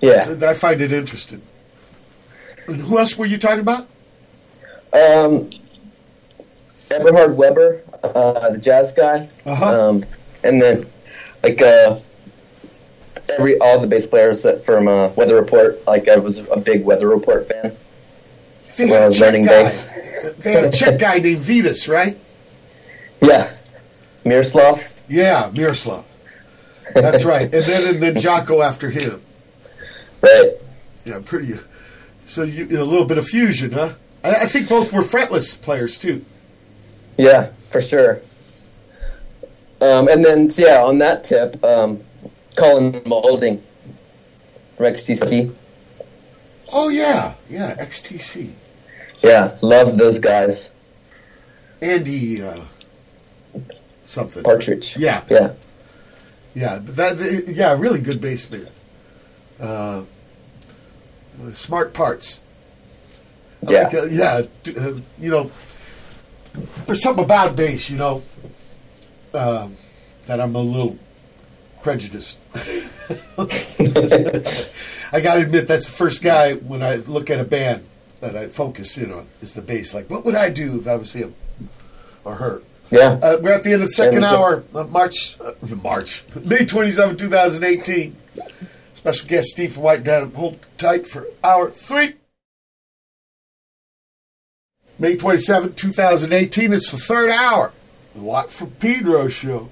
Yeah. 0.00 0.20
So 0.20 0.48
I 0.48 0.54
find 0.54 0.80
it 0.80 0.92
interesting. 0.92 1.42
And 2.72 2.80
who 2.82 2.98
else 2.98 3.16
were 3.16 3.26
you 3.26 3.38
talking 3.38 3.60
about? 3.60 3.88
Um, 4.92 5.50
Eberhard 6.90 7.36
Weber, 7.36 7.82
uh, 8.02 8.50
the 8.50 8.58
jazz 8.58 8.92
guy. 8.92 9.28
Uh-huh. 9.46 9.88
Um, 9.88 10.04
and 10.42 10.60
then 10.60 10.86
like 11.42 11.60
uh, 11.62 11.98
every 13.28 13.58
all 13.58 13.78
the 13.80 13.86
bass 13.86 14.06
players 14.06 14.42
that 14.42 14.64
from 14.64 14.88
uh, 14.88 15.08
Weather 15.08 15.36
Report. 15.36 15.84
Like 15.86 16.08
I 16.08 16.16
was 16.16 16.38
a 16.38 16.56
big 16.56 16.84
Weather 16.84 17.08
Report 17.08 17.48
fan. 17.48 17.76
They 18.76 18.84
When 18.86 18.92
I 18.94 18.96
had 18.96 19.02
a 19.02 19.06
was 19.08 19.20
learning 19.20 19.42
guy. 19.44 19.62
bass. 19.62 19.88
They 20.38 20.52
had 20.52 20.64
a 20.64 20.70
Czech 20.70 20.98
guy 20.98 21.18
named 21.18 21.44
Vitouš, 21.44 21.88
right? 21.88 22.18
Yeah, 23.22 23.52
Miroslav. 24.24 24.86
Yeah, 25.08 25.50
Miroslav. 25.52 26.04
That's 26.94 27.24
right. 27.24 27.42
And 27.54 27.64
then 27.64 27.94
and 27.94 28.02
then 28.02 28.14
Jaco 28.16 28.64
after 28.64 28.90
him. 28.90 29.22
Right. 30.20 30.52
Yeah, 31.04 31.20
pretty. 31.24 31.54
So 32.30 32.44
you 32.44 32.64
a 32.80 32.84
little 32.84 33.06
bit 33.06 33.18
of 33.18 33.26
fusion, 33.26 33.72
huh? 33.72 33.94
I, 34.22 34.30
I 34.36 34.46
think 34.46 34.68
both 34.68 34.92
were 34.92 35.02
fretless 35.02 35.60
players 35.60 35.98
too. 35.98 36.24
Yeah, 37.18 37.50
for 37.72 37.80
sure. 37.80 38.20
Um, 39.80 40.06
and 40.06 40.24
then, 40.24 40.48
so 40.48 40.64
yeah, 40.64 40.80
on 40.84 40.98
that 40.98 41.24
tip, 41.24 41.62
um, 41.64 42.00
Colin 42.56 43.02
Moulding 43.04 43.60
from 44.76 44.86
XTC. 44.86 45.52
Oh 46.72 46.88
yeah, 46.88 47.34
yeah, 47.48 47.74
XTC. 47.84 48.52
Yeah, 49.24 49.56
love 49.60 49.98
those 49.98 50.20
guys. 50.20 50.70
Andy 51.80 52.44
uh, 52.44 52.60
something. 54.04 54.44
Partridge. 54.44 54.96
Yeah, 54.96 55.24
Yeah. 55.28 55.54
yeah, 56.54 56.78
but 56.78 56.94
that 56.94 57.48
yeah, 57.48 57.72
really 57.76 58.00
good 58.00 58.20
bass 58.20 58.48
man. 58.48 58.68
Uh, 59.58 60.02
smart 61.52 61.92
parts. 61.92 62.40
I 63.66 63.72
Yeah. 63.72 63.82
like, 63.84 63.94
uh, 63.94 64.04
yeah. 64.04 64.42
Uh, 64.76 64.92
you 65.18 65.30
know, 65.30 65.50
there's 66.86 67.02
something 67.02 67.24
about 67.24 67.56
bass, 67.56 67.90
you 67.90 67.96
know, 67.96 68.22
um, 69.34 69.76
that 70.26 70.40
I'm 70.40 70.54
a 70.54 70.60
little 70.62 70.98
prejudiced. 71.82 72.38
I 75.12 75.20
got 75.20 75.34
to 75.36 75.40
admit, 75.42 75.66
that's 75.66 75.86
the 75.86 75.92
first 75.92 76.22
guy 76.22 76.54
when 76.54 76.82
I 76.82 76.96
look 76.96 77.30
at 77.30 77.40
a 77.40 77.44
band 77.44 77.84
that 78.20 78.36
I 78.36 78.48
focus 78.48 78.96
in 78.98 79.12
on 79.12 79.26
is 79.42 79.54
the 79.54 79.62
bass. 79.62 79.94
Like, 79.94 80.08
what 80.10 80.24
would 80.24 80.34
I 80.34 80.50
do 80.50 80.78
if 80.78 80.86
I 80.86 80.96
was 80.96 81.12
him 81.12 81.34
or 82.24 82.36
her? 82.36 82.62
Yeah. 82.90 83.18
Uh, 83.22 83.38
we're 83.40 83.52
at 83.52 83.62
the 83.62 83.72
end 83.72 83.82
of 83.82 83.88
the 83.88 83.92
second 83.92 84.24
hour, 84.24 84.64
uh, 84.74 84.84
March, 84.84 85.36
uh, 85.40 85.52
March, 85.82 86.24
May 86.44 86.64
27, 86.64 87.16
2018. 87.16 88.16
Special 89.00 89.28
guest 89.28 89.48
Steve 89.48 89.72
from 89.72 89.84
White 89.84 90.04
Denim. 90.04 90.34
Hold 90.34 90.58
tight 90.76 91.06
for 91.06 91.26
hour 91.42 91.70
three. 91.70 92.16
May 94.98 95.16
27, 95.16 95.72
2018. 95.72 96.74
It's 96.74 96.90
the 96.90 96.98
third 96.98 97.30
hour. 97.30 97.72
The 98.14 98.20
Watt 98.20 98.50
Pedro 98.78 99.28
show. 99.28 99.70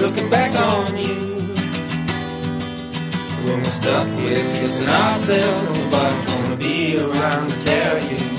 Looking 0.00 0.28
back 0.28 0.54
on 0.54 0.98
you. 0.98 1.36
When 3.44 3.62
we're 3.62 3.70
stuck 3.70 4.06
with 4.16 4.58
kissing 4.58 4.88
ourselves, 4.88 5.78
nobody's 5.78 6.22
gonna 6.24 6.56
be 6.56 6.98
around 6.98 7.50
to 7.50 7.56
tell 7.64 8.02
you. 8.10 8.36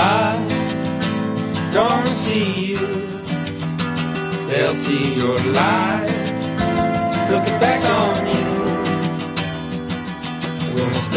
I 0.00 0.36
don't 1.72 2.16
see 2.16 2.72
you. 2.72 2.86
They'll 4.48 4.72
see 4.72 5.14
your 5.14 5.38
light 5.52 6.08
looking 7.30 7.58
back 7.60 7.84
on 7.84 8.26
you. 8.28 8.37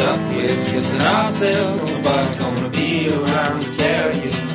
Stuck 0.02 0.36
with 0.36 0.68
kissing 0.68 1.00
ourselves, 1.00 1.92
nobody's 1.92 2.36
gonna 2.38 2.70
be 2.70 3.14
around 3.14 3.62
to 3.62 3.72
tell 3.78 4.16
you. 4.18 4.51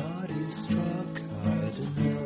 Got 0.00 0.30
it 0.30 0.50
struck. 0.50 1.12
I 1.44 1.70
don't 1.76 1.98
know 1.98 2.19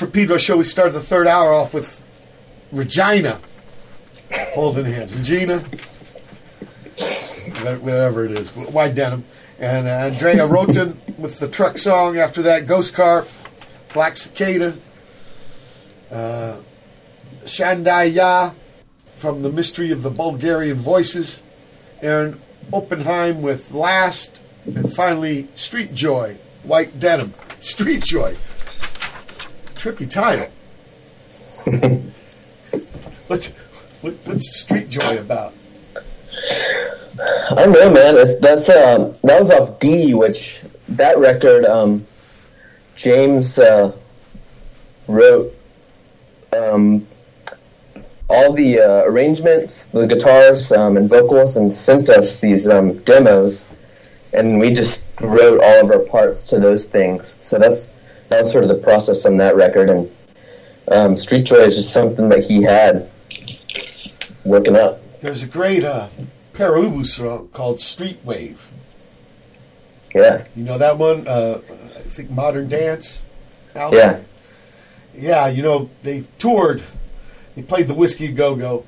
for 0.00 0.06
Pedro 0.06 0.38
show, 0.38 0.56
we 0.56 0.64
started 0.64 0.92
the 0.92 1.00
third 1.02 1.26
hour 1.26 1.52
off 1.52 1.74
with 1.74 2.00
Regina 2.72 3.38
holding 4.54 4.86
hands. 4.86 5.14
Regina, 5.14 5.58
whatever 7.82 8.24
it 8.24 8.30
is, 8.30 8.48
white 8.56 8.94
denim. 8.94 9.24
And 9.58 9.86
uh, 9.86 9.90
Andrea 9.90 10.48
Rottin 10.48 10.96
with 11.18 11.38
the 11.38 11.48
truck 11.48 11.76
song. 11.76 12.16
After 12.16 12.40
that, 12.44 12.66
Ghost 12.66 12.94
Car, 12.94 13.26
Black 13.92 14.16
Cicada, 14.16 14.74
uh, 16.10 16.56
Shandai 17.44 18.14
Ya 18.14 18.52
from 19.16 19.42
The 19.42 19.50
Mystery 19.50 19.92
of 19.92 20.02
the 20.02 20.08
Bulgarian 20.08 20.78
Voices, 20.78 21.42
Aaron 22.00 22.40
Oppenheim 22.72 23.42
with 23.42 23.72
Last, 23.72 24.34
and 24.64 24.94
finally 24.94 25.46
Street 25.56 25.92
Joy, 25.92 26.38
White 26.62 26.98
Denim. 26.98 27.34
Street 27.60 28.02
Joy. 28.02 28.34
Trippy 29.80 30.10
title. 30.10 30.44
what's, 33.28 33.46
what, 34.02 34.12
what's 34.24 34.60
Street 34.60 34.90
Joy 34.90 35.16
about? 35.16 35.54
I 37.18 37.54
don't 37.54 37.72
know, 37.72 37.90
man. 37.90 38.18
It's, 38.18 38.38
that's 38.40 38.68
um, 38.68 39.16
that 39.22 39.40
was 39.40 39.50
off 39.50 39.78
D, 39.78 40.12
which 40.12 40.60
that 40.88 41.16
record 41.16 41.64
um, 41.64 42.06
James 42.94 43.58
uh, 43.58 43.96
wrote 45.08 45.50
um, 46.52 47.06
all 48.28 48.52
the 48.52 48.80
uh, 48.80 49.04
arrangements, 49.06 49.86
the 49.86 50.04
guitars 50.04 50.72
um, 50.72 50.98
and 50.98 51.08
vocals, 51.08 51.56
and 51.56 51.72
sent 51.72 52.10
us 52.10 52.36
these 52.36 52.68
um, 52.68 52.98
demos, 52.98 53.64
and 54.34 54.60
we 54.60 54.74
just 54.74 55.04
wrote 55.22 55.62
all 55.62 55.84
of 55.86 55.90
our 55.90 56.00
parts 56.00 56.44
to 56.48 56.60
those 56.60 56.84
things. 56.84 57.38
So 57.40 57.58
that's 57.58 57.88
that 58.30 58.40
was 58.40 58.50
sort 58.50 58.64
of 58.64 58.68
the 58.70 58.76
process 58.76 59.26
on 59.26 59.36
that 59.38 59.56
record, 59.56 59.90
and 59.90 60.10
um, 60.88 61.16
Street 61.16 61.44
Joy 61.44 61.56
is 61.56 61.76
just 61.76 61.92
something 61.92 62.28
that 62.30 62.44
he 62.44 62.62
had 62.62 63.10
working 64.44 64.76
up. 64.76 65.00
There's 65.20 65.42
a 65.42 65.46
great 65.46 65.84
uh, 65.84 66.08
Pere 66.52 66.72
Ubu 66.72 67.04
song 67.04 67.48
called 67.48 67.80
Street 67.80 68.18
Wave. 68.24 68.68
Yeah, 70.14 70.44
You 70.56 70.64
know 70.64 70.78
that 70.78 70.96
one? 70.98 71.26
Uh, 71.28 71.60
I 71.68 72.00
think 72.02 72.30
Modern 72.30 72.68
Dance. 72.68 73.20
album? 73.74 73.98
yeah, 73.98 74.20
Yeah, 75.14 75.46
you 75.48 75.62
know, 75.62 75.90
they 76.02 76.24
toured. 76.38 76.82
They 77.54 77.62
played 77.62 77.88
the 77.88 77.94
Whiskey 77.94 78.28
Go 78.28 78.54
Go. 78.54 78.86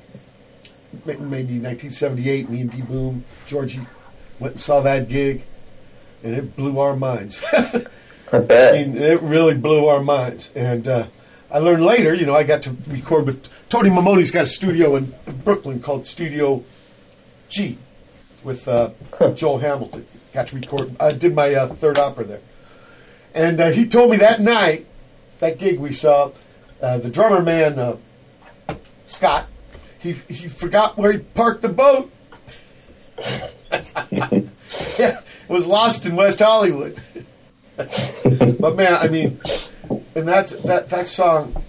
Maybe 1.05 1.59
1978. 1.59 2.49
Me 2.49 2.61
and 2.61 2.71
D 2.71 2.81
Boon, 2.81 3.23
Georgie 3.45 3.81
went 4.39 4.53
and 4.53 4.61
saw 4.61 4.81
that 4.81 5.09
gig, 5.09 5.43
and 6.23 6.35
it 6.35 6.55
blew 6.55 6.79
our 6.79 6.95
minds. 6.95 7.41
I 8.33 8.37
I 8.37 8.71
mean, 8.71 8.97
it 8.97 9.21
really 9.21 9.53
blew 9.53 9.87
our 9.87 10.01
minds. 10.01 10.49
And 10.55 10.87
uh, 10.87 11.07
I 11.51 11.59
learned 11.59 11.85
later, 11.85 12.13
you 12.13 12.25
know, 12.25 12.35
I 12.35 12.43
got 12.43 12.63
to 12.63 12.75
record 12.87 13.27
with 13.27 13.47
Tony 13.69 13.89
Maimone's 13.89 14.31
got 14.31 14.43
a 14.43 14.47
studio 14.47 14.95
in 14.95 15.13
Brooklyn 15.43 15.81
called 15.81 16.07
Studio 16.07 16.63
G 17.49 17.77
with 18.43 18.67
uh, 18.67 18.89
Joel 19.35 19.59
Hamilton. 19.59 20.05
Got 20.33 20.47
to 20.47 20.55
record. 20.55 20.95
I 20.99 21.09
did 21.09 21.35
my 21.35 21.53
uh, 21.53 21.67
third 21.67 21.99
opera 21.99 22.23
there. 22.23 22.41
And 23.35 23.59
uh, 23.61 23.69
he 23.69 23.87
told 23.87 24.09
me 24.09 24.17
that 24.17 24.41
night, 24.41 24.87
that 25.39 25.59
gig 25.59 25.79
we 25.79 25.91
saw, 25.91 26.31
uh, 26.81 26.97
the 26.97 27.09
drummer 27.09 27.41
man, 27.41 27.77
uh, 27.77 27.97
Scott, 29.05 29.47
he, 29.99 30.13
he 30.13 30.47
forgot 30.47 30.97
where 30.97 31.11
he 31.13 31.19
parked 31.19 31.61
the 31.61 31.69
boat. 31.69 32.11
yeah, 34.11 35.21
was 35.47 35.67
lost 35.67 36.05
in 36.05 36.15
West 36.15 36.39
Hollywood. 36.39 36.99
but 38.59 38.75
man, 38.75 38.93
I 38.93 39.07
mean, 39.07 39.39
and 40.15 40.27
that's 40.27 40.55
that 40.61 40.89
that 40.89 41.07
song. 41.07 41.63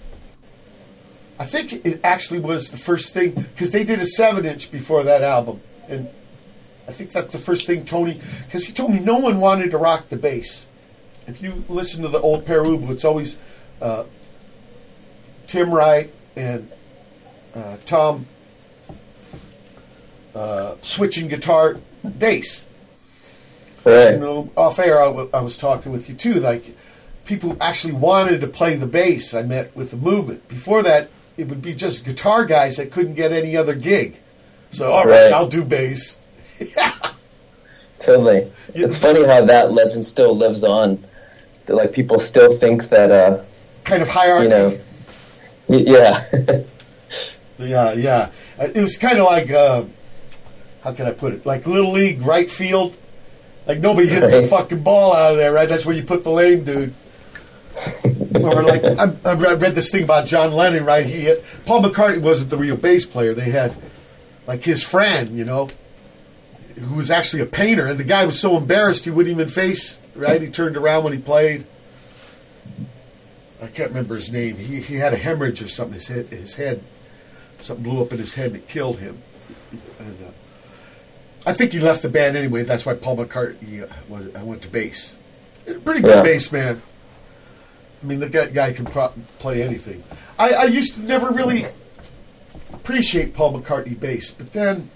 I 1.39 1.45
think 1.45 1.85
it 1.85 1.99
actually 2.03 2.39
was 2.39 2.71
the 2.71 2.77
first 2.77 3.13
thing 3.13 3.31
because 3.31 3.71
they 3.71 3.83
did 3.83 3.99
a 3.99 4.05
seven 4.05 4.45
inch 4.45 4.71
before 4.71 5.03
that 5.03 5.21
album, 5.23 5.61
and 5.89 6.07
I 6.87 6.91
think 6.91 7.11
that's 7.11 7.31
the 7.31 7.39
first 7.39 7.65
thing 7.65 7.85
Tony 7.85 8.19
because 8.45 8.65
he 8.65 8.73
told 8.73 8.93
me 8.93 8.99
no 8.99 9.17
one 9.17 9.39
wanted 9.39 9.71
to 9.71 9.77
rock 9.77 10.09
the 10.09 10.15
bass. 10.15 10.65
If 11.27 11.41
you 11.41 11.65
listen 11.67 12.03
to 12.03 12.07
the 12.07 12.19
old 12.19 12.45
Pere 12.45 12.63
Ubu, 12.63 12.91
it's 12.91 13.03
always 13.03 13.39
uh, 13.81 14.03
Tim 15.47 15.73
Wright 15.73 16.11
and 16.35 16.71
uh, 17.55 17.77
Tom 17.85 18.27
uh, 20.35 20.75
switching 20.83 21.27
guitar 21.27 21.77
bass 22.19 22.65
you 23.85 24.17
know, 24.17 24.49
off 24.57 24.79
air, 24.79 25.01
I, 25.01 25.05
w- 25.05 25.29
I 25.33 25.41
was 25.41 25.57
talking 25.57 25.91
with 25.91 26.09
you 26.09 26.15
too. 26.15 26.35
Like, 26.35 26.63
people 27.25 27.55
actually 27.61 27.93
wanted 27.93 28.41
to 28.41 28.47
play 28.47 28.75
the 28.75 28.87
bass. 28.87 29.33
I 29.33 29.41
met 29.43 29.75
with 29.75 29.91
the 29.91 29.97
movement. 29.97 30.47
Before 30.47 30.81
that, 30.83 31.09
it 31.37 31.47
would 31.49 31.61
be 31.61 31.73
just 31.73 32.05
guitar 32.05 32.45
guys 32.45 32.77
that 32.77 32.91
couldn't 32.91 33.13
get 33.15 33.31
any 33.31 33.55
other 33.57 33.75
gig. 33.75 34.19
So, 34.71 34.91
all 34.91 35.05
right, 35.05 35.25
Right. 35.25 35.33
I'll 35.33 35.47
do 35.47 35.63
bass. 35.63 36.17
Totally. 37.99 38.51
It's 38.73 38.97
funny 38.97 39.23
how 39.25 39.45
that 39.45 39.71
legend 39.71 40.05
still 40.05 40.35
lives 40.35 40.63
on. 40.63 41.03
Like 41.67 41.91
people 41.93 42.19
still 42.19 42.55
think 42.57 42.85
that, 42.89 43.09
uh, 43.11 43.43
Kind 43.83 44.01
of 44.01 44.07
hierarchy. 44.07 44.43
you 44.43 44.49
know, 44.49 44.79
yeah, 45.67 46.23
Yeah, 47.57 47.93
yeah. 47.93 48.29
Uh, 48.59 48.67
It 48.73 48.81
was 48.81 48.97
kind 48.97 49.17
of 49.17 49.25
like, 49.25 49.49
uh, 49.51 49.83
how 50.83 50.91
can 50.93 51.07
I 51.07 51.11
put 51.11 51.33
it? 51.33 51.45
Like 51.45 51.65
little 51.65 51.91
league 51.91 52.21
right 52.21 52.49
field. 52.51 52.95
Like 53.67 53.79
nobody 53.79 54.07
hits 54.07 54.31
a 54.33 54.41
Right. 54.41 54.49
fucking 54.49 54.81
ball 54.83 55.13
out 55.13 55.31
of 55.31 55.37
there, 55.37 55.51
right? 55.51 55.67
That's 55.67 55.85
where 55.85 55.95
you 55.95 56.03
put 56.03 56.23
the 56.23 56.31
lame 56.31 56.63
dude. 56.63 56.93
or 58.35 58.63
like 58.63 58.83
I, 58.83 59.11
I 59.25 59.33
read 59.33 59.75
this 59.75 59.91
thing 59.91 60.03
about 60.03 60.27
John 60.27 60.53
Lennon, 60.53 60.85
right? 60.85 61.05
He 61.05 61.25
had, 61.25 61.43
Paul 61.65 61.81
McCartney 61.83 62.21
wasn't 62.21 62.49
the 62.51 62.57
real 62.57 62.77
bass 62.77 63.05
player. 63.05 63.33
They 63.33 63.49
had 63.49 63.75
like 64.47 64.63
his 64.63 64.83
friend, 64.83 65.37
you 65.37 65.43
know, 65.45 65.69
who 66.79 66.95
was 66.95 67.09
actually 67.09 67.41
a 67.41 67.45
painter, 67.47 67.87
and 67.87 67.97
the 67.97 68.03
guy 68.03 68.25
was 68.25 68.39
so 68.39 68.55
embarrassed 68.57 69.05
he 69.05 69.11
wouldn't 69.11 69.33
even 69.33 69.47
face. 69.49 69.97
Right? 70.15 70.41
He 70.41 70.47
turned 70.49 70.77
around 70.77 71.03
when 71.03 71.13
he 71.13 71.19
played. 71.19 71.65
I 73.61 73.67
can't 73.67 73.89
remember 73.89 74.15
his 74.15 74.31
name. 74.31 74.57
He 74.57 74.79
he 74.79 74.95
had 74.95 75.13
a 75.13 75.17
hemorrhage 75.17 75.61
or 75.61 75.67
something. 75.67 75.93
His 75.95 76.07
head, 76.07 76.27
his 76.27 76.55
head, 76.55 76.81
something 77.59 77.83
blew 77.83 78.01
up 78.01 78.11
in 78.13 78.19
his 78.19 78.35
head 78.35 78.47
and 78.47 78.57
it 78.57 78.67
killed 78.67 78.99
him. 78.99 79.17
And 79.99 80.17
uh, 80.25 80.31
I 81.45 81.53
think 81.53 81.71
he 81.73 81.79
left 81.79 82.01
the 82.01 82.09
band 82.09 82.35
anyway. 82.35 82.63
That's 82.63 82.85
why 82.85 82.95
Paul 82.95 83.17
McCartney 83.17 83.83
uh, 83.83 83.93
was, 84.09 84.33
I 84.35 84.43
went 84.43 84.61
to 84.63 84.67
bass. 84.69 85.15
Pretty 85.83 86.01
good 86.01 86.15
Yeah. 86.17 86.23
bass 86.23 86.51
man. 86.51 86.81
I 88.01 88.05
mean, 88.05 88.19
the 88.19 88.29
guy, 88.29 88.73
can 88.73 88.85
pro- 88.85 89.13
play 89.39 89.63
anything. 89.63 90.03
I, 90.37 90.49
I 90.53 90.63
used 90.65 90.95
to 90.95 91.01
never 91.01 91.31
really 91.31 91.65
appreciate 92.73 93.33
Paul 93.33 93.59
McCartney 93.59 93.99
bass, 93.99 94.31
but 94.31 94.51
then 94.53 94.89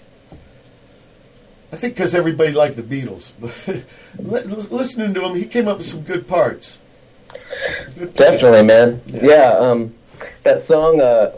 I 1.72 1.76
think 1.76 1.94
because 1.94 2.14
everybody 2.14 2.52
liked 2.52 2.76
the 2.76 2.82
Beatles. 2.82 3.32
But 4.18 4.46
listening 4.72 5.14
to 5.14 5.24
him, 5.24 5.36
he 5.36 5.44
came 5.44 5.68
up 5.68 5.78
with 5.78 5.86
some 5.86 6.02
good 6.02 6.26
parts. 6.26 6.78
Good 7.96 8.14
definitely, 8.16 8.62
man. 8.62 9.00
Yeah, 9.06 9.52
um, 9.58 9.94
that 10.42 10.60
song, 10.60 11.00
uh, 11.00 11.30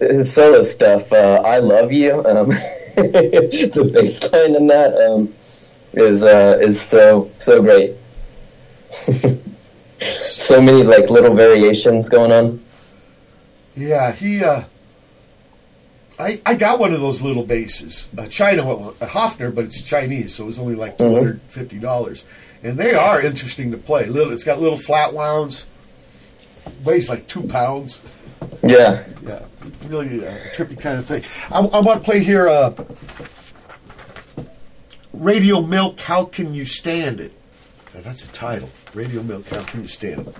his 0.00 0.32
solo 0.32 0.64
stuff, 0.64 1.12
uh, 1.12 1.40
"I 1.44 1.58
Love 1.58 1.92
You," 1.92 2.24
um, 2.26 2.50
the 3.02 3.90
bass 3.92 4.32
line 4.32 4.54
in 4.54 4.66
that 4.68 4.94
um, 4.94 5.32
is 5.92 6.24
uh, 6.24 6.58
is 6.62 6.80
so 6.80 7.30
so 7.36 7.60
great. 7.62 7.94
so 10.00 10.60
many 10.60 10.82
like 10.82 11.10
little 11.10 11.34
variations 11.34 12.08
going 12.08 12.32
on. 12.32 12.64
Yeah, 13.76 14.12
he. 14.12 14.42
Uh, 14.42 14.64
I 16.18 16.40
I 16.46 16.54
got 16.54 16.78
one 16.78 16.94
of 16.94 17.00
those 17.00 17.20
little 17.20 17.44
basses, 17.44 18.08
a 18.16 18.28
China 18.28 18.64
one, 18.64 18.94
a 19.02 19.06
Hofner, 19.06 19.54
but 19.54 19.66
it's 19.66 19.82
Chinese, 19.82 20.34
so 20.34 20.44
it 20.44 20.46
was 20.46 20.58
only 20.58 20.74
like 20.74 20.96
two 20.96 21.12
hundred 21.12 21.42
fifty 21.42 21.78
dollars, 21.78 22.24
and 22.62 22.78
they 22.78 22.94
are 22.94 23.20
interesting 23.20 23.70
to 23.72 23.76
play. 23.76 24.06
Little, 24.06 24.32
it's 24.32 24.44
got 24.44 24.58
little 24.58 24.78
flat 24.78 25.12
wounds, 25.12 25.66
weighs 26.82 27.10
like 27.10 27.26
two 27.26 27.42
pounds. 27.42 28.00
Yeah, 28.62 29.04
Yeah, 29.22 29.44
really 29.86 30.26
uh, 30.26 30.30
a 30.30 30.38
trippy 30.54 30.78
kind 30.78 30.98
of 30.98 31.06
thing. 31.06 31.22
I, 31.50 31.58
I 31.60 31.80
want 31.80 32.00
to 32.00 32.04
play 32.04 32.20
here. 32.20 32.48
Uh, 32.48 32.72
Radio 35.12 35.62
Milk, 35.62 35.98
how 36.00 36.24
can 36.24 36.52
you 36.52 36.66
stand 36.66 37.20
it? 37.20 37.32
Now, 37.94 38.02
that's 38.02 38.24
a 38.24 38.28
title. 38.28 38.68
Radio 38.92 39.22
Milk, 39.22 39.48
how 39.48 39.62
can 39.62 39.82
you 39.82 39.88
stand 39.88 40.28
it? 40.28 40.36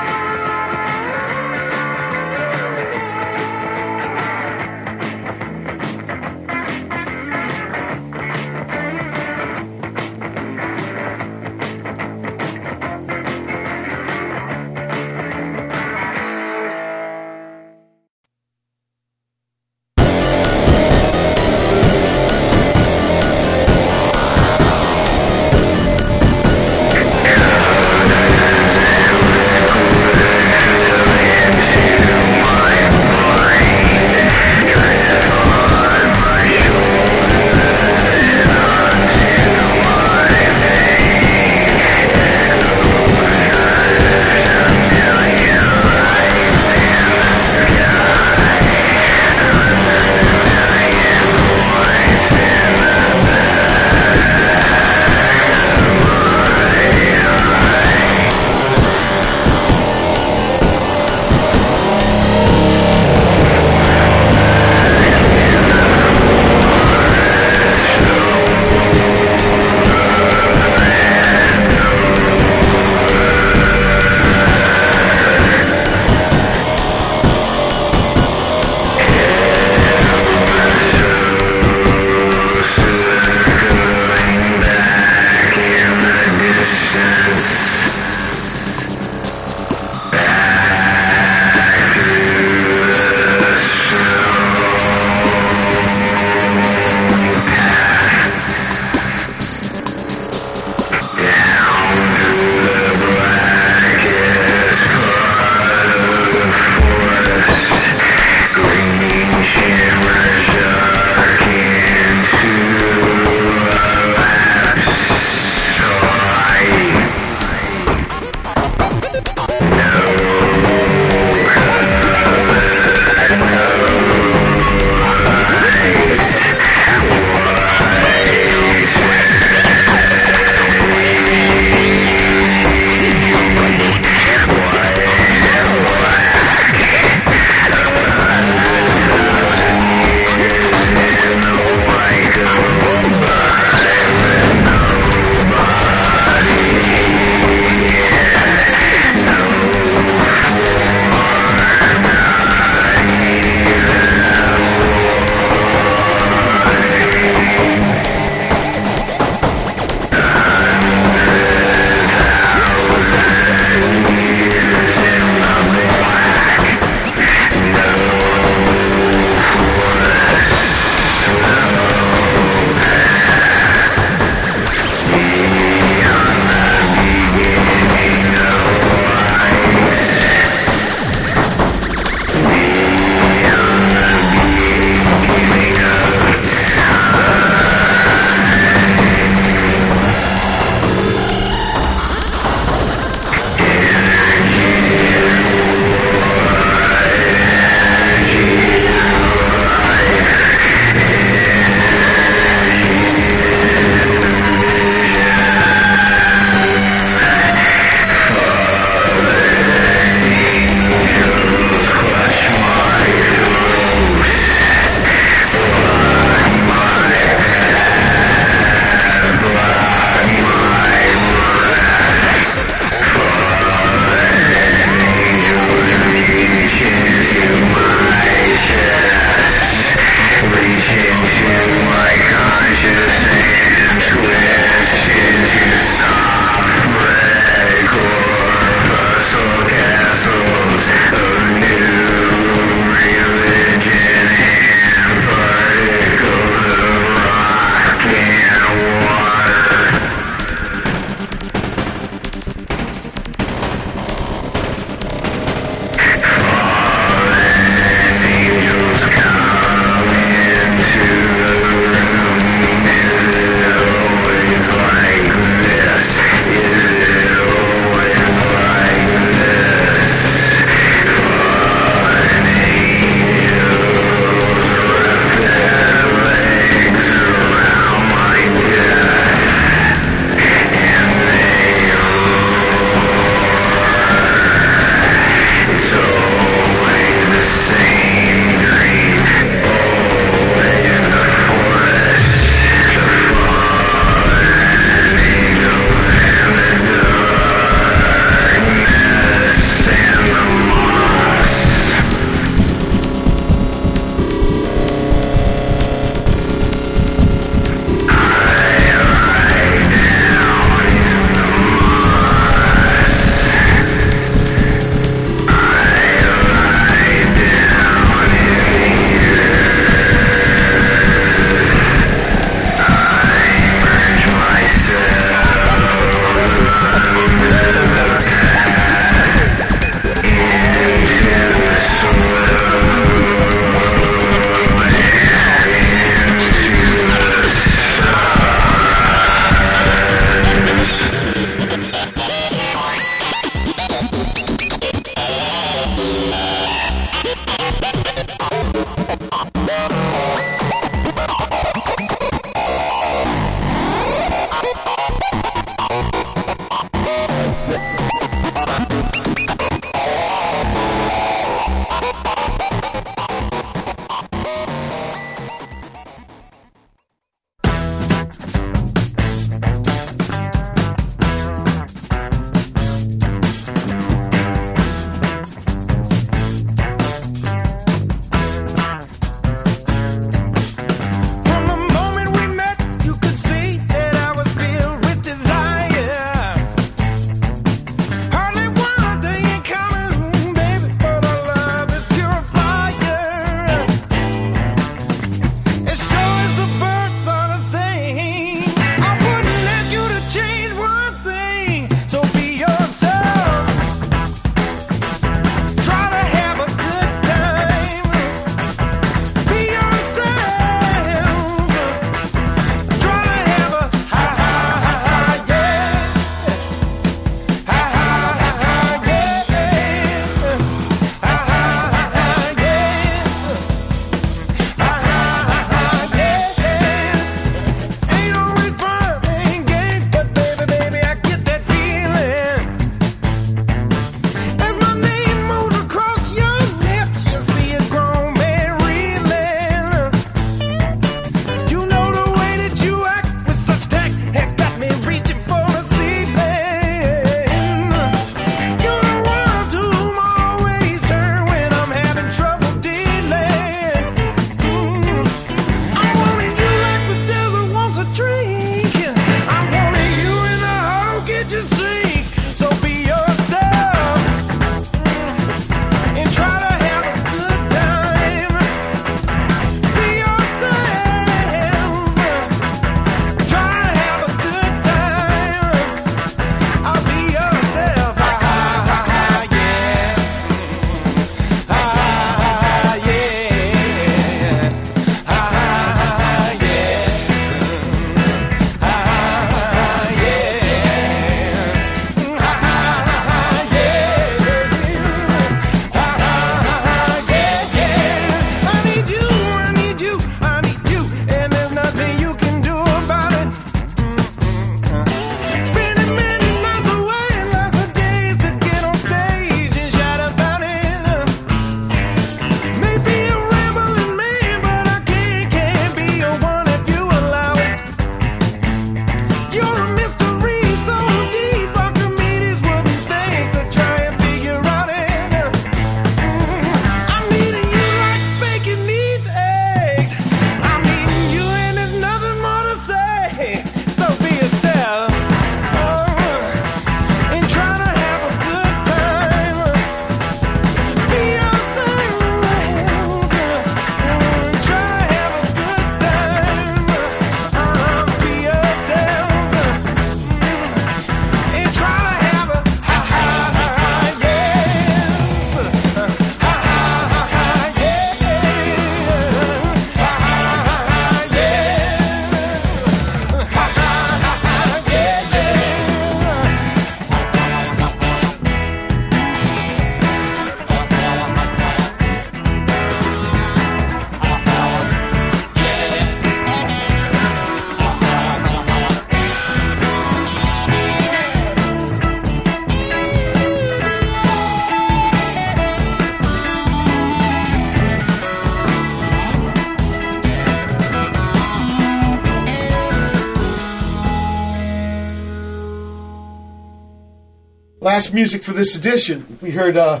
Last 597.94 598.12
music 598.12 598.42
for 598.42 598.52
this 598.52 598.74
edition, 598.74 599.38
we 599.40 599.52
heard 599.52 599.76
uh, 599.76 600.00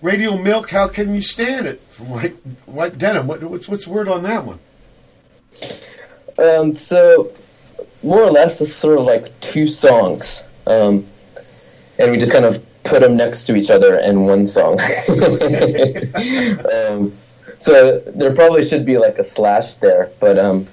Radio 0.00 0.38
Milk. 0.38 0.70
How 0.70 0.88
can 0.88 1.14
you 1.14 1.20
stand 1.20 1.66
it 1.66 1.82
from 1.90 2.08
White 2.08 2.34
White 2.64 2.96
Denim? 2.96 3.26
What, 3.26 3.42
what's 3.42 3.68
what's 3.68 3.84
the 3.84 3.90
word 3.90 4.08
on 4.08 4.22
that 4.22 4.46
one? 4.46 4.58
Um, 6.38 6.74
so, 6.74 7.30
more 8.02 8.22
or 8.22 8.30
less, 8.30 8.58
it's 8.62 8.74
sort 8.74 8.98
of 8.98 9.04
like 9.04 9.38
two 9.40 9.66
songs. 9.66 10.48
Um, 10.66 11.06
and 11.98 12.10
we 12.10 12.16
just 12.16 12.32
kind 12.32 12.46
of 12.46 12.64
put 12.84 13.02
them 13.02 13.18
next 13.18 13.44
to 13.48 13.54
each 13.54 13.70
other 13.70 13.98
in 13.98 14.24
one 14.24 14.46
song. 14.46 14.80
um, 16.72 17.12
so, 17.58 17.98
there 18.16 18.34
probably 18.34 18.64
should 18.64 18.86
be 18.86 18.96
like 18.96 19.18
a 19.18 19.24
slash 19.24 19.74
there, 19.74 20.10
but 20.20 20.38
um, 20.38 20.66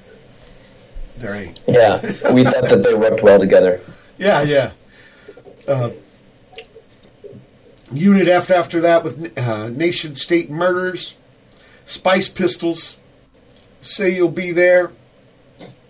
There 1.18 1.36
ain't. 1.36 1.62
yeah, 1.68 2.00
we 2.32 2.46
thought 2.46 2.70
that 2.70 2.84
they 2.86 2.94
worked 2.94 3.22
well 3.22 3.38
together. 3.38 3.82
Yeah, 4.18 4.44
yeah. 4.44 4.72
Uh, 5.70 5.92
Unit 7.92 8.28
F 8.28 8.50
after 8.50 8.82
that 8.82 9.04
with 9.04 9.38
uh, 9.38 9.70
Nation 9.70 10.16
State 10.16 10.50
Murders, 10.50 11.14
Spice 11.86 12.28
Pistols, 12.28 12.98
Say 13.84 14.16
You'll 14.16 14.30
Be 14.30 14.52
There, 14.52 14.92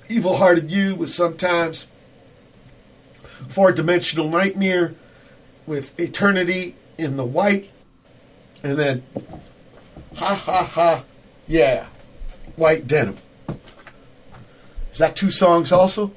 Evil 0.09 0.35
Hearted 0.35 0.69
You 0.69 0.95
with 0.95 1.09
Sometimes, 1.09 1.87
Four 3.47 3.71
Dimensional 3.71 4.27
Nightmare 4.27 4.95
with 5.65 5.97
Eternity 5.97 6.75
in 6.97 7.15
the 7.15 7.23
White, 7.23 7.69
and 8.61 8.77
then 8.77 9.03
Ha 10.15 10.35
Ha 10.35 10.63
Ha, 10.65 11.03
yeah, 11.47 11.85
White 12.57 12.85
Denim. 12.85 13.15
Is 14.91 14.97
that 14.97 15.15
two 15.15 15.31
songs 15.31 15.71
also? 15.71 16.11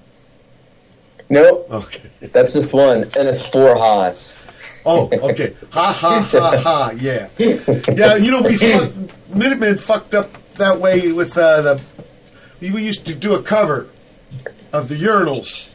No, 1.32 1.64
Okay. 1.70 2.10
that's 2.20 2.52
just 2.52 2.74
one, 2.74 3.04
and 3.16 3.26
it's 3.26 3.44
four 3.46 3.74
ha's. 3.74 4.34
Oh, 4.84 5.08
okay. 5.30 5.54
Ha 5.70 5.90
ha 5.92 6.20
ha 6.20 6.56
ha. 6.58 6.92
Yeah, 7.00 7.28
yeah. 7.38 8.16
You 8.16 8.30
know, 8.32 8.42
we 8.42 8.58
fuck, 8.58 8.90
Minutemen 9.34 9.78
fucked 9.78 10.14
up 10.14 10.30
that 10.56 10.78
way 10.78 11.10
with 11.10 11.38
uh, 11.38 11.62
the. 11.62 11.82
We 12.60 12.70
we 12.70 12.84
used 12.84 13.06
to 13.06 13.14
do 13.14 13.34
a 13.34 13.42
cover 13.42 13.86
of 14.74 14.88
the 14.90 14.96
urinals. 14.96 15.74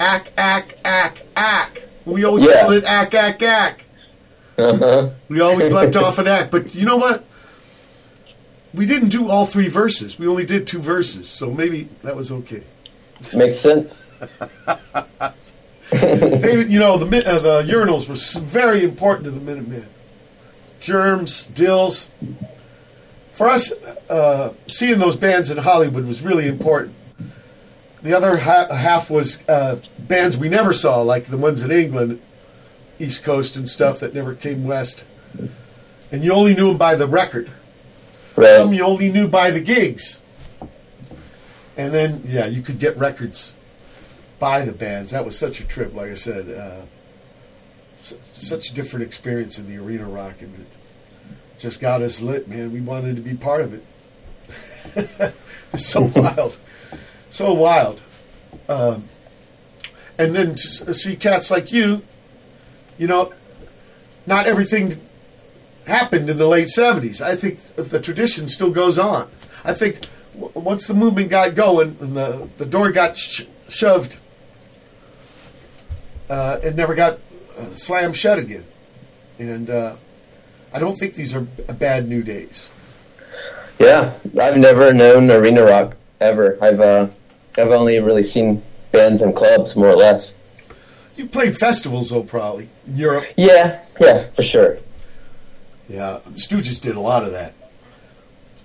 Ack 0.00 0.32
ack 0.38 0.78
ack 0.82 1.22
ack. 1.36 1.82
We 2.06 2.24
always 2.24 2.44
Yeah. 2.44 2.62
called 2.62 2.72
it 2.74 2.84
ack 2.84 3.12
ack 3.12 3.42
ack. 3.42 3.84
Uh-huh. 4.56 5.10
We 5.28 5.40
always 5.40 5.72
left 5.72 5.94
off 5.96 6.18
an 6.18 6.26
ack, 6.26 6.50
but 6.50 6.74
you 6.74 6.86
know 6.86 6.96
what? 6.96 7.22
We 8.72 8.86
didn't 8.86 9.10
do 9.10 9.28
all 9.28 9.44
three 9.44 9.68
verses. 9.68 10.18
We 10.18 10.26
only 10.26 10.46
did 10.46 10.66
two 10.66 10.78
verses, 10.80 11.28
so 11.28 11.50
maybe 11.50 11.88
that 12.02 12.16
was 12.16 12.32
okay. 12.32 12.62
Makes 13.34 13.58
sense. 13.58 14.05
they, 15.90 16.64
you 16.64 16.78
know, 16.78 16.98
the 16.98 17.28
uh, 17.28 17.38
the 17.38 17.62
urinals 17.62 18.08
were 18.08 18.40
very 18.42 18.84
important 18.84 19.24
to 19.24 19.30
the 19.30 19.40
Minutemen. 19.40 19.86
Germs, 20.80 21.46
Dils. 21.48 22.08
For 23.34 23.48
us, 23.48 23.72
uh, 24.08 24.54
seeing 24.66 24.98
those 24.98 25.16
bands 25.16 25.50
in 25.50 25.58
Hollywood 25.58 26.06
was 26.06 26.22
really 26.22 26.48
important. 26.48 26.94
The 28.02 28.14
other 28.16 28.38
ha- 28.38 28.72
half 28.72 29.10
was 29.10 29.46
uh, 29.48 29.80
bands 29.98 30.36
we 30.36 30.48
never 30.48 30.72
saw, 30.72 31.02
like 31.02 31.26
the 31.26 31.36
ones 31.36 31.62
in 31.62 31.70
England, 31.70 32.20
East 32.98 33.24
Coast 33.24 33.56
and 33.56 33.68
stuff 33.68 34.00
that 34.00 34.14
never 34.14 34.34
came 34.34 34.64
west. 34.64 35.04
And 36.12 36.24
you 36.24 36.32
only 36.32 36.54
knew 36.54 36.68
them 36.68 36.78
by 36.78 36.94
the 36.94 37.06
record. 37.06 37.50
Some 38.36 38.72
you 38.72 38.84
only 38.84 39.10
knew 39.10 39.28
by 39.28 39.50
the 39.50 39.60
gigs. 39.60 40.20
And 41.76 41.92
then, 41.92 42.22
yeah, 42.26 42.46
you 42.46 42.62
could 42.62 42.78
get 42.78 42.96
records 42.96 43.52
by 44.38 44.62
the 44.64 44.72
bands. 44.72 45.10
That 45.10 45.24
was 45.24 45.38
such 45.38 45.60
a 45.60 45.66
trip, 45.66 45.94
like 45.94 46.10
I 46.10 46.14
said. 46.14 46.48
Uh, 46.50 46.84
su- 48.00 48.18
such 48.34 48.70
a 48.70 48.74
different 48.74 49.06
experience 49.06 49.58
in 49.58 49.66
the 49.66 49.82
arena 49.82 50.04
rock. 50.06 50.34
And 50.40 50.54
it 50.54 50.66
just 51.58 51.80
got 51.80 52.02
us 52.02 52.20
lit, 52.20 52.48
man. 52.48 52.72
We 52.72 52.80
wanted 52.80 53.16
to 53.16 53.22
be 53.22 53.34
part 53.34 53.62
of 53.62 53.74
it. 53.74 53.84
it 54.96 55.34
was 55.72 55.86
so 55.86 56.00
wild. 56.16 56.58
So 57.30 57.52
wild. 57.52 58.00
Um, 58.68 59.04
and 60.18 60.34
then 60.34 60.54
to 60.54 60.94
see 60.94 61.16
cats 61.16 61.50
like 61.50 61.72
you, 61.72 62.02
you 62.98 63.06
know, 63.06 63.32
not 64.26 64.46
everything 64.46 65.00
happened 65.86 66.28
in 66.28 66.38
the 66.38 66.46
late 66.46 66.68
70s. 66.68 67.20
I 67.20 67.36
think 67.36 67.60
the 67.76 68.00
tradition 68.00 68.48
still 68.48 68.70
goes 68.70 68.98
on. 68.98 69.30
I 69.64 69.72
think 69.72 70.00
w- 70.34 70.52
once 70.54 70.86
the 70.86 70.94
movement 70.94 71.30
got 71.30 71.54
going 71.54 71.96
and 72.00 72.16
the, 72.16 72.48
the 72.58 72.66
door 72.66 72.90
got 72.90 73.16
sh- 73.16 73.42
shoved, 73.68 74.18
uh, 76.28 76.58
it 76.62 76.74
never 76.74 76.94
got 76.94 77.18
uh, 77.58 77.64
slammed 77.74 78.16
shut 78.16 78.38
again. 78.38 78.64
And 79.38 79.68
uh, 79.70 79.96
I 80.72 80.78
don't 80.78 80.94
think 80.96 81.14
these 81.14 81.34
are 81.34 81.40
bad 81.40 82.08
new 82.08 82.22
days. 82.22 82.68
Yeah, 83.78 84.14
I've 84.40 84.56
never 84.56 84.92
known 84.92 85.30
arena 85.30 85.62
rock 85.64 85.96
ever. 86.20 86.56
I've 86.62 86.80
uh, 86.80 87.08
I've 87.58 87.70
only 87.70 87.98
really 88.00 88.22
seen 88.22 88.62
bands 88.92 89.22
and 89.22 89.34
clubs, 89.34 89.76
more 89.76 89.88
or 89.90 89.96
less. 89.96 90.34
You 91.16 91.26
played 91.26 91.56
festivals, 91.56 92.10
though, 92.10 92.22
probably 92.22 92.68
in 92.86 92.96
Europe. 92.96 93.24
Yeah, 93.36 93.80
yeah, 94.00 94.24
for 94.30 94.42
sure. 94.42 94.78
Yeah, 95.88 96.20
the 96.24 96.32
Stooges 96.32 96.80
did 96.80 96.96
a 96.96 97.00
lot 97.00 97.24
of 97.24 97.32
that. 97.32 97.54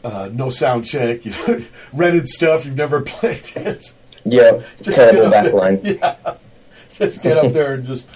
Uh, 0.03 0.29
no 0.33 0.49
sound 0.49 0.83
check, 0.85 1.25
you 1.25 1.31
know, 1.47 1.61
rented 1.93 2.27
stuff 2.27 2.65
you've 2.65 2.75
never 2.75 3.01
played. 3.05 3.49
Yeah, 4.25 4.61
Just 4.81 4.97
terrible 4.97 5.29
get 5.29 5.45
up 5.47 5.53
backline. 5.53 5.81
Yeah, 6.01 6.35
just 7.01 7.23
get 7.23 7.37
up 7.37 7.51
there 7.51 7.73
and 7.73 7.85
just 7.85 8.07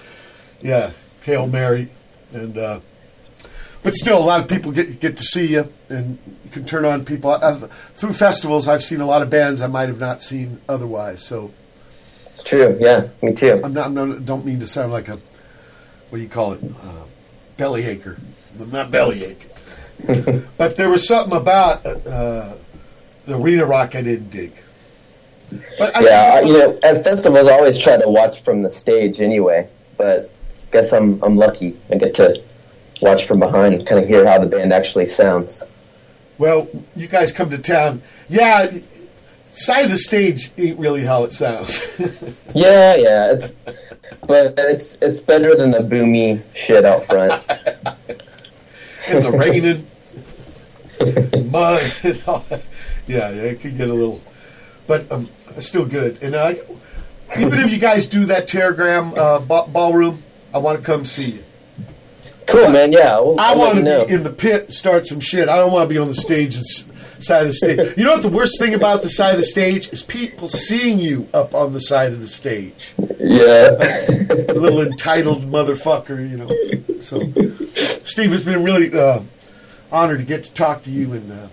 yeah, 0.60 0.92
hail 1.22 1.46
Mary, 1.46 1.88
and 2.32 2.56
uh, 2.56 2.80
but 3.82 3.94
still, 3.94 4.18
a 4.18 4.24
lot 4.24 4.40
of 4.40 4.48
people 4.48 4.72
get 4.72 5.00
get 5.00 5.16
to 5.18 5.22
see 5.22 5.46
you, 5.46 5.72
and 5.88 6.18
you 6.44 6.50
can 6.50 6.64
turn 6.64 6.84
on 6.84 7.04
people. 7.04 7.30
I've, 7.30 7.70
through 7.94 8.14
festivals, 8.14 8.68
I've 8.68 8.82
seen 8.82 9.00
a 9.00 9.06
lot 9.06 9.22
of 9.22 9.30
bands 9.30 9.60
I 9.60 9.66
might 9.66 9.88
have 9.88 10.00
not 10.00 10.22
seen 10.22 10.60
otherwise. 10.68 11.22
So 11.22 11.52
It's 12.26 12.42
true. 12.42 12.76
Yeah, 12.80 13.08
me 13.22 13.32
too. 13.32 13.60
I'm 13.62 13.74
not, 13.74 13.86
I'm 13.86 13.94
not 13.94 14.24
don't 14.24 14.44
mean 14.46 14.60
to 14.60 14.66
sound 14.66 14.92
like 14.92 15.08
a 15.08 15.18
what 16.10 16.18
do 16.18 16.22
you 16.22 16.28
call 16.28 16.52
it, 16.52 16.60
uh, 16.64 17.04
bellyacher. 17.58 18.18
I'm 18.60 18.70
not 18.70 18.90
bellyache, 18.90 19.46
but 20.56 20.76
there 20.76 20.88
was 20.88 21.06
something 21.06 21.36
about 21.36 21.84
uh, 21.84 22.54
the 23.26 23.38
arena 23.38 23.66
rock 23.66 23.94
I 23.94 24.02
didn't 24.02 24.30
dig. 24.30 24.52
But 25.78 25.96
I, 25.96 26.00
Yeah, 26.00 26.40
you 26.40 26.52
know, 26.52 26.78
at 26.82 27.04
festivals, 27.04 27.48
I 27.48 27.52
always 27.52 27.78
try 27.78 27.96
to 27.96 28.08
watch 28.08 28.42
from 28.42 28.62
the 28.62 28.70
stage 28.70 29.20
anyway. 29.20 29.68
But 29.96 30.30
guess 30.70 30.92
I'm 30.92 31.22
I'm 31.22 31.36
lucky. 31.36 31.78
I 31.90 31.96
get 31.96 32.14
to 32.16 32.42
watch 33.00 33.26
from 33.26 33.38
behind, 33.40 33.86
kind 33.86 34.02
of 34.02 34.08
hear 34.08 34.26
how 34.26 34.38
the 34.38 34.46
band 34.46 34.72
actually 34.72 35.06
sounds. 35.06 35.62
Well, 36.38 36.68
you 36.94 37.06
guys 37.06 37.32
come 37.32 37.50
to 37.50 37.58
town. 37.58 38.02
Yeah, 38.28 38.70
side 39.52 39.86
of 39.86 39.90
the 39.90 39.98
stage 39.98 40.50
ain't 40.58 40.78
really 40.78 41.04
how 41.04 41.24
it 41.24 41.32
sounds. 41.32 41.82
Yeah, 42.54 42.94
yeah, 42.96 43.32
it's 43.32 43.52
but 44.26 44.54
it's 44.56 44.96
it's 45.02 45.20
better 45.20 45.54
than 45.54 45.72
the 45.72 45.80
boomy 45.80 46.40
shit 46.54 46.86
out 46.86 47.04
front. 47.04 47.42
and 49.08 49.22
the 49.22 49.30
raining, 49.30 49.86
mud, 51.50 51.82
and 52.02 52.22
all 52.26 52.46
that. 52.48 52.62
Yeah, 53.06 53.28
yeah, 53.28 53.42
it 53.42 53.60
could 53.60 53.76
get 53.76 53.90
a 53.90 53.92
little, 53.92 54.22
but 54.86 55.12
um, 55.12 55.28
it's 55.56 55.66
still 55.66 55.84
good. 55.86 56.22
And 56.22 56.34
I, 56.36 56.58
even 57.38 57.58
if 57.60 57.72
you 57.72 57.78
guys 57.78 58.06
do 58.06 58.26
that 58.26 58.48
Teragram 58.48 59.16
uh, 59.16 59.40
ba- 59.40 59.70
ballroom, 59.70 60.22
I 60.54 60.58
want 60.58 60.78
to 60.78 60.84
come 60.84 61.04
see 61.04 61.30
you. 61.32 61.42
Cool, 62.46 62.68
man. 62.70 62.92
Yeah, 62.92 63.18
we'll, 63.18 63.40
I 63.40 63.54
want 63.54 63.76
to 63.76 63.82
know. 63.82 64.04
be 64.06 64.12
in 64.12 64.22
the 64.22 64.30
pit, 64.30 64.64
and 64.64 64.72
start 64.74 65.06
some 65.06 65.18
shit. 65.20 65.48
I 65.48 65.56
don't 65.56 65.72
want 65.72 65.88
to 65.88 65.92
be 65.92 65.98
on 65.98 66.06
the 66.06 66.14
stage 66.14 66.54
and 66.54 66.62
s- 66.62 66.86
side 67.18 67.40
of 67.42 67.48
the 67.48 67.52
stage. 67.54 67.96
You 67.98 68.04
know 68.04 68.12
what 68.12 68.22
the 68.22 68.28
worst 68.28 68.60
thing 68.60 68.72
about 68.72 69.02
the 69.02 69.10
side 69.10 69.32
of 69.32 69.38
the 69.38 69.42
stage 69.46 69.88
is 69.92 70.02
people 70.04 70.48
seeing 70.48 70.98
you 71.00 71.26
up 71.34 71.54
on 71.54 71.72
the 71.72 71.80
side 71.80 72.12
of 72.12 72.20
the 72.20 72.28
stage. 72.28 72.92
Yeah. 73.18 73.70
A 74.48 74.54
little 74.54 74.80
entitled 74.80 75.42
motherfucker, 75.50 76.18
you 76.30 76.36
know. 76.36 77.02
So, 77.02 77.18
Steve, 78.04 78.32
it's 78.32 78.44
been 78.44 78.62
really 78.62 78.96
uh, 78.96 79.22
honored 79.90 80.18
to 80.18 80.24
get 80.24 80.44
to 80.44 80.52
talk 80.52 80.84
to 80.84 80.90
you 80.90 81.14
and 81.14 81.32
uh, 81.32 81.48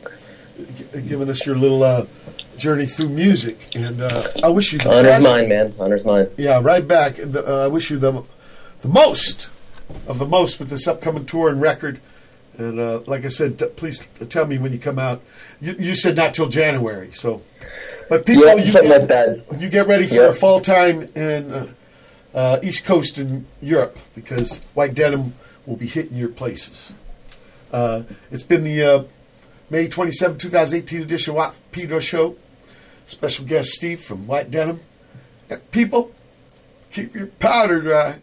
g- 0.78 1.02
giving 1.08 1.28
us 1.30 1.44
your 1.44 1.56
little 1.56 1.82
uh, 1.82 2.06
journey 2.58 2.86
through 2.86 3.10
music. 3.10 3.76
And 3.76 4.02
uh, 4.02 4.24
I 4.44 4.50
wish 4.50 4.74
you 4.74 4.80
the 4.80 4.90
Honor's 4.90 5.04
best. 5.04 5.24
mine, 5.24 5.50
man. 5.50 5.74
Honor's 5.80 6.06
mine. 6.06 6.28
Yeah, 6.38 6.60
right 6.64 6.88
back. 6.88 7.16
The, 7.18 7.44
uh, 7.48 7.66
I 7.66 7.68
wish 7.68 7.90
you 7.90 7.98
the 7.98 8.24
the 8.82 8.88
most 8.90 9.50
of 10.08 10.18
the 10.20 10.26
most 10.26 10.60
with 10.60 10.70
this 10.70 10.88
upcoming 10.88 11.26
tour 11.26 11.50
and 11.50 11.62
record. 11.62 12.00
And 12.58 12.80
uh, 12.80 13.00
like 13.08 13.26
I 13.26 13.30
said, 13.30 13.58
t- 13.58 13.66
please 13.66 14.06
tell 14.30 14.46
me 14.46 14.58
when 14.60 14.72
you 14.72 14.80
come 14.80 15.00
out. 15.00 15.22
You, 15.60 15.74
you 15.80 15.96
said 15.96 16.16
not 16.16 16.34
till 16.36 16.50
January, 16.50 17.12
so. 17.12 17.42
But 18.10 18.26
people, 18.26 18.46
Yeah, 18.46 18.56
you 18.56 18.68
something 18.68 18.92
get, 18.92 19.00
like 19.00 19.10
that. 19.10 19.60
You 19.62 19.70
get 19.70 19.88
ready 19.88 20.06
for 20.08 20.16
Yeah. 20.16 20.28
a 20.28 20.34
fall 20.34 20.60
time 20.60 21.10
in 21.16 21.52
uh, 21.52 21.68
uh, 22.34 22.60
East 22.62 22.86
Coast 22.86 23.18
in 23.18 23.46
Europe 23.62 23.98
because 24.14 24.60
White 24.76 24.94
Denim 24.94 25.34
will 25.66 25.78
be 25.78 25.88
hitting 25.88 26.16
your 26.18 26.30
places. 26.30 26.94
Uh, 27.72 28.04
it's 28.30 28.44
been 28.44 28.64
the 28.64 28.84
uh, 28.84 29.04
May 29.70 29.88
27, 29.88 30.38
2018 30.38 31.02
edition 31.02 31.32
of 31.32 31.36
Watt 31.38 31.56
Pedro 31.72 32.00
Show. 32.00 32.36
Special 33.08 33.46
guest 33.46 33.70
Steve 33.72 34.02
from 34.02 34.28
White 34.28 34.52
Denim. 34.52 34.82
And 35.50 35.72
people, 35.72 36.12
keep 36.92 37.16
your 37.16 37.28
powder 37.28 37.82
dry. 37.82 38.16